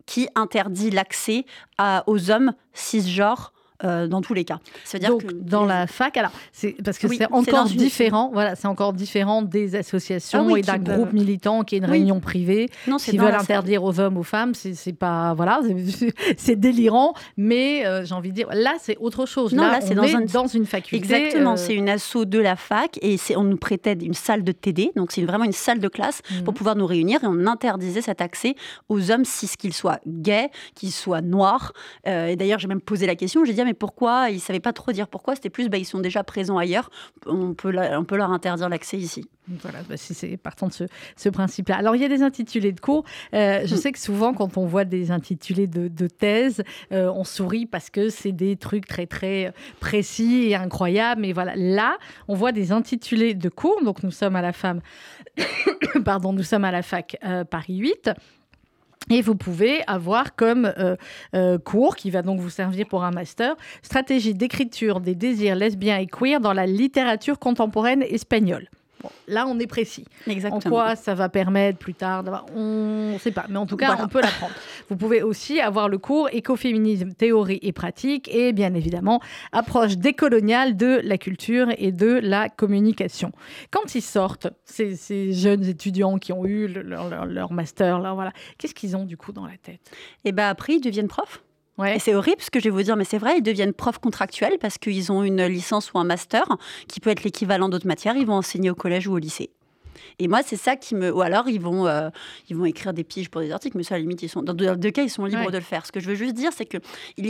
qui 0.07 0.29
interdit 0.35 0.91
l'accès 0.91 1.45
aux 2.07 2.31
hommes 2.31 2.53
cisgenres 2.73 3.54
euh, 3.83 4.07
dans 4.07 4.21
tous 4.21 4.35
les 4.35 4.45
cas. 4.45 4.61
Dire 4.95 5.09
Donc 5.11 5.25
que 5.25 5.33
dans 5.35 5.65
la 5.65 5.87
fac, 5.89 6.17
alors 6.17 6.31
c'est 6.53 6.77
parce 6.85 6.99
que 6.99 7.07
Oui, 7.09 7.17
c'est 7.19 7.27
encore 7.33 7.67
une- 7.67 7.77
différent. 7.77 8.31
Voilà, 8.33 8.55
c'est 8.55 8.69
encore 8.69 8.93
différent 8.93 9.43
des 9.43 9.75
associations 9.75 10.47
Ah 10.49 10.53
oui, 10.53 10.61
et 10.61 10.63
d'un 10.63 10.79
groupe 10.79 11.13
militant 11.13 11.65
qui 11.65 11.75
est 11.75 11.79
une 11.79 11.85
Oui. 11.87 11.91
réunion 11.91 12.21
privée 12.21 12.69
non, 12.87 12.97
qui 12.99 13.17
veulent 13.19 13.35
interdire 13.35 13.83
aux 13.83 13.99
hommes, 13.99 14.17
aux 14.17 14.23
femmes. 14.23 14.53
C'est 14.55 14.93
pas 14.97 15.35
voilà, 15.35 15.61
c'est- 16.37 16.55
délirant. 16.57 17.15
Mais 17.37 17.85
euh, 17.85 18.05
j'ai 18.05 18.15
envie 18.15 18.31
de 18.31 18.35
dire, 18.35 18.49
là 18.53 18.75
c'est 18.81 18.97
autre 18.99 19.27
chose. 19.27 19.53
Non, 19.53 19.65
là, 19.65 19.73
là, 19.73 19.81
c'est 19.81 19.95
dans 19.95 20.05
un- 20.05 20.21
dans 20.25 20.47
une 20.47 20.67
faculté. 20.67 20.97
Exactement, 20.97 21.53
euh, 21.55 21.57
c'est 21.57 21.75
une 21.75 21.89
asso 21.89 22.25
de 22.27 22.39
la 22.39 22.55
fac 22.57 22.99
et 23.03 23.17
on 23.37 23.43
nous 23.45 23.57
prêtait 23.57 23.95
une 23.95 24.15
salle 24.15 24.45
de 24.45 24.53
TD, 24.53 24.93
donc 24.95 25.11
c'est 25.11 25.25
vraiment 25.25 25.45
une 25.45 25.53
salle 25.53 25.81
de 25.81 25.89
classe 25.89 26.23
mhm. 26.31 26.45
pour 26.45 26.55
pouvoir 26.55 26.77
nous 26.77 26.87
réunir 26.87 27.23
et 27.25 27.27
on 27.27 27.47
interdisait 27.47 28.03
cet 28.03 28.21
accès 28.21 28.55
aux 28.89 29.11
hommes 29.11 29.25
cis, 29.25 29.51
qu'ils 29.59 29.75
soient 29.75 29.99
gays, 30.07 30.51
qu'ils 30.75 30.93
soient 30.93 31.21
noirs. 31.23 31.73
Et 32.07 32.37
d'ailleurs, 32.37 32.59
j'ai 32.59 32.69
même 32.69 32.81
posé 32.81 33.07
la 33.07 33.17
question, 33.17 33.45
j'ai 33.45 33.53
dit, 33.53 33.64
mais 33.65 33.75
pourquoi? 33.75 34.31
Ils 34.31 34.35
ne 34.37 34.41
savaient 34.41 34.61
pas 34.61 34.73
trop 34.73 34.93
dire 34.93 35.09
pourquoi, 35.09 35.35
c'était 35.35 35.51
plus, 35.51 35.69
bah, 35.69 35.79
ils 35.79 35.85
sont 35.85 36.01
déjà 36.01 36.23
présents 36.25 36.59
ailleurs, 36.59 36.91
on 37.27 37.55
peut, 37.55 37.71
la- 37.71 37.99
on 37.99 38.05
peut 38.05 38.17
leur 38.17 38.31
interdire 38.31 38.69
l'accès 38.69 38.97
ici. 38.97 39.25
Voilà, 39.63 39.81
bah, 39.89 39.97
si 39.99 40.15
c'est 40.15 40.37
partant 40.39 40.69
de 40.69 40.73
ce, 40.73 40.85
ce 41.17 41.29
principe-là. 41.29 41.77
Alors, 41.77 41.95
il 41.97 42.01
y 42.01 42.05
a 42.05 42.09
des 42.09 42.23
intitulés 42.23 42.73
de 42.73 42.81
cours. 42.81 43.05
Euh, 43.35 43.61
je 43.67 43.75
Mm. 43.75 43.79
sais 43.79 43.93
que 43.93 43.99
souvent, 43.99 44.33
quand 44.33 44.57
on 44.57 44.65
voit 44.65 44.85
des 44.87 45.11
intitulés 45.11 45.67
de, 45.67 45.89
de 45.89 46.07
thèse, 46.07 46.63
euh, 46.93 47.13
on 47.15 47.25
sourit 47.25 47.67
parce 47.67 47.91
que 47.91 48.09
c'est 48.09 48.33
des 48.33 48.57
trucs 48.57 48.87
très, 48.87 49.07
très 49.07 49.53
précis 49.81 50.47
et 50.49 50.55
incroyables. 50.55 51.21
Mais 51.21 51.33
voilà, 51.33 51.53
là, 51.57 51.99
on 52.27 52.35
voit 52.35 52.53
des 52.53 52.73
intitulés 52.73 53.35
de 53.35 53.49
cours. 53.51 53.83
Donc, 53.85 54.03
nous 54.03 54.11
sommes 54.11 54.35
à 54.37 54.41
la 54.43 54.53
femme, 54.55 54.81
pardon, 56.05 56.33
nous 56.33 56.43
sommes 56.43 56.65
à 56.65 56.71
la 56.73 56.83
fac 56.83 57.17
euh, 57.25 57.45
Paris 57.45 57.77
8. 57.77 58.11
Et 59.11 59.21
vous 59.21 59.35
pouvez 59.35 59.83
avoir 59.87 60.35
comme 60.35 60.73
euh, 60.79 60.97
euh, 61.35 61.59
cours, 61.59 61.97
qui 61.97 62.11
va 62.11 62.23
donc 62.23 62.41
vous 62.41 62.51
servir 62.51 62.87
pour 62.89 63.05
un 63.05 63.11
master, 63.11 63.55
stratégie 63.83 64.35
d'écriture 64.35 65.01
des 65.01 65.15
désirs 65.15 65.57
lesbiens 65.57 65.99
et 65.99 66.07
queer 66.07 66.41
dans 66.41 66.53
la 66.53 66.67
littérature 66.67 67.39
contemporaine 67.39 68.03
espagnole. 68.03 68.69
Bon, 69.05 69.11
là, 69.29 69.47
on 69.47 69.59
est 69.59 69.67
précis. 69.67 70.05
Exactement. 70.27 70.57
En 70.67 70.71
quoi 70.71 70.97
ça 70.97 71.15
va 71.15 71.29
permettre 71.29 71.79
plus 71.79 71.95
tard 71.95 72.25
On 72.57 73.13
ne 73.13 73.19
sait 73.19 73.31
pas, 73.31 73.45
mais 73.49 73.59
en 73.59 73.67
tout 73.67 73.77
cas, 73.77 73.87
Voilà. 73.89 74.05
on 74.05 74.09
peut 74.09 74.21
l'apprendre. 74.23 74.55
Vous 74.89 74.97
pouvez 74.97 75.23
aussi 75.23 75.61
avoir 75.61 75.89
le 75.89 75.99
cours 75.99 76.29
écoféminisme, 76.33 77.13
théorie 77.13 77.59
et 77.63 77.73
pratique, 77.73 78.29
et 78.35 78.53
bien 78.53 78.73
évidemment, 78.75 79.21
approche 79.53 79.97
décoloniale 79.99 80.77
de 80.77 81.01
la 81.05 81.19
culture 81.19 81.69
et 81.79 81.93
de 81.93 82.19
la 82.23 82.49
communication. 82.49 83.31
Quand 83.71 83.95
ils 83.95 84.03
sortent, 84.03 84.49
ces, 84.65 84.97
ces 84.97 85.33
jeunes 85.33 85.65
étudiants 85.65 86.19
qui 86.19 86.33
ont 86.33 86.45
eu 86.47 86.67
le- 86.67 86.83
leur, 86.83 87.09
leur- 87.09 87.27
leur 87.27 87.53
master, 87.53 87.99
là, 88.01 88.15
voilà, 88.15 88.33
qu'est-ce 88.59 88.75
qu'ils 88.75 88.97
ont 88.97 89.05
du 89.05 89.17
coup 89.17 89.33
dans 89.33 89.47
la 89.47 89.57
tête? 89.63 89.81
Et 90.25 90.33
bah 90.33 90.49
après, 90.49 90.75
ils 90.75 90.81
deviennent 90.81 91.09
profs. 91.09 91.43
Et 91.83 91.99
c'est 91.99 92.15
horrible 92.15 92.41
ce 92.41 92.51
que 92.51 92.61
je 92.61 92.65
vais 92.65 92.71
vous 92.71 92.83
dire, 92.83 92.97
mais 92.97 93.05
c'est 93.05 93.19
vrai, 93.19 93.39
ils 93.39 93.43
deviennent 93.43 93.73
profs 93.73 93.99
contractuels 93.99 94.59
parce 94.61 94.79
qu'ils 94.79 95.11
ont 95.11 95.25
une 95.25 95.45
licence 95.45 95.93
ou 95.93 95.99
un 95.99 96.05
master 96.05 96.47
qui 96.87 97.01
peut 97.01 97.11
être 97.11 97.25
l'équivalent 97.25 97.69
d'autres 97.69 97.89
matières. 97.89 98.17
Ils 98.17 98.27
vont 98.27 98.35
enseigner 98.35 98.71
au 98.71 98.75
collège 98.77 99.09
ou 99.09 99.15
au 99.15 99.19
lycée. 99.19 99.51
Et 100.19 100.29
moi, 100.29 100.41
c'est 100.45 100.57
ça 100.57 100.77
qui 100.77 100.95
me. 100.95 101.13
Ou 101.13 101.21
alors, 101.23 101.49
ils 101.49 101.61
vont, 101.61 101.87
euh, 101.87 102.11
ils 102.49 102.57
vont 102.57 102.65
écrire 102.65 102.93
des 102.93 103.05
piges 103.05 103.31
pour 103.31 103.41
des 103.41 103.51
articles, 103.53 103.77
mais 103.77 103.83
ça, 103.83 103.95
à 103.95 103.99
la 103.99 104.03
limite, 104.03 104.23
ils 104.23 104.29
sont... 104.29 104.43
dans 104.43 104.55
deux, 104.55 104.75
deux 104.77 104.91
cas, 104.91 105.03
ils 105.03 105.11
sont 105.11 105.25
libres 105.25 105.47
Ouais. 105.47 105.51
de 105.53 105.59
le 105.59 105.63
faire. 105.65 105.85
Ce 105.87 105.93
que 105.93 106.01
je 106.01 106.09
veux 106.09 106.15
juste 106.15 106.35
dire, 106.35 106.51
c'est 106.55 106.67
qu'il 106.67 106.81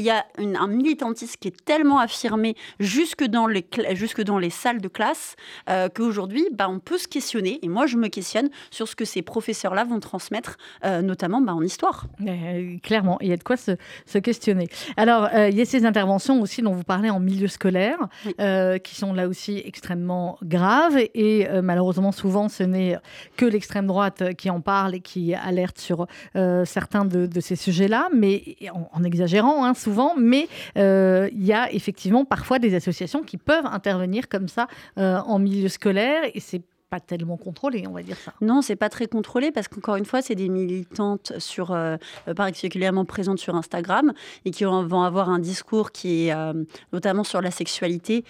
y 0.00 0.10
a 0.10 0.24
une- 0.38 0.56
un 0.56 0.66
militantisme 0.68 1.36
qui 1.40 1.48
est 1.48 1.64
tellement 1.64 1.98
affirmé 1.98 2.56
jusque 2.80 3.24
dans 3.24 3.46
les, 3.46 3.66
jusque 3.92 4.22
dans 4.22 4.38
les 4.38 4.50
salles 4.50 4.80
de 4.80 4.88
classe 4.88 5.36
euh, 5.68 5.88
qu'aujourd'hui, 5.94 6.46
bah, 6.52 6.68
on 6.68 6.78
peut 6.78 6.98
se 6.98 7.08
questionner. 7.08 7.58
Et 7.62 7.68
moi, 7.68 7.86
je 7.86 7.96
me 7.96 8.08
questionne 8.08 8.48
sur 8.70 8.88
ce 8.88 8.94
que 8.96 9.04
ces 9.04 9.22
professeurs-là 9.22 9.84
vont 9.84 10.00
transmettre, 10.00 10.56
euh, 10.84 11.02
notamment 11.02 11.40
bah, 11.40 11.54
en 11.54 11.62
histoire. 11.62 12.06
Euh, 12.26 12.76
clairement, 12.82 13.18
il 13.20 13.28
y 13.28 13.32
a 13.32 13.36
de 13.36 13.42
quoi 13.42 13.56
se, 13.56 13.72
se 14.06 14.18
questionner. 14.18 14.68
Alors, 14.96 15.28
il 15.34 15.54
y 15.56 15.60
a 15.60 15.64
ces 15.64 15.84
interventions 15.86 16.40
aussi 16.40 16.62
dont 16.62 16.72
vous 16.72 16.84
parlez 16.84 17.10
en 17.10 17.20
milieu 17.20 17.48
scolaire, 17.48 17.98
Oui. 18.26 18.34
qui 18.82 18.94
sont 18.94 19.12
là 19.12 19.28
aussi 19.28 19.62
extrêmement 19.64 20.38
graves. 20.42 20.98
Et 21.14 21.46
malheureusement, 21.62 22.12
souvent, 22.12 22.48
ce 22.55 22.62
n'est 22.62 22.98
que 23.36 23.46
l'extrême 23.46 23.86
droite 23.86 24.34
qui 24.36 24.50
en 24.50 24.61
parle 24.61 24.94
et 24.94 25.00
qui 25.00 25.34
alerte 25.34 25.78
sur 25.78 26.07
euh, 26.36 26.64
certains 26.64 27.05
de, 27.05 27.40
ces 27.40 27.57
sujets-là, 27.57 28.09
mais 28.14 28.57
en, 28.72 28.88
en 28.92 29.05
exagérant 29.05 29.64
hein, 29.64 29.74
souvent. 29.74 30.14
Mais 30.16 30.48
euh, 30.76 31.28
il 31.32 31.44
y 31.44 31.52
a 31.52 31.72
effectivement 31.72 32.24
parfois 32.24 32.59
des 32.59 32.74
associations 32.74 33.22
qui 33.22 33.36
peuvent 33.36 33.66
intervenir 33.66 34.28
comme 34.28 34.48
ça 34.48 34.68
euh, 34.98 35.18
en 35.18 35.38
milieu 35.38 35.68
scolaire. 35.68 36.22
Et 36.34 36.40
c'est 36.40 36.62
pas 36.95 37.01
tellement 37.01 37.36
contrôlé, 37.36 37.84
on 37.88 37.92
va 37.92 38.03
dire 38.03 38.16
ça. 38.16 38.32
Non, 38.40 38.62
c'est 38.62 38.76
pas 38.76 38.88
très 38.88 39.07
contrôlé 39.07 39.51
parce 39.51 39.66
qu'encore 39.66 39.97
une 39.97 40.05
fois, 40.05 40.22
c'est 40.22 40.36
des 40.36 40.49
militantes 40.49 41.32
sur, 41.38 41.72
euh, 41.72 41.97
particulièrement 42.36 43.05
présentes 43.05 43.40
sur 43.40 43.57
Instagram 43.57 44.12
et 44.45 44.53
qui 44.53 44.62
vont 44.62 45.03
avoir 45.03 45.28
un 45.28 45.40
discours 45.40 45.90
qui 45.90 46.28
est 46.28 46.34
notamment 46.92 47.24
sur 47.24 47.40
la 47.40 47.51
sexualité, 47.51 48.24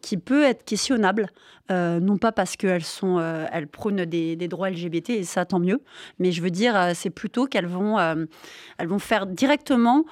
qui 0.00 0.16
peut 0.16 0.44
être 0.44 0.64
questionnable. 0.64 1.28
non 1.70 2.16
pas 2.16 2.32
parce 2.32 2.56
qu'elles 2.56 2.84
sont, 2.84 3.20
elles 3.52 3.68
prônent 3.68 4.06
des, 4.06 4.36
des, 4.36 4.48
droits 4.48 4.70
LGBT 4.70 5.10
et 5.10 5.24
ça 5.24 5.44
tant 5.44 5.58
mieux, 5.58 5.82
mais 6.18 6.32
je 6.32 6.40
veux 6.40 6.50
dire, 6.50 6.92
c'est 6.94 7.10
plutôt 7.10 7.46
qu'elles 7.46 7.66
vont, 7.66 7.98
elles 7.98 8.88
vont 8.88 8.98
faire 8.98 9.26
directement 9.26 10.04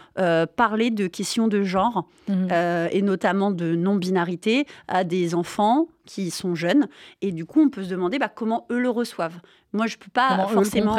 parler 0.57 0.91
de 0.91 1.07
questions 1.07 1.49
de 1.49 1.63
genre 1.63 2.07
mmh. 2.29 2.49
et 2.93 3.03
notamment 3.03 3.51
de 3.51 3.75
non-binarité 3.75 4.67
à 4.89 5.05
des 5.05 5.35
enfants 5.35 5.89
qui 6.07 6.31
sont 6.31 6.55
jeunes. 6.55 6.89
Et 7.21 7.33
du 7.33 7.45
coup, 7.45 7.61
on 7.61 7.69
peut 7.69 7.85
se 7.85 7.91
demander 7.91 8.19
bah, 8.19 8.31
comment 8.35 8.67
eux 8.71 8.79
le 8.79 8.89
reçoivent. 8.89 9.39
Moi, 9.73 9.87
je 9.87 9.97
peux 9.97 10.11
pas 10.11 10.47
forcément. 10.49 10.97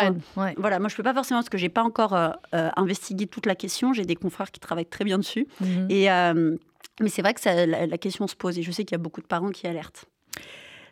Voilà, 0.58 0.80
moi, 0.80 0.90
je 0.90 0.96
peux 0.96 1.04
pas 1.04 1.14
forcément 1.14 1.40
parce 1.40 1.50
que 1.50 1.58
j'ai 1.58 1.70
pas 1.70 1.84
encore 1.84 2.14
euh, 2.14 2.30
euh, 2.54 2.70
investigué 2.76 3.26
toute 3.26 3.46
la 3.46 3.56
question. 3.56 3.94
J'ai 3.94 4.06
des 4.06 4.16
confrères 4.16 4.52
qui 4.52 4.60
travaillent 4.60 4.86
très 4.86 5.04
bien 5.06 5.18
dessus. 5.18 5.48
Mhm. 5.62 5.88
Et 5.90 6.12
euh, 6.12 6.56
mais 7.00 7.10
c'est 7.10 7.22
vrai 7.22 7.34
que 7.34 7.42
ça, 7.42 7.66
la, 7.66 7.98
question 7.98 8.28
se 8.28 8.36
pose. 8.36 8.58
Et 8.60 8.64
je 8.64 8.72
sais 8.72 8.84
qu'il 8.84 8.94
y 8.96 9.00
a 9.00 9.02
beaucoup 9.02 9.22
de 9.22 9.28
parents 9.28 9.50
qui 9.50 9.68
alertent. 9.68 10.06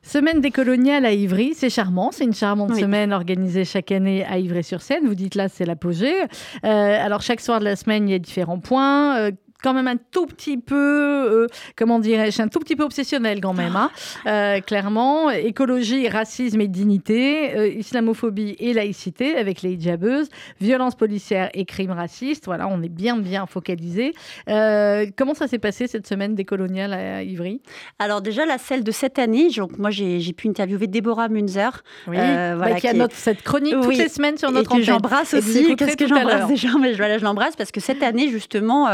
Semaine 0.03 0.39
décoloniale 0.39 1.03
à 1.03 1.13
Ivry, 1.13 1.55
c'est 1.55 1.71
charmant, 1.71 2.11
c'est 2.11 2.25
une 2.25 2.33
charmante 2.35 2.75
semaine 2.75 3.11
organisée 3.11 3.65
chaque 3.65 3.91
année 3.91 4.23
à 4.23 4.37
Ivry-sur-Seine. 4.37 5.07
Vous 5.07 5.15
dites 5.15 5.33
là, 5.33 5.49
c'est 5.49 5.65
l'apogée. 5.65 6.13
alors 6.61 7.23
chaque 7.23 7.41
soir 7.41 7.59
de 7.59 7.65
la 7.65 7.75
semaine, 7.75 8.07
il 8.07 8.11
y 8.11 8.15
a 8.15 8.19
différents 8.19 8.59
points 8.59 9.31
quand 9.65 9.73
même 9.73 9.87
un 9.87 9.97
tout 9.97 10.27
petit 10.27 10.57
peu, 10.57 10.75
euh, 10.75 11.47
comment 11.75 11.97
dirais-je, 11.97 12.39
un 12.39 12.49
tout 12.49 12.59
petit 12.59 12.75
peu 12.75 12.83
obsessionnel 12.83 13.41
quand 13.41 13.55
même, 13.55 13.75
hein. 13.75 13.89
euh, 14.27 14.61
clairement. 14.61 15.31
Écologie, 15.31 16.07
racisme 16.07 16.61
et 16.61 16.67
dignité, 16.67 17.57
euh, 17.57 17.67
islamophobie 17.69 18.55
et 18.59 18.73
laïcité 18.73 19.35
avec 19.35 19.63
les 19.63 19.71
hijabeuses, 19.71 20.29
violence 20.61 20.93
policière 20.93 21.49
et 21.55 21.65
crimes 21.65 21.93
racistes. 21.93 22.45
Voilà, 22.45 22.67
on 22.67 22.83
est 22.83 22.89
bien, 22.89 23.17
bien 23.17 23.47
focalisé. 23.47 24.13
comment 24.45 25.33
ça 25.33 25.47
s'est 25.47 25.57
passé 25.57 25.87
cette 25.87 26.05
semaine 26.05 26.35
décoloniale 26.35 26.93
à 26.93 27.23
Ivry? 27.23 27.59
Alors 27.97 28.21
déjà, 28.21 28.45
la 28.45 28.59
celle 28.59 28.83
de 28.83 28.91
cette 28.91 29.17
année, 29.17 29.49
donc 29.49 29.79
moi 29.79 29.89
j'ai 29.89 30.33
pu 30.33 30.47
interviewer 30.47 30.85
Déborah 30.85 31.27
Munzer. 31.27 31.71
Oui, 32.05 32.17
bah, 32.17 32.55
voilà, 32.55 32.75
qui 32.75 32.87
a 32.87 32.93
notre, 32.93 33.15
cette 33.15 33.41
chronique 33.41 33.73
toutes 33.81 33.97
les 33.97 34.09
semaines 34.09 34.37
sur 34.37 34.51
notre 34.51 34.75
et 34.75 34.77
que 34.77 34.83
j'embrasse 34.83 35.33
aussi. 35.33 35.75
Qu'est-ce 35.75 35.97
que 35.97 36.07
j'embrasse 36.07 36.47
déjà? 36.47 36.69
Mais 36.79 36.93
je, 36.93 36.97
je 37.01 37.23
l'embrasse 37.23 37.55
parce 37.55 37.71
que 37.71 37.79
cette 37.79 38.03
année, 38.03 38.29
justement, 38.29 38.87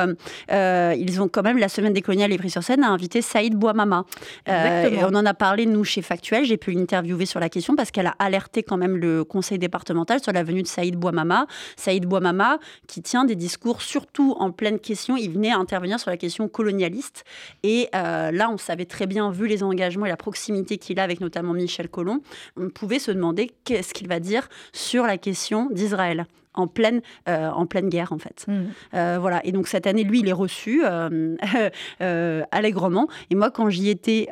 euh, 0.61 0.95
ils 0.97 1.21
ont 1.21 1.27
quand 1.27 1.43
même, 1.43 1.57
la 1.57 1.69
semaine 1.69 1.93
des 1.93 2.01
coloniales 2.01 2.31
Évry-sur-Seine, 2.31 2.83
a 2.83 2.89
invité 2.89 3.21
Saïd 3.21 3.55
Bouamama. 3.55 4.05
Euh, 4.47 4.89
on 5.03 5.15
en 5.15 5.25
a 5.25 5.33
parlé, 5.33 5.65
nous, 5.65 5.83
chez 5.83 6.01
Factuel. 6.01 6.45
J'ai 6.45 6.57
pu 6.57 6.71
l'interviewer 6.71 7.25
sur 7.25 7.39
la 7.39 7.49
question 7.49 7.75
parce 7.75 7.91
qu'elle 7.91 8.07
a 8.07 8.15
alerté 8.19 8.63
quand 8.63 8.77
même 8.77 8.97
le 8.97 9.23
conseil 9.23 9.59
départemental 9.59 10.21
sur 10.21 10.31
la 10.31 10.43
venue 10.43 10.61
de 10.61 10.67
Saïd 10.67 10.95
Bouamama. 10.95 11.47
Saïd 11.75 12.05
Bouamama, 12.05 12.59
qui 12.87 13.01
tient 13.01 13.25
des 13.25 13.35
discours 13.35 13.81
surtout 13.81 14.35
en 14.39 14.51
pleine 14.51 14.79
question. 14.79 15.17
Il 15.17 15.31
venait 15.31 15.51
à 15.51 15.57
intervenir 15.57 15.99
sur 15.99 16.11
la 16.11 16.17
question 16.17 16.47
colonialiste. 16.47 17.23
Et 17.63 17.89
euh, 17.95 18.31
là, 18.31 18.49
on 18.49 18.57
savait 18.57 18.85
très 18.85 19.07
bien, 19.07 19.31
vu 19.31 19.47
les 19.47 19.63
engagements 19.63 20.05
et 20.05 20.09
la 20.09 20.17
proximité 20.17 20.77
qu'il 20.77 20.99
a 20.99 21.03
avec 21.03 21.21
notamment 21.21 21.53
Michel 21.53 21.89
Collomb, 21.89 22.21
on 22.57 22.69
pouvait 22.69 22.99
se 22.99 23.11
demander 23.11 23.51
qu'est-ce 23.63 23.93
qu'il 23.93 24.07
va 24.07 24.19
dire 24.19 24.49
sur 24.73 25.05
la 25.05 25.17
question 25.17 25.69
d'Israël 25.71 26.25
en 26.53 26.67
pleine, 26.67 27.01
euh, 27.27 27.49
en 27.49 27.65
pleine 27.65 27.89
guerre, 27.89 28.11
en 28.11 28.17
fait. 28.17 28.45
Mmh. 28.47 28.61
Euh, 28.93 29.17
voilà. 29.19 29.45
Et 29.45 29.51
donc, 29.51 29.67
cette 29.67 29.87
année, 29.87 30.03
lui, 30.03 30.19
il 30.19 30.27
est 30.27 30.33
reçu 30.33 30.83
euh, 30.83 32.43
allègrement. 32.51 33.07
Et 33.29 33.35
moi, 33.35 33.51
quand 33.51 33.69
j'y 33.69 33.89
étais. 33.89 34.27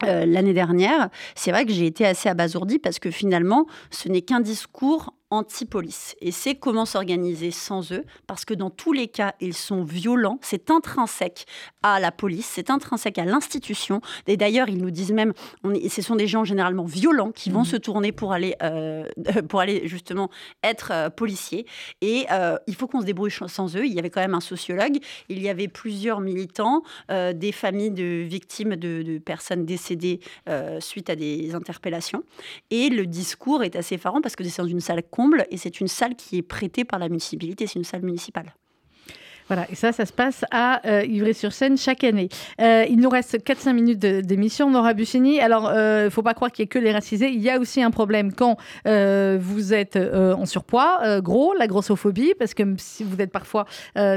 L'année 0.00 0.52
dernière, 0.52 1.08
c'est 1.34 1.50
vrai 1.50 1.66
que 1.66 1.72
j'ai 1.72 1.84
été 1.84 2.06
assez 2.06 2.28
abasourdie 2.28 2.78
parce 2.78 3.00
que 3.00 3.10
finalement, 3.10 3.66
ce 3.90 4.08
n'est 4.08 4.22
qu'un 4.22 4.38
discours 4.38 5.12
anti-police. 5.30 6.16
Et 6.20 6.32
c'est 6.32 6.54
comment 6.54 6.86
s'organiser 6.86 7.50
sans 7.50 7.92
eux, 7.92 8.04
parce 8.26 8.44
que 8.44 8.54
dans 8.54 8.70
tous 8.70 8.92
les 8.92 9.08
cas, 9.08 9.34
ils 9.40 9.54
sont 9.54 9.82
violents. 9.82 10.38
C'est 10.42 10.70
intrinsèque 10.70 11.46
à 11.82 12.00
la 12.00 12.12
police, 12.12 12.50
c'est 12.54 12.70
intrinsèque 12.70 13.18
à 13.18 13.24
l'institution. 13.24 14.00
Et 14.26 14.36
d'ailleurs, 14.36 14.68
ils 14.68 14.78
nous 14.78 14.90
disent 14.90 15.12
même, 15.12 15.32
on 15.64 15.74
ce 15.88 16.02
sont 16.02 16.16
des 16.16 16.26
gens 16.26 16.44
généralement 16.44 16.84
violents 16.84 17.30
qui 17.30 17.50
vont 17.50 17.62
mmh. 17.62 17.66
se 17.66 17.76
tourner 17.76 18.12
pour 18.12 18.32
aller, 18.32 18.54
euh, 18.62 19.04
pour 19.48 19.60
aller 19.60 19.86
justement 19.86 20.30
être 20.62 20.90
euh, 20.92 21.10
policiers. 21.10 21.66
Et 22.00 22.26
euh, 22.30 22.56
il 22.66 22.74
faut 22.74 22.86
qu'on 22.86 23.00
se 23.00 23.06
débrouille 23.06 23.30
sans 23.30 23.76
eux. 23.76 23.84
Il 23.84 23.92
y 23.92 23.98
avait 23.98 24.10
quand 24.10 24.20
même 24.20 24.34
un 24.34 24.40
sociologue, 24.40 24.98
il 25.28 25.42
y 25.42 25.48
avait 25.48 25.68
plusieurs 25.68 26.20
militants, 26.20 26.82
des 27.08 27.52
familles 27.52 27.90
de 27.90 28.22
victimes 28.22 28.76
de, 28.76 29.02
de 29.02 29.18
personnes 29.18 29.64
décédées 29.64 30.20
suite 30.80 31.10
à 31.10 31.16
des 31.16 31.54
interpellations. 31.54 32.22
Et 32.70 32.88
le 32.88 33.06
discours 33.06 33.62
est 33.62 33.76
assez 33.76 33.96
effarant 33.96 34.20
parce 34.20 34.36
que 34.36 34.44
c'est 34.44 34.62
dans 34.62 34.68
une 34.68 34.80
salle 34.80 35.02
et 35.50 35.56
c'est 35.56 35.80
une 35.80 35.88
salle 35.88 36.14
qui 36.16 36.38
est 36.38 36.42
prêtée 36.42 36.84
par 36.84 36.98
la 36.98 37.08
municipalité, 37.08 37.66
c'est 37.66 37.78
une 37.78 37.84
salle 37.84 38.02
municipale. 38.02 38.54
Voilà, 39.48 39.66
et 39.70 39.74
ça, 39.74 39.92
ça 39.92 40.04
se 40.04 40.12
passe 40.12 40.44
à 40.50 40.86
euh, 40.86 41.04
Ivry-sur-Seine 41.04 41.78
chaque 41.78 42.04
année. 42.04 42.28
Euh, 42.60 42.84
il 42.88 43.00
nous 43.00 43.08
reste 43.08 43.38
4-5 43.38 43.72
minutes 43.72 43.98
d'émission, 43.98 44.70
Nora 44.70 44.92
Bussini. 44.92 45.40
Alors, 45.40 45.70
il 45.72 45.78
euh, 45.78 46.04
ne 46.04 46.10
faut 46.10 46.22
pas 46.22 46.34
croire 46.34 46.52
qu'il 46.52 46.62
n'y 46.62 46.66
ait 46.66 46.68
que 46.68 46.78
les 46.78 46.92
racisés. 46.92 47.30
Il 47.30 47.40
y 47.40 47.48
a 47.48 47.58
aussi 47.58 47.82
un 47.82 47.90
problème 47.90 48.32
quand 48.32 48.56
vous 48.84 49.74
êtes 49.74 49.96
en 49.96 50.44
surpoids, 50.46 51.20
gros, 51.20 51.54
la 51.54 51.66
grossophobie, 51.66 52.34
parce 52.38 52.54
que 52.54 52.62
si 52.76 53.04
vous 53.04 53.20
êtes 53.20 53.30
parfois, 53.30 53.66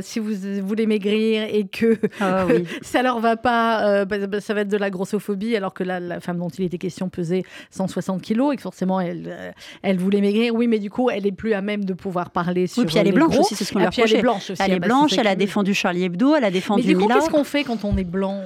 si 0.01 0.19
vous 0.19 0.33
voulez 0.65 0.85
maigrir 0.85 1.43
et 1.43 1.65
que 1.67 1.97
ah 2.19 2.45
ça 2.81 3.01
leur 3.01 3.19
va 3.19 3.37
pas, 3.37 4.05
bah, 4.05 4.27
bah, 4.27 4.41
ça 4.41 4.53
va 4.53 4.61
être 4.61 4.67
de 4.67 4.77
la 4.77 4.89
grossophobie, 4.89 5.55
alors 5.55 5.73
que 5.73 5.83
la, 5.83 6.19
femme 6.19 6.37
dont 6.37 6.49
il 6.49 6.65
était 6.65 6.77
question 6.77 7.09
pesait 7.09 7.43
160 7.71 8.21
kilos 8.21 8.53
et 8.53 8.55
que 8.57 8.61
forcément 8.61 8.99
elle, 8.99 9.53
elle 9.81 9.97
voulait 9.97 10.21
maigrir. 10.21 10.53
Oui, 10.53 10.67
mais 10.67 10.79
du 10.79 10.89
coup, 10.89 11.09
elle 11.09 11.25
est 11.25 11.31
plus 11.31 11.53
à 11.53 11.61
même 11.61 11.85
de 11.85 11.93
pouvoir 11.93 12.31
parler 12.31 12.67
sur. 12.67 12.81
Oui, 12.81 12.87
puis 12.87 12.97
elle 12.97 13.07
est 13.07 13.11
blanche 13.11 13.37
aussi, 13.37 13.55
c'est 13.55 13.63
ce 13.63 13.73
qu'on 13.73 13.79
ah, 13.79 13.89
Elle 13.97 14.15
est 14.15 14.21
blanche 14.21 14.49
aussi. 14.49 14.61
Elle 14.61 14.73
est 14.73 14.79
bah, 14.79 14.87
blanche, 14.87 15.13
elle 15.21 15.27
a 15.27 15.35
défendu 15.35 15.73
Charlie 15.73 16.03
Hebdo, 16.03 16.35
elle 16.35 16.43
a 16.43 16.51
défendu 16.51 16.83
Mais 16.85 16.93
du 16.93 16.97
coup, 16.97 17.07
qu'est-ce 17.07 17.29
qu'on 17.29 17.43
fait 17.43 17.63
quand 17.63 17.85
on 17.85 17.95
est 17.97 18.03
blanc? 18.03 18.41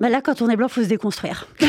Bah 0.00 0.08
là, 0.08 0.20
quand 0.20 0.42
on 0.42 0.48
est 0.48 0.56
blanc, 0.56 0.68
faut 0.68 0.82
se 0.82 0.88
déconstruire. 0.88 1.46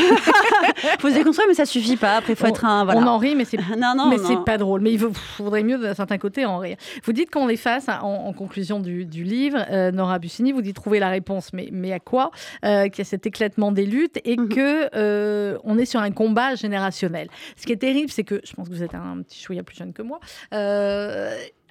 faut 0.98 1.08
se 1.08 1.14
déconstruire, 1.14 1.46
mais 1.48 1.54
ça 1.54 1.64
suffit 1.64 1.96
pas. 1.96 2.16
Après, 2.16 2.34
faut 2.34 2.46
être 2.46 2.64
un. 2.64 2.84
Voilà. 2.84 3.00
On 3.00 3.06
en 3.06 3.18
rit, 3.18 3.34
mais 3.34 3.44
c'est 3.44 3.56
non, 3.78 3.94
non, 3.96 4.08
mais 4.08 4.18
c'est 4.18 4.44
pas 4.44 4.58
drôle. 4.58 4.80
Mais 4.80 4.92
il 4.92 4.98
faudrait 4.98 5.62
mieux 5.62 5.78
d'un 5.78 5.94
certain 5.94 6.18
côté 6.18 6.44
en 6.44 6.58
rire. 6.58 6.76
Vous 7.04 7.12
dites 7.12 7.30
qu'on 7.30 7.48
est 7.48 7.56
face, 7.56 7.86
en, 7.88 8.32
conclusion 8.32 8.80
du, 8.80 9.04
livre, 9.04 9.64
euh, 9.70 9.90
Nora 9.92 10.18
Bussini, 10.18 10.52
vous 10.52 10.62
dites 10.62 10.76
trouver 10.76 10.98
la 10.98 11.08
réponse, 11.08 11.52
mais, 11.52 11.68
mais 11.72 11.92
à 11.92 12.00
quoi? 12.00 12.30
Euh, 12.64 12.88
Qu'il 12.88 12.98
y 12.98 13.02
a 13.02 13.04
cet 13.04 13.26
éclatement 13.26 13.72
des 13.72 13.86
luttes 13.86 14.18
et 14.24 14.36
mhm. 14.36 14.48
que 14.48 14.90
euh, 14.94 15.56
on 15.64 15.78
est 15.78 15.86
sur 15.86 16.00
un 16.00 16.10
combat 16.10 16.54
générationnel. 16.54 17.28
Ce 17.56 17.64
qui 17.64 17.72
est 17.72 17.76
terrible, 17.76 18.10
c'est 18.10 18.24
que 18.24 18.40
je 18.44 18.52
pense 18.54 18.68
que 18.68 18.74
vous 18.74 18.82
êtes 18.82 18.94
un 18.94 19.22
petit 19.22 19.40
chouïa 19.40 19.62
plus 19.62 19.76
jeune 19.76 19.92
que 19.92 20.02
moi 20.02 20.20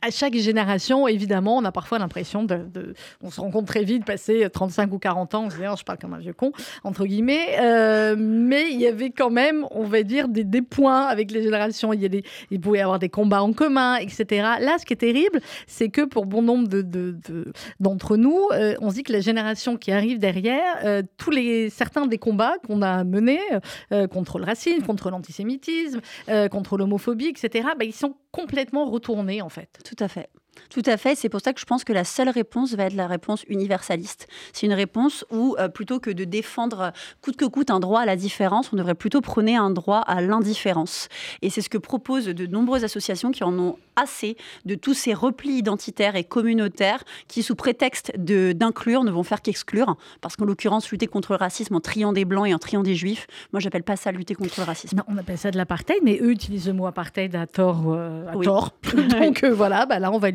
à 0.02 0.12
chaque 0.12 0.36
génération, 0.36 1.08
évidemment, 1.08 1.58
on 1.58 1.66
a 1.66 1.72
parfois 1.72 2.00
l'impression 2.00 2.44
de, 2.44 2.94
On 3.22 3.32
se 3.32 3.42
rend 3.42 3.50
compte 3.50 3.66
très 3.66 3.84
vite, 3.84 4.06
passer 4.06 4.48
35 4.52 4.94
ou 4.94 5.00
40 5.00 5.36
ans, 5.36 5.44
on 5.46 5.48
oh, 5.48 5.76
je 5.78 5.84
parle 5.84 5.98
comme 5.98 6.14
un 6.14 6.20
vieux 6.20 6.34
con, 6.34 6.52
entre 6.84 7.06
guillemets. 7.06 7.58
Euh, 7.60 8.16
mais 8.18 8.72
il 8.72 8.80
y 8.80 8.88
avait 8.88 9.10
quand 9.10 9.30
même, 9.30 9.66
on 9.72 9.84
va 9.84 10.04
dire, 10.04 10.28
des, 10.28 10.46
points 10.62 11.06
avec 11.06 11.32
les 11.32 11.44
générations. 11.44 11.94
Il, 11.94 12.02
y 12.02 12.06
a 12.06 12.10
des, 12.10 12.24
il 12.52 12.60
pouvait 12.60 12.80
y 12.80 12.82
avoir 12.82 13.00
des 13.00 13.10
combats 13.10 13.42
en 13.42 13.54
commun, 13.54 13.98
etc. 13.98 14.26
Là, 14.60 14.78
ce 14.80 14.86
qui 14.86 14.94
est 14.94 14.98
terrible, 14.98 15.42
c'est 15.68 15.90
que 15.90 16.02
pour 16.02 16.26
bon 16.26 16.42
nombre 16.42 16.68
d'entre 17.80 18.18
de, 18.18 18.22
nous, 18.22 18.48
euh, 18.52 18.76
on 18.82 18.90
se 18.90 18.96
dit 18.96 19.04
que 19.04 19.14
la 19.14 19.22
génération 19.22 19.78
qui 19.78 19.92
arrive 19.92 20.20
derrière, 20.20 20.78
euh, 20.84 21.02
tous 21.18 21.32
les, 21.32 21.70
certains 21.70 22.06
des 22.06 22.18
combats 22.18 22.56
qu'on 22.66 22.82
a 22.82 23.04
menés 23.04 23.40
contre 24.12 24.40
le 24.40 24.46
racisme, 24.46 24.84
contre 24.84 25.10
l'antisémitisme, 25.10 26.02
contre 26.52 26.78
l'homophobie, 26.78 27.28
etc., 27.28 27.70
bah, 27.78 27.86
ils 27.86 27.94
sont 27.94 28.16
complètement 28.32 28.86
retournés, 28.86 29.42
en 29.42 29.50
fait. 29.50 29.70
À 30.00 30.08
fait. 30.08 30.30
Tout 30.70 30.84
à 30.86 30.98
fait. 30.98 31.16
C'est 31.16 31.30
pour 31.30 31.42
ça 31.42 31.54
que 31.54 31.60
je 31.60 31.66
pense 31.66 31.84
que 31.84 31.94
la 31.94 32.04
seule 32.04 32.30
réponse 32.30 32.74
va 32.74 32.86
être 32.86 32.94
la 32.94 33.08
réponse 33.08 33.44
universaliste. 33.48 34.28
C'est 34.54 34.66
une 34.66 34.74
réponse 34.74 35.26
où, 35.32 35.56
euh, 35.60 35.68
plutôt 35.68 36.00
que 36.00 36.10
de 36.10 36.24
défendre 36.24 36.92
coûte 37.22 37.38
que 37.38 37.46
coûte 37.46 37.70
un 37.70 37.80
droit 37.80 38.02
à 38.02 38.06
la 38.06 38.16
différence, 38.16 38.72
on 38.74 38.76
devrait 38.76 38.96
plutôt 38.96 39.22
prôner 39.22 39.56
un 39.56 39.70
droit 39.70 40.00
à 40.00 40.22
l'indifférence. 40.22 41.10
Et 41.42 41.50
c'est 41.50 41.62
ce 41.62 41.70
que 41.70 41.78
proposent 41.78 42.26
de 42.26 42.46
nombreuses 42.46 42.84
associations 42.84 43.32
qui 43.32 43.44
en 43.44 43.58
ont 43.58 43.78
assez 43.96 44.36
de 44.66 44.76
tous 44.76 44.94
ces 44.94 45.14
replis 45.14 45.54
identitaires 45.54 46.16
et 46.16 46.24
communautaires 46.24 47.04
qui, 47.28 47.44
sous 47.44 47.56
prétexte 47.56 48.12
d'inclure, 48.18 49.04
ne 49.04 49.12
vont 49.12 49.24
faire 49.24 49.42
qu'exclure. 49.42 49.96
Parce 50.22 50.36
qu'en 50.36 50.46
l'occurrence, 50.46 50.90
lutter 50.92 51.08
contre 51.08 51.34
le 51.34 51.38
racisme 51.38 51.76
en 51.76 51.80
triant 51.80 52.14
des 52.14 52.26
blancs 52.26 52.48
et 52.48 52.54
en 52.54 52.60
triant 52.60 52.84
des 52.84 52.96
juifs, 52.96 53.28
moi, 53.54 53.60
j'appelle 53.60 53.84
pas 53.84 53.96
ça 53.96 54.12
lutter 54.12 54.36
contre 54.36 54.56
le 54.58 54.66
racisme. 54.66 54.98
Non, 54.98 55.04
on 55.08 55.18
appelle 55.18 55.38
ça 55.38 55.52
de 55.52 55.58
l'apartheid, 55.58 56.00
mais 56.04 56.20
eux 56.22 56.32
utilisent 56.32 56.68
le 56.68 56.74
mot 56.74 56.88
apartheid 56.88 57.36
à 57.36 57.48
tort. 57.48 57.84
Euh, 57.88 58.28
à 58.28 58.34
tort. 58.44 58.74
Donc 59.22 59.44
euh, 59.44 59.54
voilà, 59.54 59.86
bah 59.86 60.00
là, 60.00 60.12
on 60.12 60.18
va 60.18 60.32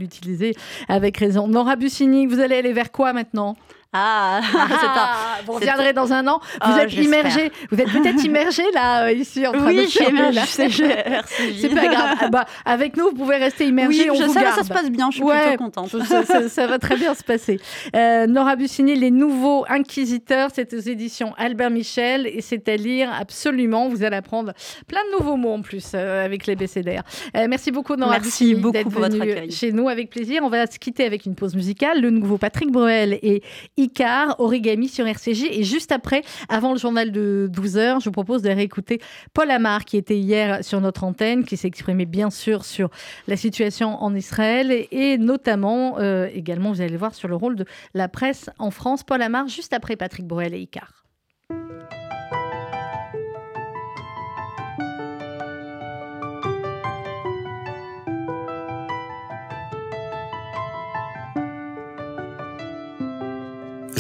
avec 0.89 1.17
raison. 1.17 1.49
Nora 1.49 1.77
Bussini, 1.77 2.27
vous 2.27 2.41
allez 2.41 2.57
aller 2.57 2.73
vers 2.73 2.93
quoi 2.93 3.13
maintenant? 3.13 3.57
Ah, 3.93 4.41
ah 4.55 5.39
vous 5.45 5.53
reviendrez 5.55 5.93
dans 5.93 6.13
un 6.13 6.27
an. 6.29 6.41
Vous 6.65 6.73
Oh, 6.77 6.79
êtes 6.79 6.93
immergé. 6.95 7.51
Vous 7.73 7.81
êtes 7.81 7.91
peut-être 7.91 8.25
immergé 8.25 8.63
là, 8.73 9.07
euh, 9.07 9.13
ici, 9.13 9.45
en 9.47 9.53
train 9.53 9.67
Oui, 9.67 9.77
de. 9.85 9.91
C'est 11.61 11.75
pas 11.75 11.89
grave. 11.89 12.17
Ah 12.21 12.29
bah, 12.29 12.45
avec 12.65 12.97
nous, 12.97 13.07
vous 13.07 13.15
pouvez 13.15 13.37
rester 13.37 13.67
immergé. 13.67 14.05
Oui, 14.05 14.11
on 14.11 14.15
je 14.15 14.25
vous 14.25 14.33
sais, 14.33 14.43
garde. 14.43 14.55
ça 14.57 14.63
se 14.63 14.69
passe 14.69 14.91
bien, 14.91 15.09
je 15.11 15.17
suis 15.17 15.25
Ouais, 15.25 15.49
plutôt 15.49 15.65
contente. 15.65 15.89
Ça, 16.07 16.25
ça- 16.25 16.49
ça 16.49 16.67
va 16.69 16.79
très 16.79 16.97
bien 16.97 17.15
se 17.15 17.25
passer. 17.25 17.59
Euh, 17.97 18.27
Nora 18.29 18.55
Bussini, 18.55 18.95
Les 18.95 19.11
Nouveaux 19.11 19.65
Inquisiteurs, 19.69 20.51
c'est 20.55 20.73
aux 20.73 20.79
éditions 20.81 21.35
Albert 21.37 21.71
Michel 21.71 22.29
et 22.29 22.43
c'est 22.43 22.69
à 22.69 22.77
lire 22.77 23.11
absolument. 23.19 23.89
Vous 23.89 24.05
allez 24.05 24.17
apprendre 24.17 24.53
plein 24.87 25.01
de 25.11 25.19
nouveaux 25.19 25.37
mots 25.37 25.55
en 25.55 25.63
plus 25.63 25.93
euh, 25.95 26.25
avec 26.25 26.47
les 26.47 26.55
BCDR. 26.55 27.03
Euh, 27.37 27.47
merci 27.49 27.73
beaucoup, 27.73 27.97
Nora 27.97 28.13
Merci 28.13 28.45
Bussini, 28.45 28.55
beaucoup 28.61 28.73
d'être 28.73 28.89
venue 28.91 29.51
chez 29.51 29.73
nous 29.73 29.89
avec 29.89 30.11
plaisir. 30.11 30.43
On 30.45 30.49
va 30.49 30.67
se 30.71 30.79
quitter 30.79 31.05
avec 31.05 31.27
une 31.27 31.35
pause 31.35 31.57
musicale. 31.57 32.01
Le 32.01 32.11
nouveau 32.11 32.39
Patrick 32.39 32.71
Bruel 32.71 33.19
et 33.23 33.43
Icar, 33.81 34.39
Origami 34.39 34.89
sur 34.89 35.07
RCJ. 35.07 35.45
Et 35.51 35.65
juste 35.65 35.93
après, 35.93 36.23
avant 36.49 36.73
le 36.73 36.79
journal 36.79 37.13
de 37.13 37.51
12h, 37.53 38.01
je 38.01 38.05
vous 38.05 38.13
propose 38.13 38.43
de 38.43 38.51
réécouter 38.51 39.01
Paul 39.33 39.51
Amar 39.51 39.85
qui 39.85 39.97
était 39.97 40.19
hier 40.19 40.63
sur 40.65 40.81
notre 40.81 41.05
antenne, 41.05 41.45
qui 41.45 41.57
s'est 41.57 41.69
exprimé 41.69 42.05
bien 42.05 42.31
sûr 42.31 42.65
sur 42.65 42.91
la 43.27 43.37
situation 43.37 44.03
en 44.03 44.15
Israël 44.15 44.87
et, 44.91 45.19
notamment 45.19 45.99
euh, 45.99 46.29
également, 46.35 46.73
vous 46.73 46.81
allez 46.81 46.93
le 46.93 46.99
voir, 46.99 47.15
sur 47.15 47.29
le 47.29 47.37
rôle 47.37 47.57
de 47.57 47.65
la 47.95 48.09
presse 48.09 48.51
en 48.59 48.71
France. 48.71 49.03
Paul 49.03 49.23
Amar, 49.23 49.49
juste 49.49 49.73
après 49.73 49.97
Patrick 49.97 50.27
Bruel 50.27 50.55
et 50.55 50.61
Icar. 50.61 51.05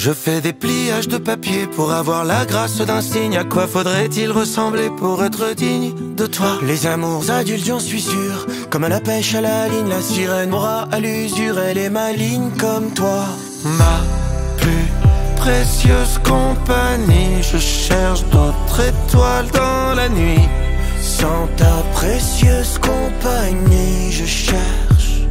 Je 0.03 0.13
fais 0.13 0.41
des 0.41 0.55
pliages 0.55 1.09
de 1.09 1.19
papier 1.19 1.67
pour 1.67 1.93
avoir 1.93 2.25
la 2.25 2.47
grâce 2.47 2.79
d'un 2.79 3.03
signe. 3.03 3.37
À 3.37 3.45
quoi 3.45 3.67
faudrait-il 3.67 4.33
ressembler 4.33 4.89
pour 4.97 5.23
être 5.23 5.55
digne 5.55 5.93
de 6.17 6.25
toi? 6.25 6.59
Les 6.63 6.87
amours 6.87 7.31
adultes, 7.31 7.67
j'en 7.67 7.81
suis 7.81 8.01
sûr. 8.01 8.47
Comme 8.71 8.85
à 8.85 8.89
la 8.89 9.01
pêche 9.01 9.35
à 9.35 9.43
la 9.43 9.69
ligne, 9.69 9.91
la 9.91 10.01
sirène 10.01 10.49
m'aura 10.49 10.89
à 10.91 11.01
l'usure. 11.01 11.59
Elle 11.59 11.77
est 11.77 11.91
maligne 11.91 12.49
comme 12.59 12.91
toi. 12.95 13.27
Ma 13.63 14.01
plus 14.57 14.89
précieuse 15.37 16.19
compagnie. 16.25 17.43
Je 17.43 17.59
cherche 17.59 18.25
d'autres 18.31 18.81
étoiles 18.81 19.51
dans 19.53 19.95
la 19.95 20.09
nuit. 20.09 20.49
Sans 21.03 21.47
ta 21.59 21.85
précieuse 21.93 22.79
compagnie, 22.79 24.11
je 24.11 24.25
cherche. 24.25 25.27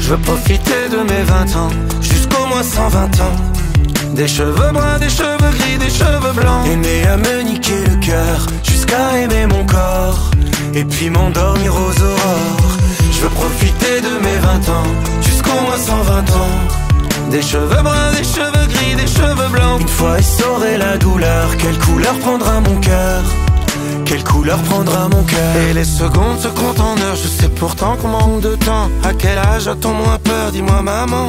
Je 0.00 0.08
veux 0.16 0.22
profiter 0.22 0.88
de 0.90 1.08
mes 1.08 1.22
20 1.22 1.56
ans, 1.56 1.70
jusqu'au 2.30 2.46
moins 2.46 2.62
120 2.62 3.20
ans. 3.20 4.14
Des 4.14 4.28
cheveux 4.28 4.72
bruns, 4.72 4.98
des 4.98 5.08
cheveux 5.08 5.50
gris, 5.58 5.78
des 5.78 5.90
cheveux 5.90 6.32
blancs. 6.34 6.66
Aimer 6.66 7.06
à 7.06 7.16
me 7.16 7.42
niquer 7.42 7.84
le 7.88 7.96
cœur, 7.96 8.46
jusqu'à 8.62 9.18
aimer 9.18 9.46
mon 9.46 9.64
corps. 9.66 10.30
Et 10.74 10.84
puis 10.84 11.10
m'endormir 11.10 11.74
aux 11.74 12.02
aurores. 12.02 12.76
Je 13.12 13.20
veux 13.20 13.28
profiter 13.28 14.00
de 14.00 14.22
mes 14.22 14.38
20 14.38 14.48
ans, 14.72 14.90
jusqu'au 15.22 15.60
moins 15.66 15.76
120 15.76 16.18
ans. 16.30 17.30
Des 17.30 17.42
cheveux 17.42 17.82
bruns, 17.82 18.12
des 18.16 18.24
cheveux 18.24 18.66
gris, 18.66 18.94
des 18.96 19.06
cheveux 19.06 19.48
blancs. 19.50 19.80
Une 19.80 19.88
fois 19.88 20.18
essoré 20.18 20.76
la 20.78 20.96
douleur, 20.98 21.56
quelle 21.58 21.78
couleur 21.78 22.14
prendra 22.18 22.60
mon 22.60 22.80
cœur? 22.80 23.22
Quelle 24.04 24.24
couleur 24.24 24.58
prendra 24.62 25.08
mon 25.08 25.22
cœur? 25.22 25.56
Et 25.68 25.72
les 25.72 25.84
secondes 25.84 26.38
se 26.40 26.48
comptent 26.48 26.80
en 26.80 26.96
heures 27.00 27.14
Je 27.14 27.28
sais 27.28 27.48
pourtant 27.48 27.96
qu'on 27.96 28.08
manque 28.08 28.40
de 28.40 28.56
temps 28.56 28.90
À 29.04 29.12
quel 29.14 29.38
âge 29.38 29.68
a-t-on 29.68 29.92
moins 29.92 30.18
peur? 30.18 30.50
Dis-moi 30.50 30.82
maman 30.82 31.28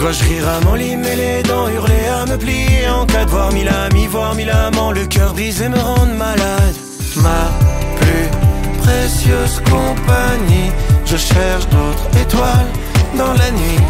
Dois-je 0.00 0.24
rire 0.24 0.48
à 0.48 0.64
m'enlimer 0.64 1.14
les 1.14 1.42
dents 1.42 1.68
Hurler 1.68 2.06
à 2.08 2.24
me 2.24 2.38
plier 2.38 2.88
en 2.88 3.04
cas 3.04 3.26
de 3.26 3.30
voir 3.30 3.52
mille 3.52 3.68
amis 3.68 4.06
Voir 4.06 4.34
mille 4.34 4.48
amants 4.48 4.92
Le 4.92 5.04
cœur 5.04 5.34
brisé 5.34 5.68
me 5.68 5.78
rendre 5.78 6.14
malade 6.14 6.74
Ma 7.16 7.50
plus 8.00 8.30
précieuse 8.78 9.60
compagnie 9.66 10.72
Je 11.04 11.18
cherche 11.18 11.68
d'autres 11.68 12.08
étoiles 12.18 12.72
dans 13.18 13.34
la 13.34 13.50
nuit 13.50 13.84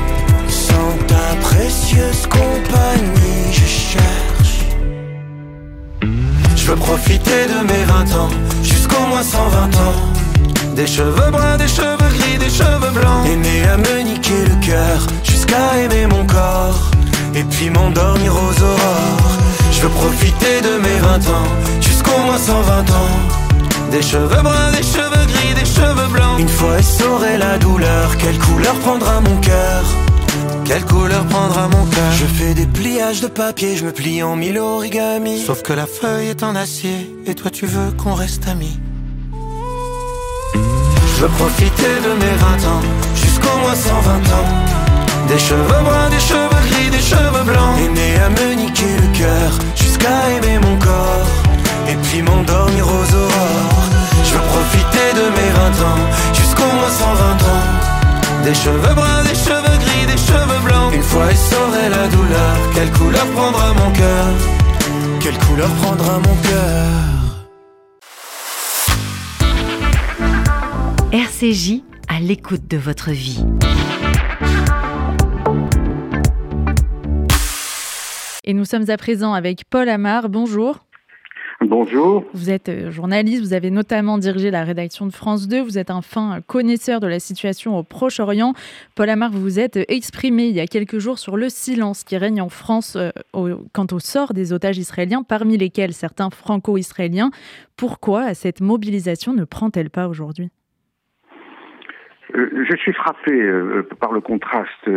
Sans 0.48 0.92
ta 1.06 1.36
précieuse 1.42 2.26
compagnie 2.26 3.52
Je 3.52 3.66
cherche 3.66 4.20
je 6.56 6.66
veux 6.66 6.76
profiter 6.76 7.46
de 7.48 7.66
mes 7.66 7.84
20 7.84 8.16
ans, 8.16 8.28
jusqu'au 8.62 9.00
moins 9.08 9.22
120 9.22 9.76
ans. 9.76 10.74
Des 10.76 10.86
cheveux 10.86 11.30
bruns, 11.32 11.56
des 11.56 11.66
cheveux 11.66 11.96
gris, 11.96 12.38
des 12.38 12.50
cheveux 12.50 12.90
blancs. 12.92 13.26
Aimer 13.26 13.64
à 13.64 13.76
me 13.76 14.02
niquer 14.02 14.44
le 14.44 14.66
cœur, 14.66 15.06
mon 16.08 16.26
corps. 16.26 16.90
Et 17.34 17.44
puis 17.44 17.70
m'endormir 17.70 18.32
aux 18.32 18.62
aurores. 18.62 19.38
Je 19.72 19.82
veux 19.82 19.88
profiter 19.88 20.60
de 20.62 20.78
mes 20.78 20.98
20 20.98 21.16
ans, 21.30 21.48
jusqu'au 21.80 22.18
moins 22.26 22.38
120 22.38 22.90
ans. 22.90 23.90
Des 23.90 24.02
cheveux 24.02 24.42
bruns, 24.42 24.72
des 24.72 24.82
cheveux 24.82 25.26
gris, 25.26 25.54
des 25.54 25.64
cheveux 25.64 26.08
blancs. 26.12 26.38
Une 26.38 26.48
fois 26.48 26.78
essoré 26.78 27.38
la 27.38 27.58
douleur, 27.58 28.16
quelle 28.18 28.38
couleur 28.38 28.74
prendra 28.80 29.20
mon 29.20 29.36
cœur? 29.36 29.82
Quelle 30.64 30.84
couleur 30.84 31.24
prendra 31.26 31.68
mon 31.68 31.84
cœur? 31.86 32.12
Je 32.12 32.26
fais 32.26 32.54
des 32.54 32.66
pliages 32.66 33.20
de 33.20 33.26
papier, 33.26 33.76
je 33.76 33.84
me 33.84 33.92
plie 33.92 34.22
en 34.22 34.36
mille 34.36 34.58
origamis. 34.58 35.42
Sauf 35.44 35.62
que 35.62 35.72
la 35.72 35.86
feuille 35.86 36.28
est 36.28 36.42
en 36.42 36.54
acier, 36.54 37.16
et 37.26 37.34
toi 37.34 37.50
tu 37.50 37.66
veux 37.66 37.90
qu'on 37.92 38.14
reste 38.14 38.46
amis. 38.48 38.78
Je 40.52 41.22
veux 41.22 41.28
profiter 41.28 41.94
de 42.04 42.12
mes 42.14 42.36
20 42.36 42.46
ans, 42.68 42.82
jusqu'au 43.14 43.56
moins 43.58 43.74
120 43.74 44.10
ans. 44.10 44.79
Des 45.30 45.38
cheveux 45.38 45.62
bruns, 45.62 46.10
des 46.10 46.18
cheveux 46.18 46.62
gris, 46.68 46.90
des 46.90 46.98
cheveux 46.98 47.44
blancs. 47.44 47.78
Aimer 47.78 48.18
à 48.18 48.28
me 48.30 48.54
niquer 48.54 48.96
le 49.00 49.16
cœur, 49.16 49.52
jusqu'à 49.76 50.28
aimer 50.28 50.58
mon 50.58 50.76
corps. 50.76 51.24
Et 51.88 51.94
puis 52.02 52.20
m'endormir 52.20 52.84
aux 52.84 53.14
aurores. 53.14 53.84
Je 54.24 54.32
veux 54.34 54.40
profiter 54.40 55.08
de 55.14 55.26
mes 55.36 55.50
20 55.52 55.86
ans, 55.86 56.02
jusqu'au 56.34 56.66
moins 56.74 56.90
120 56.90 57.42
ans. 57.52 57.64
Des 58.42 58.54
cheveux 58.54 58.94
bruns, 58.94 59.22
des 59.22 59.36
cheveux 59.36 59.78
gris, 59.84 60.06
des 60.06 60.18
cheveux 60.18 60.60
blancs. 60.64 60.92
Une 60.92 61.02
fois 61.02 61.30
essoré 61.30 61.88
la 61.88 62.08
douleur, 62.08 62.56
quelle 62.74 62.90
couleur 62.90 63.26
prendra 63.26 63.72
mon 63.74 63.90
cœur? 63.92 64.26
Quelle 65.20 65.38
couleur 65.46 65.70
prendra 65.80 66.18
mon 66.18 66.36
cœur? 66.42 66.88
RCJ 71.12 71.82
à 72.08 72.18
l'écoute 72.18 72.66
de 72.68 72.78
votre 72.78 73.12
vie. 73.12 73.44
Et 78.50 78.52
nous 78.52 78.64
sommes 78.64 78.90
à 78.90 78.96
présent 78.96 79.32
avec 79.32 79.62
Paul 79.70 79.88
Amar. 79.88 80.28
Bonjour. 80.28 80.80
Bonjour. 81.60 82.24
Vous 82.34 82.50
êtes 82.50 82.68
euh, 82.68 82.90
journaliste, 82.90 83.44
vous 83.44 83.52
avez 83.52 83.70
notamment 83.70 84.18
dirigé 84.18 84.50
la 84.50 84.64
rédaction 84.64 85.06
de 85.06 85.12
France 85.12 85.46
2, 85.46 85.60
vous 85.60 85.78
êtes 85.78 85.92
un 85.92 86.02
fin 86.02 86.40
connaisseur 86.48 86.98
de 86.98 87.06
la 87.06 87.20
situation 87.20 87.78
au 87.78 87.84
Proche-Orient. 87.84 88.54
Paul 88.96 89.08
Amar, 89.08 89.30
vous 89.30 89.40
vous 89.40 89.60
êtes 89.60 89.78
exprimé 89.88 90.48
il 90.48 90.56
y 90.56 90.58
a 90.58 90.66
quelques 90.66 90.98
jours 90.98 91.20
sur 91.20 91.36
le 91.36 91.48
silence 91.48 92.02
qui 92.02 92.16
règne 92.16 92.42
en 92.42 92.48
France 92.48 92.96
euh, 92.96 93.12
quant 93.72 93.86
au 93.92 94.00
sort 94.00 94.34
des 94.34 94.52
otages 94.52 94.78
israéliens, 94.78 95.22
parmi 95.22 95.56
lesquels 95.56 95.92
certains 95.92 96.30
franco-israéliens. 96.30 97.30
Pourquoi 97.76 98.34
cette 98.34 98.60
mobilisation 98.60 99.32
ne 99.32 99.44
prend-elle 99.44 99.90
pas 99.90 100.08
aujourd'hui? 100.08 100.50
Euh, 102.34 102.64
je 102.68 102.76
suis 102.78 102.94
frappé 102.94 103.48
par 104.00 104.10
le 104.10 104.20
contraste 104.20 104.88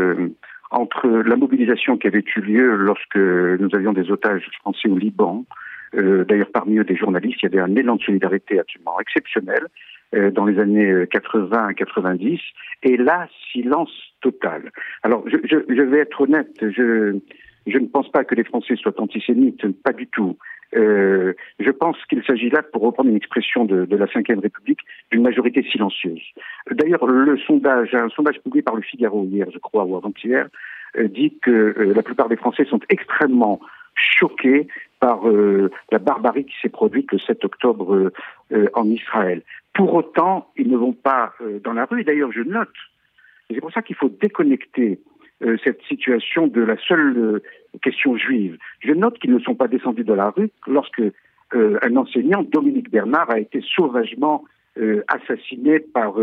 entre 0.73 1.07
la 1.07 1.35
mobilisation 1.35 1.97
qui 1.97 2.07
avait 2.07 2.23
eu 2.35 2.41
lieu 2.41 2.75
lorsque 2.75 3.15
nous 3.15 3.69
avions 3.73 3.93
des 3.93 4.11
otages 4.11 4.49
français 4.59 4.89
au 4.89 4.97
Liban. 4.97 5.45
Euh, 5.95 6.25
D'ailleurs, 6.25 6.51
parmi 6.51 6.77
eux, 6.77 6.83
des 6.83 6.95
journalistes, 6.95 7.41
il 7.43 7.51
y 7.51 7.53
avait 7.53 7.71
un 7.71 7.75
élan 7.75 7.95
de 7.95 8.01
solidarité 8.01 8.59
absolument 8.59 8.99
exceptionnel 8.99 9.67
euh, 10.15 10.31
dans 10.31 10.45
les 10.45 10.59
années 10.59 11.05
80 11.11 11.67
à 11.67 11.73
90. 11.73 12.39
Et 12.81 12.97
là, 12.97 13.27
silence 13.51 13.91
total. 14.21 14.71
Alors, 15.03 15.23
je, 15.27 15.37
je, 15.43 15.57
je 15.69 15.81
vais 15.81 15.99
être 15.99 16.21
honnête, 16.21 16.57
je, 16.61 17.19
je 17.67 17.77
ne 17.77 17.87
pense 17.87 18.09
pas 18.11 18.23
que 18.23 18.35
les 18.35 18.43
Français 18.43 18.75
soient 18.75 18.99
antisémites, 18.99 19.65
pas 19.83 19.93
du 19.93 20.07
tout. 20.07 20.37
Euh, 20.75 21.33
je 21.59 21.69
pense 21.69 21.97
qu'il 22.09 22.23
s'agit 22.23 22.49
là, 22.49 22.63
pour 22.63 22.81
reprendre 22.81 23.09
une 23.09 23.15
expression 23.15 23.65
de, 23.65 23.85
de 23.85 23.95
la 23.95 24.05
Ve 24.05 24.23
République, 24.41 24.79
d'une 25.11 25.21
majorité 25.21 25.63
silencieuse. 25.63 26.23
D'ailleurs, 26.71 27.05
le 27.05 27.37
sondage, 27.37 27.93
un 27.93 28.09
sondage 28.09 28.39
publié 28.41 28.63
par 28.63 28.75
le 28.75 28.81
Figaro 28.81 29.23
hier, 29.23 29.47
je 29.53 29.59
crois, 29.59 29.85
ou 29.85 29.95
avant-hier, 29.95 30.47
euh, 30.97 31.07
dit 31.07 31.37
que 31.41 31.51
euh, 31.51 31.93
la 31.95 32.01
plupart 32.01 32.27
des 32.27 32.37
Français 32.37 32.65
sont 32.65 32.79
extrêmement 32.89 33.59
choqués 33.95 34.67
par 34.99 35.27
euh, 35.27 35.69
la 35.91 35.99
barbarie 35.99 36.45
qui 36.45 36.55
s'est 36.61 36.69
produite 36.69 37.11
le 37.11 37.19
7 37.19 37.43
octobre 37.45 37.93
euh, 37.93 38.13
euh, 38.51 38.69
en 38.73 38.89
Israël. 38.89 39.41
Pour 39.73 39.93
autant, 39.93 40.47
ils 40.55 40.69
ne 40.69 40.77
vont 40.77 40.93
pas 40.93 41.33
dans 41.63 41.73
la 41.73 41.85
rue. 41.85 42.03
D'ailleurs, 42.03 42.31
je 42.31 42.41
note, 42.41 42.69
c'est 43.49 43.59
pour 43.59 43.71
ça 43.71 43.81
qu'il 43.81 43.95
faut 43.95 44.09
déconnecter 44.09 44.99
euh, 45.43 45.57
cette 45.63 45.81
situation 45.83 46.47
de 46.47 46.61
la 46.61 46.77
seule 46.77 47.17
euh, 47.17 47.43
question 47.81 48.15
juive. 48.15 48.57
Je 48.79 48.93
note 48.93 49.19
qu'ils 49.19 49.33
ne 49.33 49.39
sont 49.39 49.55
pas 49.55 49.67
descendus 49.67 50.03
de 50.03 50.13
la 50.13 50.29
rue 50.29 50.49
lorsque 50.67 51.01
euh, 51.01 51.79
un 51.81 51.95
enseignant, 51.97 52.43
Dominique 52.43 52.89
Bernard, 52.89 53.29
a 53.29 53.39
été 53.39 53.61
sauvagement 53.61 54.43
assassinés 55.07 55.79
par 55.79 56.15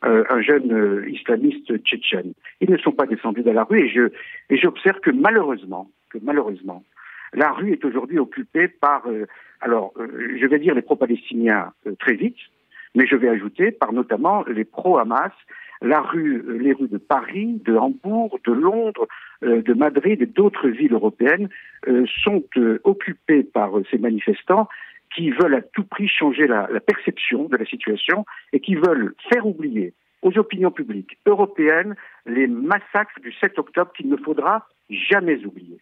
un 0.00 0.40
jeune 0.40 1.04
islamiste 1.06 1.76
tchétchène. 1.82 2.32
Ils 2.62 2.70
ne 2.70 2.78
sont 2.78 2.92
pas 2.92 3.04
descendus 3.04 3.42
dans 3.42 3.52
la 3.52 3.64
rue 3.64 3.84
et 3.84 3.90
je 3.90 4.08
et 4.48 4.56
j'observe 4.56 5.00
que 5.00 5.10
malheureusement, 5.10 5.90
que 6.08 6.16
malheureusement, 6.22 6.82
la 7.34 7.52
rue 7.52 7.72
est 7.72 7.84
aujourd'hui 7.84 8.18
occupée 8.18 8.68
par, 8.68 9.02
alors 9.60 9.92
je 9.98 10.46
vais 10.46 10.58
dire 10.58 10.74
les 10.74 10.80
pro-palestiniens 10.80 11.74
très 11.98 12.14
vite, 12.14 12.38
mais 12.94 13.06
je 13.06 13.16
vais 13.16 13.28
ajouter 13.28 13.70
par 13.70 13.92
notamment 13.92 14.44
les 14.44 14.64
pro-Hamas, 14.64 15.32
la 15.82 16.00
rue, 16.00 16.44
euh, 16.46 16.58
les 16.58 16.72
rues 16.72 16.88
de 16.88 16.98
Paris, 16.98 17.60
de 17.64 17.76
Hambourg, 17.76 18.38
de 18.44 18.52
Londres, 18.52 19.06
euh, 19.42 19.62
de 19.62 19.74
Madrid 19.74 20.20
et 20.20 20.26
d'autres 20.26 20.68
villes 20.68 20.92
européennes 20.92 21.48
euh, 21.88 22.04
sont 22.22 22.44
occupées 22.84 23.42
par 23.42 23.72
ces 23.90 23.98
manifestants 23.98 24.68
qui 25.14 25.30
veulent 25.30 25.54
à 25.56 25.62
tout 25.62 25.84
prix 25.84 26.08
changer 26.08 26.46
la, 26.46 26.68
la 26.70 26.80
perception 26.80 27.44
de 27.48 27.56
la 27.56 27.64
situation 27.64 28.24
et 28.52 28.60
qui 28.60 28.74
veulent 28.74 29.14
faire 29.32 29.46
oublier 29.46 29.94
aux 30.22 30.36
opinions 30.38 30.70
publiques 30.70 31.18
européennes 31.26 31.96
les 32.26 32.46
massacres 32.46 33.18
du 33.20 33.32
7 33.32 33.58
octobre 33.58 33.92
qu'il 33.96 34.08
ne 34.08 34.16
faudra 34.16 34.68
jamais 34.90 35.44
oublier. 35.44 35.78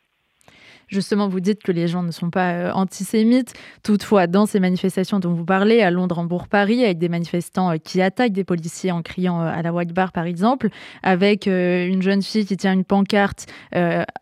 Justement, 0.88 1.28
vous 1.28 1.40
dites 1.40 1.62
que 1.62 1.70
les 1.70 1.86
gens 1.86 2.02
ne 2.02 2.10
sont 2.10 2.30
pas 2.30 2.52
euh, 2.52 2.72
antisémites. 2.72 3.52
Toutefois, 3.82 4.26
dans 4.26 4.46
ces 4.46 4.58
manifestations 4.58 5.18
dont 5.20 5.34
vous 5.34 5.44
parlez, 5.44 5.82
à 5.82 5.90
Londres, 5.90 6.18
Hambourg, 6.18 6.48
Paris, 6.48 6.82
avec 6.82 6.96
des 6.96 7.10
manifestants 7.10 7.72
euh, 7.72 7.76
qui 7.76 8.00
attaquent 8.00 8.32
des 8.32 8.44
policiers 8.44 8.90
en 8.90 9.02
criant 9.02 9.42
euh, 9.42 9.52
à 9.52 9.60
la 9.60 9.72
white 9.72 9.92
bar, 9.92 10.12
par 10.12 10.24
exemple, 10.24 10.70
avec 11.02 11.46
une 11.46 12.00
jeune 12.00 12.22
fille 12.22 12.46
qui 12.46 12.56
tient 12.56 12.72
une 12.72 12.84
pancarte 12.84 13.46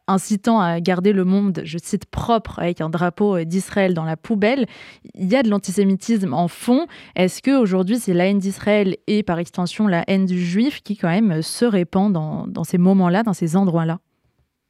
incitant 0.08 0.60
à 0.60 0.80
garder 0.80 1.12
le 1.12 1.24
monde, 1.24 1.62
je 1.64 1.78
cite, 1.78 2.06
propre, 2.06 2.58
avec 2.58 2.80
un 2.80 2.88
drapeau 2.88 3.44
d'Israël 3.44 3.94
dans 3.94 4.04
la 4.04 4.16
poubelle, 4.16 4.66
il 5.14 5.30
y 5.30 5.36
a 5.36 5.42
de 5.42 5.48
l'antisémitisme 5.48 6.34
en 6.34 6.48
fond. 6.48 6.86
Est-ce 7.14 7.42
qu'aujourd'hui, 7.42 7.98
c'est 7.98 8.14
la 8.14 8.26
haine 8.26 8.38
d'Israël 8.38 8.96
et 9.06 9.22
par 9.22 9.38
extension 9.38 9.86
la 9.86 10.04
haine 10.08 10.26
du 10.26 10.44
juif 10.44 10.82
qui 10.82 10.96
quand 10.96 11.08
même 11.08 11.42
se 11.42 11.64
répand 11.64 12.12
dans, 12.12 12.46
dans 12.46 12.64
ces 12.64 12.78
moments-là, 12.78 13.22
dans 13.22 13.34
ces 13.34 13.56
endroits-là? 13.56 13.98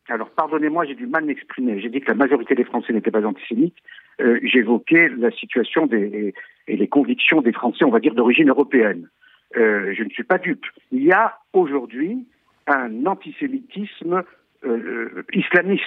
Alors, 0.08 0.30
pardonnez-moi, 0.30 0.84
j'ai 0.84 0.94
du 0.94 1.06
mal 1.06 1.24
à 1.24 1.26
m'exprimer. 1.26 1.80
J'ai 1.80 1.88
dit 1.88 2.00
que 2.00 2.08
la 2.08 2.14
majorité 2.14 2.54
des 2.54 2.64
Français 2.64 2.92
n'étaient 2.92 3.10
pas 3.10 3.24
antisémites. 3.24 3.76
Euh, 4.20 4.38
J'évoquais 4.42 5.08
la 5.08 5.30
situation 5.32 5.88
et 5.90 6.32
les 6.68 6.88
convictions 6.88 7.42
des 7.42 7.52
Français, 7.52 7.84
on 7.84 7.90
va 7.90 8.00
dire, 8.00 8.14
d'origine 8.14 8.48
européenne. 8.48 9.08
Euh, 9.56 9.94
je 9.96 10.02
ne 10.02 10.10
suis 10.10 10.24
pas 10.24 10.38
dupe. 10.38 10.66
Il 10.92 11.02
y 11.02 11.12
a 11.12 11.38
aujourd'hui 11.52 12.26
un 12.66 13.06
antisémitisme 13.06 14.22
euh, 14.64 15.24
islamiste. 15.32 15.84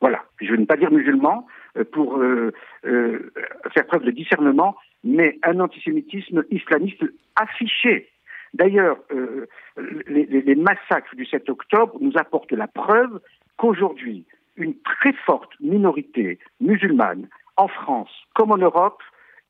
Voilà. 0.00 0.24
Je 0.40 0.52
ne 0.52 0.60
veux 0.60 0.66
pas 0.66 0.76
dire 0.76 0.90
musulman 0.90 1.46
euh, 1.76 1.84
pour 1.84 2.18
euh, 2.18 2.52
euh, 2.86 3.32
faire 3.74 3.86
preuve 3.86 4.04
de 4.04 4.10
discernement, 4.10 4.76
mais 5.04 5.38
un 5.44 5.60
antisémitisme 5.60 6.44
islamiste 6.50 7.04
affiché. 7.36 8.08
D'ailleurs, 8.52 8.98
les, 10.08 10.26
les, 10.26 10.54
massacres 10.56 11.14
du 11.14 11.24
7 11.24 11.48
octobre 11.50 11.96
nous 12.00 12.10
apportent 12.16 12.50
la 12.50 12.66
preuve 12.66 13.20
qu'aujourd'hui, 13.60 14.24
une 14.56 14.74
très 14.80 15.12
forte 15.12 15.52
minorité 15.60 16.38
musulmane 16.60 17.28
en 17.58 17.68
France 17.68 18.10
comme 18.34 18.52
en 18.52 18.56
Europe 18.56 19.02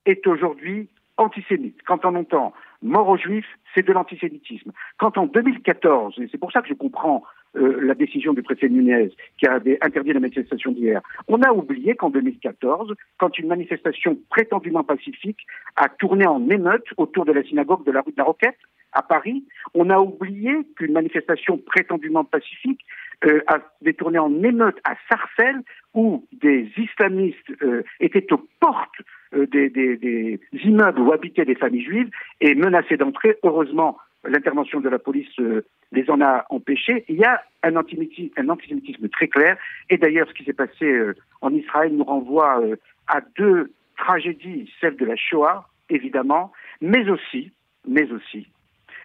est 0.04 0.26
aujourd'hui 0.26 0.88
antisémite. 1.16 1.78
Quand 1.86 2.04
on 2.04 2.16
entend 2.16 2.52
mort 2.82 3.08
aux 3.08 3.16
juifs, 3.16 3.58
c'est 3.72 3.86
de 3.86 3.92
l'antisémitisme. 3.92 4.72
Quand 4.98 5.16
en 5.16 5.26
2014, 5.26 6.18
et 6.18 6.28
c'est 6.32 6.38
pour 6.38 6.50
ça 6.50 6.61
que 6.61 6.68
je 6.68 6.74
comprends 6.74 7.22
euh, 7.56 7.78
la 7.82 7.94
décision 7.94 8.32
du 8.32 8.42
préfet 8.42 8.68
Nunez 8.68 9.11
qui 9.38 9.46
avait 9.46 9.78
interdit 9.80 10.12
la 10.12 10.18
manifestation 10.18 10.72
d'hier, 10.72 11.00
on 11.28 11.40
a 11.42 11.52
oublié 11.52 11.94
qu'en 11.94 12.11
2014, 12.11 12.94
quand 13.18 13.38
une 13.38 13.46
manifestation 13.46 14.18
prétendument 14.28 14.82
pacifique 14.82 15.46
a 15.76 15.88
tourné 15.88 16.26
en 16.26 16.48
émeute 16.48 16.86
autour 16.96 17.26
de 17.26 17.32
la 17.32 17.44
synagogue 17.44 17.84
de 17.84 17.92
la 17.92 18.00
rue 18.00 18.12
de 18.12 18.18
la 18.18 18.24
Roquette 18.24 18.58
à 18.92 19.02
Paris, 19.02 19.44
on 19.74 19.88
a 19.88 20.00
oublié 20.00 20.52
qu'une 20.74 20.94
manifestation 20.94 21.58
prétendument 21.58 22.24
pacifique 22.24 22.80
euh, 23.24 23.40
a 23.46 23.58
détourné 23.82 24.18
en 24.18 24.42
émeute 24.42 24.78
à 24.84 24.94
Sarcelles, 25.08 25.62
où 25.94 26.26
des 26.32 26.70
islamistes 26.76 27.50
euh, 27.62 27.82
étaient 28.00 28.32
aux 28.32 28.46
portes 28.60 29.00
euh, 29.34 29.46
des, 29.46 29.68
des, 29.68 29.96
des, 29.96 30.40
immeubles 30.64 31.00
où 31.00 31.12
habitaient 31.12 31.44
des 31.44 31.54
familles 31.54 31.84
juives 31.84 32.10
et 32.40 32.54
menaçaient 32.54 32.96
d'entrer. 32.96 33.36
Heureusement, 33.42 33.98
l'intervention 34.24 34.80
de 34.80 34.88
la 34.88 34.98
police 34.98 35.28
euh, 35.40 35.64
les 35.92 36.08
en 36.10 36.20
a 36.20 36.46
empêchés. 36.50 37.04
Il 37.08 37.16
y 37.16 37.24
a 37.24 37.42
un 37.62 37.76
antisémitisme, 37.76 38.32
un 38.36 38.48
antisémitisme 38.48 39.08
très 39.08 39.28
clair. 39.28 39.56
Et 39.88 39.98
d'ailleurs, 39.98 40.28
ce 40.28 40.34
qui 40.34 40.44
s'est 40.44 40.52
passé 40.52 40.84
euh, 40.84 41.14
en 41.40 41.52
Israël 41.52 41.92
nous 41.92 42.04
renvoie 42.04 42.62
à 43.08 43.20
deux 43.36 43.72
tragédies, 43.96 44.72
celle 44.80 44.96
de 44.96 45.04
la 45.04 45.16
Shoah, 45.16 45.68
évidemment, 45.88 46.52
mais 46.80 47.08
aussi, 47.10 47.52
mais 47.86 48.10
aussi, 48.12 48.46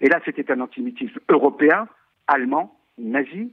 et 0.02 0.08
là 0.08 0.20
c'était 0.26 0.52
un 0.52 0.60
antisémitisme 0.62 1.20
européen, 1.30 1.88
allemand, 2.28 2.78
nazi, 2.98 3.52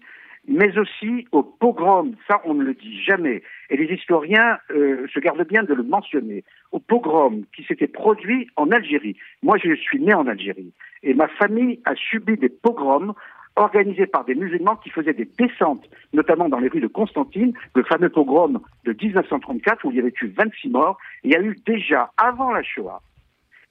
mais 0.49 0.77
aussi 0.79 1.27
au 1.33 1.43
pogrom, 1.43 2.15
ça 2.27 2.41
on 2.45 2.55
ne 2.55 2.65
le 2.65 2.75
dit 2.75 3.01
jamais, 3.03 3.43
et 3.71 3.77
les 3.77 3.93
historiens 3.95 4.59
euh, 4.71 5.07
se 5.13 5.21
gardent 5.21 5.47
bien 5.47 5.63
de 5.63 5.75
le 5.75 5.83
mentionner, 5.83 6.45
au 6.73 6.81
pogrom 6.81 7.45
qui 7.55 7.65
s'était 7.65 7.87
produit 7.87 8.49
en 8.57 8.71
Algérie. 8.71 9.17
Moi 9.43 9.57
je 9.63 9.75
suis 9.75 10.01
né 10.01 10.15
en 10.15 10.27
Algérie, 10.27 10.73
et 11.03 11.15
ma 11.15 11.29
famille 11.29 11.81
a 11.85 11.95
subi 11.95 12.37
des 12.37 12.49
pogroms 12.49 13.15
organisés 13.57 14.07
par 14.07 14.25
des 14.25 14.35
musulmans 14.35 14.77
qui 14.77 14.91
faisaient 14.91 15.13
des 15.13 15.29
descentes, 15.39 15.89
notamment 16.13 16.49
dans 16.49 16.59
les 16.59 16.69
rues 16.69 16.81
de 16.81 16.87
Constantine, 16.87 17.53
le 17.75 17.83
fameux 17.83 18.09
pogrom 18.09 18.61
de 18.85 18.97
1934 19.01 19.85
où 19.85 19.91
il 19.91 19.97
y 19.97 20.01
avait 20.01 20.13
eu 20.23 20.27
26 20.29 20.71
morts. 20.71 20.99
Il 21.23 21.33
y 21.33 21.37
a 21.37 21.41
eu 21.41 21.57
déjà, 21.67 22.11
avant 22.17 22.51
la 22.51 22.63
Shoah 22.63 23.03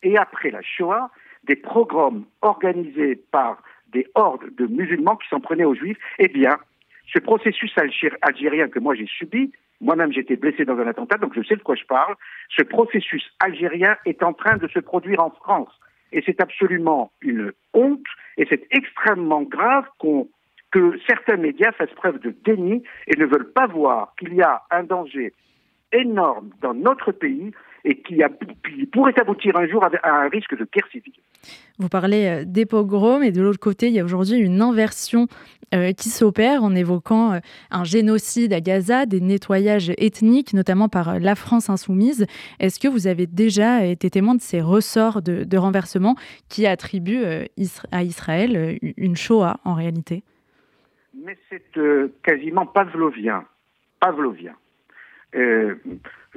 et 0.04 0.18
après 0.18 0.52
la 0.52 0.62
Shoah, 0.62 1.10
des 1.46 1.56
pogroms 1.56 2.26
organisés 2.42 3.16
par 3.32 3.62
des 3.92 4.08
hordes 4.16 4.54
de 4.58 4.68
musulmans 4.68 5.16
qui 5.16 5.28
s'en 5.30 5.40
prenaient 5.40 5.66
aux 5.66 5.76
juifs, 5.76 5.98
eh 6.20 6.28
bien, 6.28 6.58
ce 7.14 7.20
processus 7.20 7.74
algérien 8.22 8.70
que 8.70 8.80
moi 8.80 8.96
j'ai 8.96 9.08
subi, 9.08 9.52
moi-même 9.82 10.12
été 10.14 10.36
blessé 10.36 10.64
dans 10.66 10.78
un 10.78 10.88
attentat, 10.88 11.18
donc 11.18 11.34
je 11.36 11.44
sais 11.44 11.56
de 11.56 11.64
quoi 11.64 11.76
je 11.76 11.86
parle, 11.86 12.16
ce 12.56 12.64
processus 12.64 13.24
algérien 13.40 13.98
est 14.06 14.24
en 14.24 14.34
train 14.34 14.58
de 14.58 14.68
se 14.68 14.80
produire 14.80 15.22
en 15.22 15.32
France. 15.32 15.74
Et 16.14 16.22
c'est 16.26 16.42
absolument 16.42 17.12
une 17.22 17.52
honte, 17.74 18.06
et 18.38 18.46
c'est 18.50 18.68
extrêmement 18.72 19.42
grave 19.42 19.86
que 20.72 21.00
certains 21.08 21.38
médias 21.38 21.72
fassent 21.72 21.96
preuve 21.96 22.20
de 22.20 22.34
déni 22.44 22.84
et 23.08 23.18
ne 23.18 23.26
veulent 23.26 23.52
pas 23.52 23.68
voir 23.68 24.14
qu'il 24.20 24.34
y 24.34 24.42
a 24.42 24.62
un 24.72 24.84
danger 24.84 25.34
énorme 25.92 26.52
dans 26.62 26.74
notre 26.74 27.12
pays 27.12 27.52
et 27.84 28.02
qui, 28.02 28.22
pourrait 28.92 29.20
aboutir 29.20 29.56
un 29.58 29.68
jour 29.68 29.84
à 29.84 30.10
un 30.10 30.30
risque 30.30 30.58
de 30.58 30.68
guerre 30.72 30.88
civile. 30.92 31.14
Vous 31.80 31.90
parlez 31.90 32.26
euh, 32.28 32.44
des 32.46 32.66
pogroms 32.66 33.24
et 33.24 33.32
de 33.32 33.42
l'autre 33.42 33.60
côté, 33.60 33.88
il 33.88 33.94
y 33.94 34.00
a 34.00 34.04
aujourd'hui 34.04 34.38
une 34.38 34.62
inversion 34.62 35.28
euh, 35.74 35.94
qui 35.94 36.10
s'opère 36.10 36.64
en 36.64 36.76
évoquant 36.76 37.34
euh, 37.34 37.40
un 37.72 37.84
génocide 37.84 38.54
à 38.54 38.62
Gaza, 38.62 39.06
des 39.06 39.22
nettoyages 39.22 39.92
ethniques, 39.98 40.54
notamment 40.54 40.90
par 40.90 41.20
la 41.20 41.36
France 41.36 41.70
insoumise. 41.70 42.28
Est-ce 42.60 42.80
que 42.80 42.88
vous 42.88 43.08
avez 43.08 43.26
déjà 43.26 43.86
été 43.86 44.10
témoin 44.10 44.36
de 44.36 44.42
ces 44.42 44.62
ressorts 44.62 45.22
de, 45.22 45.44
de 45.44 45.58
renversement 45.58 46.16
qui 46.50 46.68
attribuent 46.68 47.26
à 47.92 48.04
Israël 48.04 48.78
une 48.98 49.16
Shoah 49.16 49.60
en 49.66 49.74
réalité? 49.74 50.24
Mais 51.16 51.38
c'est 51.50 51.80
quasiment 52.24 52.66
pavlovien. 52.66 53.44
Pavlovien. 54.00 54.54
Euh, 55.36 55.76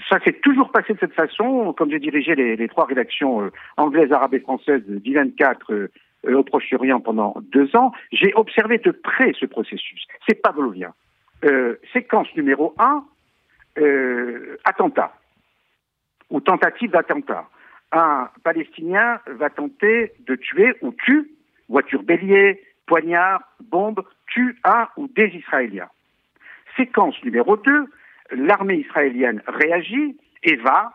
ça 0.09 0.19
s'est 0.21 0.33
toujours 0.33 0.71
passé 0.73 0.95
de 0.95 0.99
cette 0.99 1.15
façon. 1.15 1.73
Comme 1.73 1.91
j'ai 1.91 1.99
dirigé 1.99 2.35
les, 2.35 2.69
trois 2.69 2.87
rédactions 2.87 3.43
euh, 3.43 3.51
anglaises, 3.77 4.13
arabes 4.13 4.35
et 4.35 4.41
françaises 4.41 4.83
d'I24 4.89 5.57
euh, 5.71 5.89
au 6.27 6.43
Proche-Orient 6.43 7.01
pendant 7.01 7.35
deux 7.53 7.75
ans, 7.77 7.93
j'ai 8.13 8.33
observé 8.35 8.79
de 8.79 8.91
près 8.91 9.33
ce 9.39 9.47
processus. 9.47 10.07
C'est 10.29 10.41
pavlovien. 10.41 10.93
Séquence 11.93 12.29
numéro 12.37 12.75
un, 12.79 13.05
attentat 14.65 15.13
ou 16.31 16.41
tentative 16.41 16.91
d'attentat. 16.91 17.47
Un 17.93 18.31
Palestinien 18.43 19.21
va 19.27 19.51
tenter 19.51 20.13
de 20.21 20.37
tuer 20.37 20.75
ou 20.81 20.93
tue, 20.93 21.31
voiture 21.69 22.03
bélier, 22.03 22.63
poignard, 22.87 23.43
bombe, 23.61 24.03
tue 24.27 24.59
un 24.65 24.89
ou 24.97 25.07
des 25.09 25.27
Israéliens. 25.35 25.91
Séquence 26.79 27.23
numéro 27.23 27.59
deux, 27.59 27.89
l'armée 28.35 28.77
israélienne 28.77 29.43
réagit 29.47 30.17
et 30.43 30.57
va, 30.57 30.93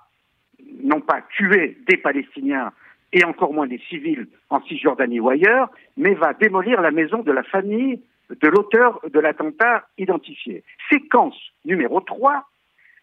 non 0.84 1.02
pas 1.02 1.22
tuer 1.36 1.78
des 1.88 1.98
Palestiniens 1.98 2.72
et 3.12 3.24
encore 3.24 3.54
moins 3.54 3.68
des 3.68 3.82
civils 3.90 4.28
en 4.50 4.62
Cisjordanie 4.62 5.20
ou 5.20 5.30
ailleurs, 5.30 5.70
mais 5.98 6.14
va 6.14 6.34
démolir 6.34 6.82
la 6.82 6.92
maison 6.92 7.24
de 7.24 7.32
la 7.32 7.44
famille 7.44 8.02
de 8.30 8.48
l'auteur 8.48 9.00
de 9.12 9.20
l'attentat 9.20 9.88
identifié. 9.98 10.64
Séquence 10.92 11.36
numéro 11.66 12.02
3, 12.02 12.46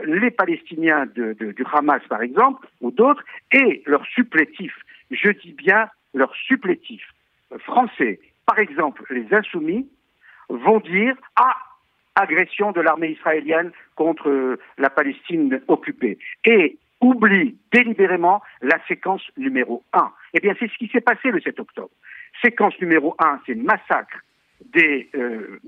les 0.04 0.30
Palestiniens 0.30 1.06
du 1.06 1.64
Hamas, 1.72 2.02
par 2.08 2.22
exemple, 2.22 2.68
ou 2.80 2.90
d'autres, 2.90 3.24
et 3.52 3.82
leurs 3.86 4.06
supplétifs, 4.06 4.78
je 5.10 5.30
dis 5.30 5.52
bien 5.52 5.88
leurs 6.14 6.34
supplétifs 6.34 7.12
français, 7.60 8.20
par 8.44 8.58
exemple 8.58 9.04
les 9.10 9.26
insoumis, 9.32 9.88
vont 10.48 10.78
dire 10.80 11.16
Ah, 11.36 11.56
agression 12.16 12.72
de 12.72 12.80
l'armée 12.80 13.10
israélienne 13.10 13.70
contre 13.94 14.28
euh, 14.28 14.58
la 14.78 14.90
Palestine 14.90 15.60
occupée. 15.68 16.18
Et 16.44 16.78
oublie 17.00 17.56
délibérément 17.72 18.42
la 18.62 18.78
séquence 18.88 19.22
numéro 19.36 19.84
1. 19.92 20.10
Eh 20.34 20.40
bien, 20.40 20.54
c'est 20.58 20.70
ce 20.70 20.78
qui 20.78 20.88
s'est 20.88 21.00
passé 21.00 21.30
le 21.30 21.40
7 21.40 21.60
octobre. 21.60 21.90
Séquence 22.42 22.78
numéro 22.80 23.14
1, 23.18 23.40
c'est 23.46 23.54
le 23.54 23.62
massacre 23.62 24.18
des, 24.72 25.08
euh, 25.14 25.60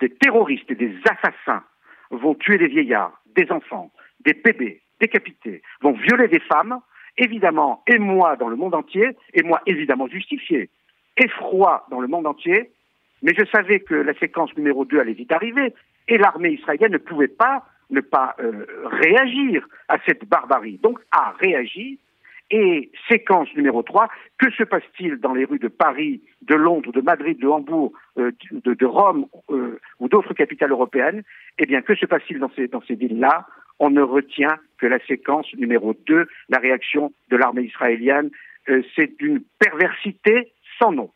des 0.00 0.10
terroristes 0.10 0.70
et 0.70 0.74
des 0.74 0.94
assassins 1.04 1.64
vont 2.10 2.34
tuer 2.34 2.58
des 2.58 2.68
vieillards, 2.68 3.20
des 3.34 3.50
enfants, 3.50 3.90
des 4.20 4.34
bébés, 4.34 4.80
décapités, 5.00 5.62
vont 5.80 5.92
violer 5.92 6.28
des 6.28 6.40
femmes, 6.40 6.80
évidemment, 7.16 7.82
et 7.86 7.98
moi 7.98 8.36
dans 8.36 8.48
le 8.48 8.56
monde 8.56 8.74
entier, 8.74 9.10
et 9.34 9.42
moi 9.42 9.60
évidemment 9.66 10.06
justifié, 10.08 10.70
effroi 11.16 11.86
dans 11.90 12.00
le 12.00 12.08
monde 12.08 12.26
entier, 12.26 12.70
mais 13.22 13.32
je 13.38 13.44
savais 13.46 13.80
que 13.80 13.94
la 13.94 14.14
séquence 14.14 14.54
numéro 14.56 14.84
2 14.84 14.98
allait 14.98 15.12
vite 15.12 15.32
arriver, 15.32 15.74
et 16.08 16.18
l'armée 16.18 16.50
israélienne 16.50 16.92
ne 16.92 16.98
pouvait 16.98 17.28
pas 17.28 17.64
ne 17.92 18.00
pas 18.00 18.34
euh, 18.40 18.64
réagir 18.84 19.68
à 19.88 19.98
cette 20.06 20.24
barbarie. 20.24 20.78
Donc 20.82 20.98
a 21.12 21.34
réagi, 21.38 21.98
et 22.50 22.90
séquence 23.08 23.48
numéro 23.54 23.82
3, 23.82 24.08
que 24.38 24.50
se 24.50 24.62
passe-t-il 24.64 25.16
dans 25.16 25.32
les 25.32 25.44
rues 25.44 25.58
de 25.58 25.68
Paris, 25.68 26.22
de 26.42 26.54
Londres, 26.54 26.92
de 26.92 27.00
Madrid, 27.00 27.38
de 27.38 27.46
Hambourg, 27.46 27.92
euh, 28.18 28.32
de, 28.50 28.86
Rome 28.86 29.26
euh, 29.50 29.78
ou 30.00 30.08
d'autres 30.08 30.34
capitales 30.34 30.70
européennes? 30.70 31.22
Eh 31.58 31.66
bien, 31.66 31.80
que 31.80 31.94
se 31.94 32.04
passe-t-il 32.04 32.40
dans 32.40 32.50
ces, 32.54 32.68
dans 32.68 32.82
ces 32.82 32.94
villes-là? 32.94 33.46
On 33.78 33.90
ne 33.90 34.02
retient 34.02 34.58
que 34.78 34.86
la 34.86 34.98
séquence 35.06 35.46
numéro 35.54 35.94
2, 36.06 36.26
la 36.50 36.58
réaction 36.58 37.12
de 37.30 37.36
l'armée 37.36 37.62
israélienne. 37.62 38.30
C'est 38.94 39.18
d'une 39.18 39.42
perversité 39.58 40.52
sans 40.78 40.92
nom 40.92 41.10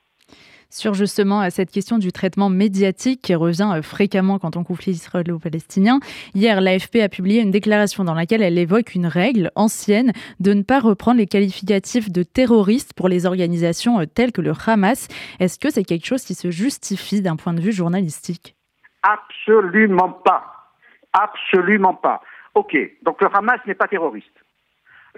sur 0.76 0.94
justement 0.94 1.48
cette 1.50 1.70
question 1.70 1.98
du 1.98 2.12
traitement 2.12 2.50
médiatique 2.50 3.22
qui 3.22 3.34
revient 3.34 3.70
euh, 3.74 3.82
fréquemment 3.82 4.38
quand 4.38 4.56
on 4.56 4.64
conflit 4.64 4.92
israélo-palestinien. 4.92 5.98
Hier, 6.34 6.60
l'AFP 6.60 6.96
a 6.96 7.08
publié 7.08 7.40
une 7.40 7.50
déclaration 7.50 8.04
dans 8.04 8.14
laquelle 8.14 8.42
elle 8.42 8.58
évoque 8.58 8.94
une 8.94 9.06
règle 9.06 9.50
ancienne 9.54 10.12
de 10.40 10.52
ne 10.52 10.62
pas 10.62 10.80
reprendre 10.80 11.18
les 11.18 11.26
qualificatifs 11.26 12.10
de 12.10 12.22
terroristes 12.22 12.92
pour 12.94 13.08
les 13.08 13.26
organisations 13.26 14.00
euh, 14.00 14.06
telles 14.06 14.32
que 14.32 14.40
le 14.40 14.52
Hamas. 14.66 15.08
Est-ce 15.40 15.58
que 15.58 15.70
c'est 15.70 15.84
quelque 15.84 16.06
chose 16.06 16.24
qui 16.24 16.34
se 16.34 16.50
justifie 16.50 17.22
d'un 17.22 17.36
point 17.36 17.54
de 17.54 17.60
vue 17.60 17.72
journalistique? 17.72 18.54
Absolument 19.02 20.10
pas. 20.10 20.72
Absolument 21.12 21.94
pas. 21.94 22.20
Ok, 22.54 22.76
donc 23.02 23.20
le 23.22 23.28
Hamas 23.34 23.60
n'est 23.66 23.74
pas 23.74 23.88
terroriste. 23.88 24.28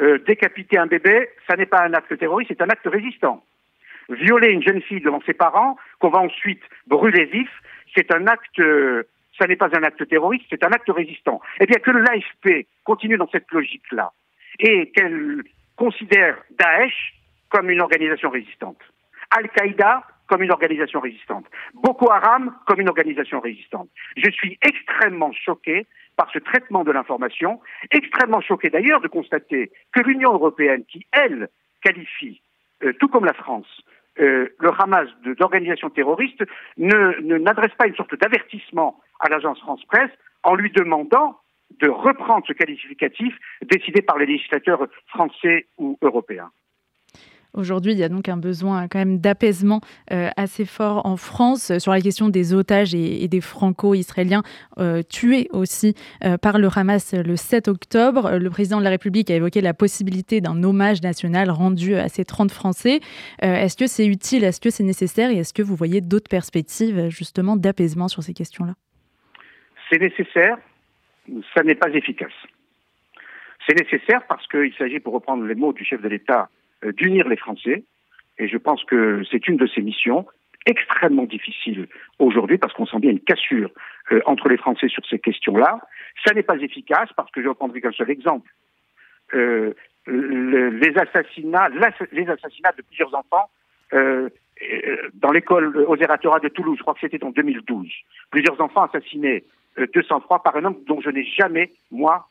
Euh, 0.01 0.19
décapiter 0.27 0.79
un 0.79 0.87
bébé, 0.87 1.29
ça 1.49 1.57
n'est 1.57 1.67
pas 1.67 1.83
un 1.83 1.93
acte 1.95 2.17
terroriste, 2.19 2.53
c'est 2.53 2.63
un 2.63 2.69
acte 2.69 2.87
résistant 2.87 3.43
violer 4.09 4.51
une 4.51 4.63
jeune 4.63 4.83
fille 4.83 5.01
devant 5.01 5.21
ses 5.27 5.35
parents, 5.35 5.77
qu'on 5.99 6.11
va 6.11 6.21
ensuite 6.21 6.63
brûler 6.87 7.27
vif, 7.27 7.51
c'est 7.95 8.13
un 8.13 8.27
acte, 8.27 8.61
ça 9.39 9.47
n'est 9.47 9.57
pas 9.57 9.69
un 9.75 9.83
acte 9.83 10.07
terroriste, 10.09 10.47
c'est 10.51 10.65
un 10.65 10.73
acte 10.73 10.89
résistant. 10.89 11.41
Eh 11.61 11.67
bien, 11.67 11.79
que 11.79 11.91
l'AFP 11.91 12.67
continue 12.85 13.17
dans 13.17 13.29
cette 13.29 13.51
logique-là 13.51 14.13
et 14.59 14.91
qu'elle 14.91 15.43
considère 15.77 16.37
Daesh 16.59 17.15
comme 17.49 17.71
une 17.71 17.81
organisation 17.81 18.31
résistante, 18.31 18.81
Al-Qaïda 19.31 20.03
comme 20.27 20.43
une 20.43 20.53
organisation 20.53 21.01
résistante, 21.01 21.47
Boko 21.75 22.11
Haram 22.11 22.55
comme 22.67 22.81
une 22.81 22.89
organisation 22.89 23.41
résistante. 23.41 23.89
Je 24.17 24.31
suis 24.31 24.59
extrêmement 24.63 25.33
choqué 25.33 25.87
par 26.17 26.31
ce 26.33 26.39
traitement 26.39 26.85
de 26.85 26.93
l'information, 26.93 27.61
extrêmement 27.91 28.41
choqué 28.41 28.69
d'ailleurs 28.69 29.01
de 29.01 29.09
constater 29.09 29.71
que 29.93 30.01
l'Union 30.01 30.35
européenne, 30.35 30.85
qui, 30.85 31.07
elle, 31.13 31.49
qualifie, 31.81 32.43
euh, 32.83 32.93
tout 33.01 33.09
comme 33.09 33.25
la 33.25 33.33
France, 33.33 33.83
euh, 34.21 34.49
le 34.59 34.71
Hamas 34.79 35.09
d'organisations 35.39 35.91
terroristes 35.91 36.45
ne 36.77 37.39
n'adresse 37.39 37.75
pas 37.79 37.87
une 37.87 37.95
sorte 37.95 38.15
d'avertissement 38.19 39.01
à 39.21 39.29
l'agence 39.29 39.61
France 39.61 39.85
Presse 39.87 40.11
en 40.43 40.55
lui 40.55 40.71
demandant 40.71 41.39
de 41.81 41.89
reprendre 41.89 42.45
ce 42.47 42.53
qualificatif 42.53 43.35
décidé 43.63 44.03
par 44.03 44.19
les 44.19 44.27
législateurs 44.27 44.87
français 45.09 45.67
ou 45.77 45.99
européens. 46.03 46.51
Aujourd'hui, 47.59 47.91
il 47.91 47.99
y 47.99 48.05
a 48.05 48.09
donc 48.09 48.29
un 48.29 48.37
besoin 48.37 48.87
quand 48.87 49.01
même 49.01 49.19
d'apaisement 49.19 49.81
euh, 50.13 50.29
assez 50.37 50.65
fort 50.65 51.05
en 51.07 51.17
France 51.17 51.77
sur 51.79 51.91
la 51.91 52.01
question 52.01 52.29
des 52.29 52.55
otages 52.55 52.95
et, 52.95 53.27
des 53.27 53.41
franco-israéliens 53.41 54.45
euh, 54.79 55.03
tués 55.03 55.49
aussi 55.53 55.95
euh, 56.25 56.39
par 56.39 56.61
le 56.61 56.69
Hamas 56.73 57.15
le 57.15 57.35
7 57.35 57.67
octobre. 57.67 58.39
Le 58.39 58.49
président 58.49 58.79
de 58.79 58.85
la 58.85 58.91
République 58.91 59.29
a 59.31 59.35
évoqué 59.35 59.61
la 59.61 59.75
possibilité 59.75 60.41
d'un 60.41 60.63
hommage 60.63 61.03
national 61.03 61.51
rendu 61.51 61.97
à 61.97 62.09
ces 62.09 62.25
30 62.25 62.53
Français. 62.53 63.01
est-ce 63.41 63.77
que 63.77 63.89
c'est 63.89 64.07
utile, 64.07 64.45
est-ce 64.45 64.61
que 64.61 64.71
c'est 64.71 64.85
nécessaire? 64.85 65.31
Et 65.31 65.39
est-ce 65.39 65.53
que 65.53 65.63
vous 65.63 65.75
voyez 65.75 66.01
d'autres 66.01 66.31
perspectives 66.31 67.09
justement 67.09 67.57
d'apaisement 67.57 68.07
sur 68.07 68.23
ces 68.23 68.35
questions-là? 68.35 68.75
C'est 69.91 70.01
nécessaire, 70.01 70.59
ça 71.55 71.65
n'est 71.65 71.75
pas 71.75 71.91
efficace. 71.91 72.31
C'est 73.67 73.75
nécessaire 73.75 74.25
parce 74.29 74.47
qu'il 74.47 74.73
s'agit, 74.79 75.01
pour 75.01 75.13
reprendre 75.13 75.45
les 75.45 75.57
mots 75.57 75.73
du 75.73 75.85
chef 75.85 76.01
de 76.01 76.09
l'État, 76.09 76.43
euh, 76.43 76.49
d'unir 76.83 77.29
les 77.29 77.37
Français. 77.37 77.85
Et 78.39 78.49
je 78.49 78.57
pense 78.57 78.85
que 78.85 79.23
c'est 79.31 79.49
une 79.49 79.57
de 79.57 79.67
ces 79.67 79.81
missions 79.81 80.27
extrêmement 80.67 81.25
difficiles 81.25 81.89
aujourd'hui 82.19 82.59
parce 82.59 82.73
qu'on 82.75 82.87
sent 82.87 82.99
bien 82.99 83.11
une 83.11 83.21
cassure 83.21 83.71
euh, 84.13 84.21
entre 84.27 84.49
les 84.49 84.59
Français 84.59 84.89
sur 84.89 85.05
ces 85.07 85.19
questions-là. 85.19 85.81
Ça 86.25 86.35
n'est 86.35 86.43
pas 86.43 86.57
efficace 86.57 87.09
parce 87.17 87.31
que 87.31 87.43
je 87.43 87.49
reprendrai 87.49 87.81
qu'un 87.81 87.93
seul 87.93 88.11
exemple. 88.11 88.51
Euh, 89.35 89.73
les 90.07 90.97
assassinats, 90.97 91.69
les 92.13 92.29
assassinats 92.29 92.73
de 92.77 92.83
plusieurs 92.83 93.15
enfants 93.15 93.51
euh, 93.93 94.31
dans 95.15 95.33
l'école 95.33 95.77
aux 95.87 95.97
de 95.97 96.49
Toulouse, 96.49 96.77
je 96.79 96.83
crois 96.83 96.95
que 96.95 97.01
c'était 97.01 97.23
en 97.25 97.31
2012. 97.31 97.89
Plusieurs 98.31 98.61
enfants 98.61 98.85
assassinés 98.85 99.45
de 99.77 100.03
sang-froid 100.03 100.43
par 100.43 100.57
un 100.57 100.65
homme 100.65 100.79
dont 100.87 101.01
je 101.01 101.11
n'ai 101.11 101.25
jamais, 101.25 101.71
moi, 101.91 102.29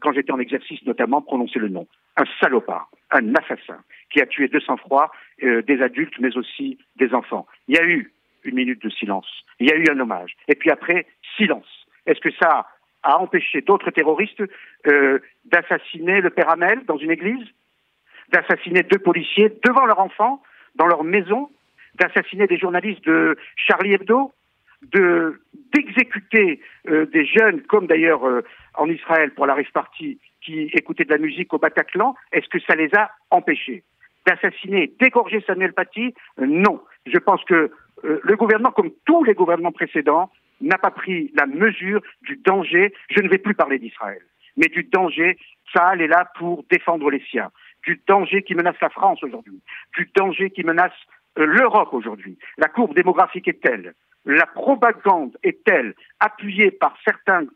quand 0.00 0.12
j'étais 0.12 0.32
en 0.32 0.38
exercice 0.38 0.84
notamment, 0.84 1.22
prononcé 1.22 1.58
le 1.58 1.68
nom. 1.68 1.86
Un 2.16 2.24
salopard, 2.40 2.90
un 3.10 3.34
assassin, 3.34 3.82
qui 4.10 4.20
a 4.20 4.26
tué 4.26 4.48
de 4.48 4.60
sang-froid 4.60 5.10
euh, 5.42 5.62
des 5.62 5.80
adultes, 5.82 6.18
mais 6.18 6.36
aussi 6.36 6.78
des 6.96 7.14
enfants. 7.14 7.46
Il 7.68 7.76
y 7.76 7.78
a 7.78 7.84
eu 7.84 8.12
une 8.44 8.54
minute 8.54 8.82
de 8.82 8.90
silence, 8.90 9.28
il 9.58 9.68
y 9.68 9.72
a 9.72 9.76
eu 9.76 9.84
un 9.90 10.00
hommage, 10.00 10.36
et 10.48 10.54
puis 10.54 10.70
après, 10.70 11.06
silence. 11.36 11.86
Est-ce 12.06 12.20
que 12.20 12.32
ça 12.40 12.66
a 13.02 13.18
empêché 13.18 13.60
d'autres 13.60 13.90
terroristes 13.90 14.42
euh, 14.86 15.18
d'assassiner 15.44 16.20
le 16.20 16.30
père 16.30 16.48
Hamel 16.50 16.84
dans 16.86 16.96
une 16.96 17.10
église, 17.10 17.46
d'assassiner 18.30 18.82
deux 18.82 18.98
policiers 18.98 19.52
devant 19.64 19.86
leur 19.86 20.00
enfant, 20.00 20.42
dans 20.74 20.86
leur 20.86 21.04
maison, 21.04 21.50
d'assassiner 21.94 22.46
des 22.46 22.58
journalistes 22.58 23.04
de 23.04 23.36
Charlie 23.56 23.94
Hebdo, 23.94 24.32
de 24.82 25.40
d'exécuter 25.72 26.60
euh, 26.88 27.06
des 27.06 27.24
jeunes, 27.24 27.62
comme 27.62 27.86
d'ailleurs 27.86 28.22
en 28.74 28.88
Israël 28.88 29.30
pour 29.32 29.46
la 29.46 29.54
rive 29.54 29.70
partie, 29.72 30.18
qui 30.40 30.62
écoutaient 30.74 31.04
de 31.04 31.10
la 31.10 31.18
musique 31.18 31.52
au 31.52 31.58
Bataclan, 31.58 32.14
est-ce 32.32 32.48
que 32.48 32.58
ça 32.60 32.74
les 32.74 32.90
a 32.94 33.10
empêchés? 33.30 33.84
D'assassiner, 34.26 34.92
d'égorger 35.00 35.42
Samuel 35.46 35.72
Paty? 35.72 36.14
Euh, 36.40 36.46
Non. 36.46 36.82
Je 37.06 37.18
pense 37.18 37.42
que 37.44 37.70
euh, 38.04 38.20
le 38.22 38.36
gouvernement, 38.36 38.70
comme 38.70 38.90
tous 39.04 39.24
les 39.24 39.34
gouvernements 39.34 39.72
précédents, 39.72 40.30
n'a 40.60 40.78
pas 40.78 40.90
pris 40.90 41.30
la 41.34 41.46
mesure 41.46 42.02
du 42.22 42.36
danger. 42.36 42.92
Je 43.08 43.20
ne 43.22 43.28
vais 43.28 43.38
plus 43.38 43.54
parler 43.54 43.78
d'Israël, 43.78 44.20
mais 44.56 44.68
du 44.68 44.84
danger. 44.84 45.38
Ça 45.72 45.94
est 45.94 46.06
là 46.06 46.30
pour 46.36 46.64
défendre 46.70 47.10
les 47.10 47.22
siens. 47.30 47.50
Du 47.84 48.00
danger 48.06 48.42
qui 48.42 48.54
menace 48.54 48.76
la 48.82 48.90
France 48.90 49.22
aujourd'hui. 49.22 49.62
Du 49.96 50.10
danger 50.14 50.50
qui 50.50 50.64
menace 50.64 50.92
euh, 51.38 51.46
l'Europe 51.46 51.92
aujourd'hui. 51.92 52.38
La 52.58 52.68
courbe 52.68 52.94
démographique 52.94 53.48
est 53.48 53.62
telle. 53.62 53.94
La 54.24 54.46
propagande 54.46 55.36
est 55.42 55.64
telle, 55.64 55.94
appuyée 56.20 56.70
par 56.70 56.96
certains 57.04 57.46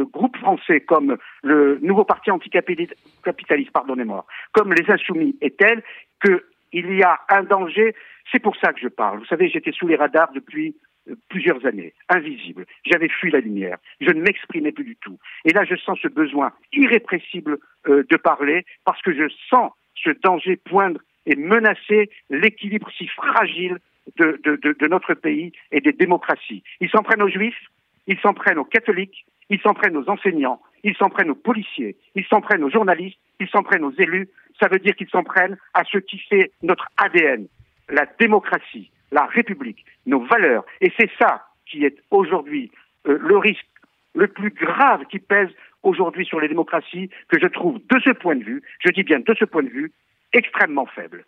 groupe 0.00 0.36
français 0.38 0.80
comme 0.80 1.16
le 1.42 1.78
nouveau 1.82 2.04
parti 2.04 2.30
anticapitaliste, 2.30 3.72
pardonnez-moi, 3.72 4.24
comme 4.52 4.72
les 4.72 4.90
Insoumis 4.90 5.36
est 5.40 5.58
tel 5.58 5.82
qu'il 6.24 6.94
y 6.94 7.02
a 7.02 7.20
un 7.28 7.42
danger? 7.42 7.94
C'est 8.30 8.38
pour 8.38 8.56
ça 8.56 8.72
que 8.72 8.80
je 8.80 8.88
parle. 8.88 9.18
Vous 9.18 9.26
savez, 9.26 9.48
j'étais 9.48 9.72
sous 9.72 9.86
les 9.86 9.96
radars 9.96 10.32
depuis 10.32 10.74
euh, 11.10 11.14
plusieurs 11.28 11.64
années, 11.66 11.92
invisible. 12.08 12.66
J'avais 12.84 13.08
fui 13.08 13.30
la 13.30 13.40
lumière. 13.40 13.78
Je 14.00 14.10
ne 14.10 14.22
m'exprimais 14.22 14.72
plus 14.72 14.84
du 14.84 14.96
tout. 14.96 15.18
Et 15.44 15.52
là, 15.52 15.64
je 15.64 15.76
sens 15.76 15.98
ce 16.00 16.08
besoin 16.08 16.52
irrépressible 16.72 17.58
euh, 17.88 18.04
de 18.08 18.16
parler 18.16 18.64
parce 18.84 19.02
que 19.02 19.12
je 19.12 19.28
sens 19.50 19.72
ce 19.96 20.10
danger 20.22 20.56
poindre 20.56 21.00
et 21.26 21.36
menacer 21.36 22.10
l'équilibre 22.30 22.90
si 22.96 23.06
fragile 23.08 23.78
de, 24.16 24.88
notre 24.88 25.14
pays 25.14 25.52
et 25.70 25.80
des 25.80 25.92
démocraties. 25.92 26.62
Ils 26.80 26.90
s'en 26.90 27.02
prennent 27.02 27.22
aux 27.22 27.28
juifs, 27.28 27.70
ils 28.06 28.18
s'en 28.20 28.34
prennent 28.34 28.58
aux 28.58 28.64
catholiques, 28.64 29.26
ils 29.48 29.60
s'en 29.60 29.74
prennent 29.74 29.96
aux 29.96 30.08
enseignants, 30.08 30.60
ils 30.82 30.96
s'en 30.96 31.08
prennent 31.08 31.30
aux 31.30 31.36
policiers, 31.36 31.96
ils 32.14 32.24
s'en 32.26 32.40
prennent 32.40 32.64
aux 32.64 32.70
journalistes, 32.70 33.18
ils 33.40 33.48
s'en 33.48 33.62
prennent 33.62 33.84
aux 33.84 33.94
élus. 33.98 34.28
Ça 34.60 34.68
veut 34.68 34.78
dire 34.78 34.94
qu'ils 34.96 35.10
s'en 35.10 35.22
prennent 35.22 35.56
à 35.74 35.84
ce 35.84 35.98
qui 35.98 36.18
fait 36.18 36.52
notre 36.62 36.88
ADN, 36.96 37.46
la 37.88 38.06
démocratie, 38.18 38.90
la 39.10 39.26
République, 39.26 39.84
nos 40.06 40.24
valeurs. 40.24 40.64
Et 40.80 40.92
c'est 40.98 41.10
ça 41.18 41.46
qui 41.66 41.84
est 41.84 41.96
aujourd'hui 42.10 42.70
euh, 43.06 43.18
le 43.20 43.36
risque 43.38 43.66
le 44.14 44.28
plus 44.28 44.50
grave 44.50 45.06
qui 45.06 45.18
pèse 45.18 45.48
aujourd'hui 45.82 46.24
sur 46.26 46.40
les 46.40 46.48
démocraties, 46.48 47.10
que 47.28 47.38
je 47.40 47.46
trouve 47.46 47.78
de 47.78 48.00
ce 48.04 48.10
point 48.10 48.36
de 48.36 48.44
vue, 48.44 48.62
je 48.80 48.90
dis 48.90 49.02
bien 49.02 49.20
de 49.20 49.34
ce 49.34 49.44
point 49.44 49.62
de 49.62 49.68
vue, 49.68 49.92
extrêmement 50.32 50.86
faible. 50.86 51.24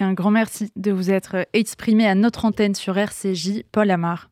Un 0.00 0.12
grand 0.12 0.30
merci 0.30 0.72
de 0.76 0.90
vous 0.90 1.10
être 1.10 1.46
exprimé 1.52 2.06
à 2.06 2.14
notre 2.14 2.44
antenne 2.44 2.74
sur 2.74 2.96
RCJ, 2.96 3.64
Paul 3.72 3.90
Amar. 3.90 4.30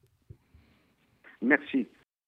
Merci. 1.43 1.87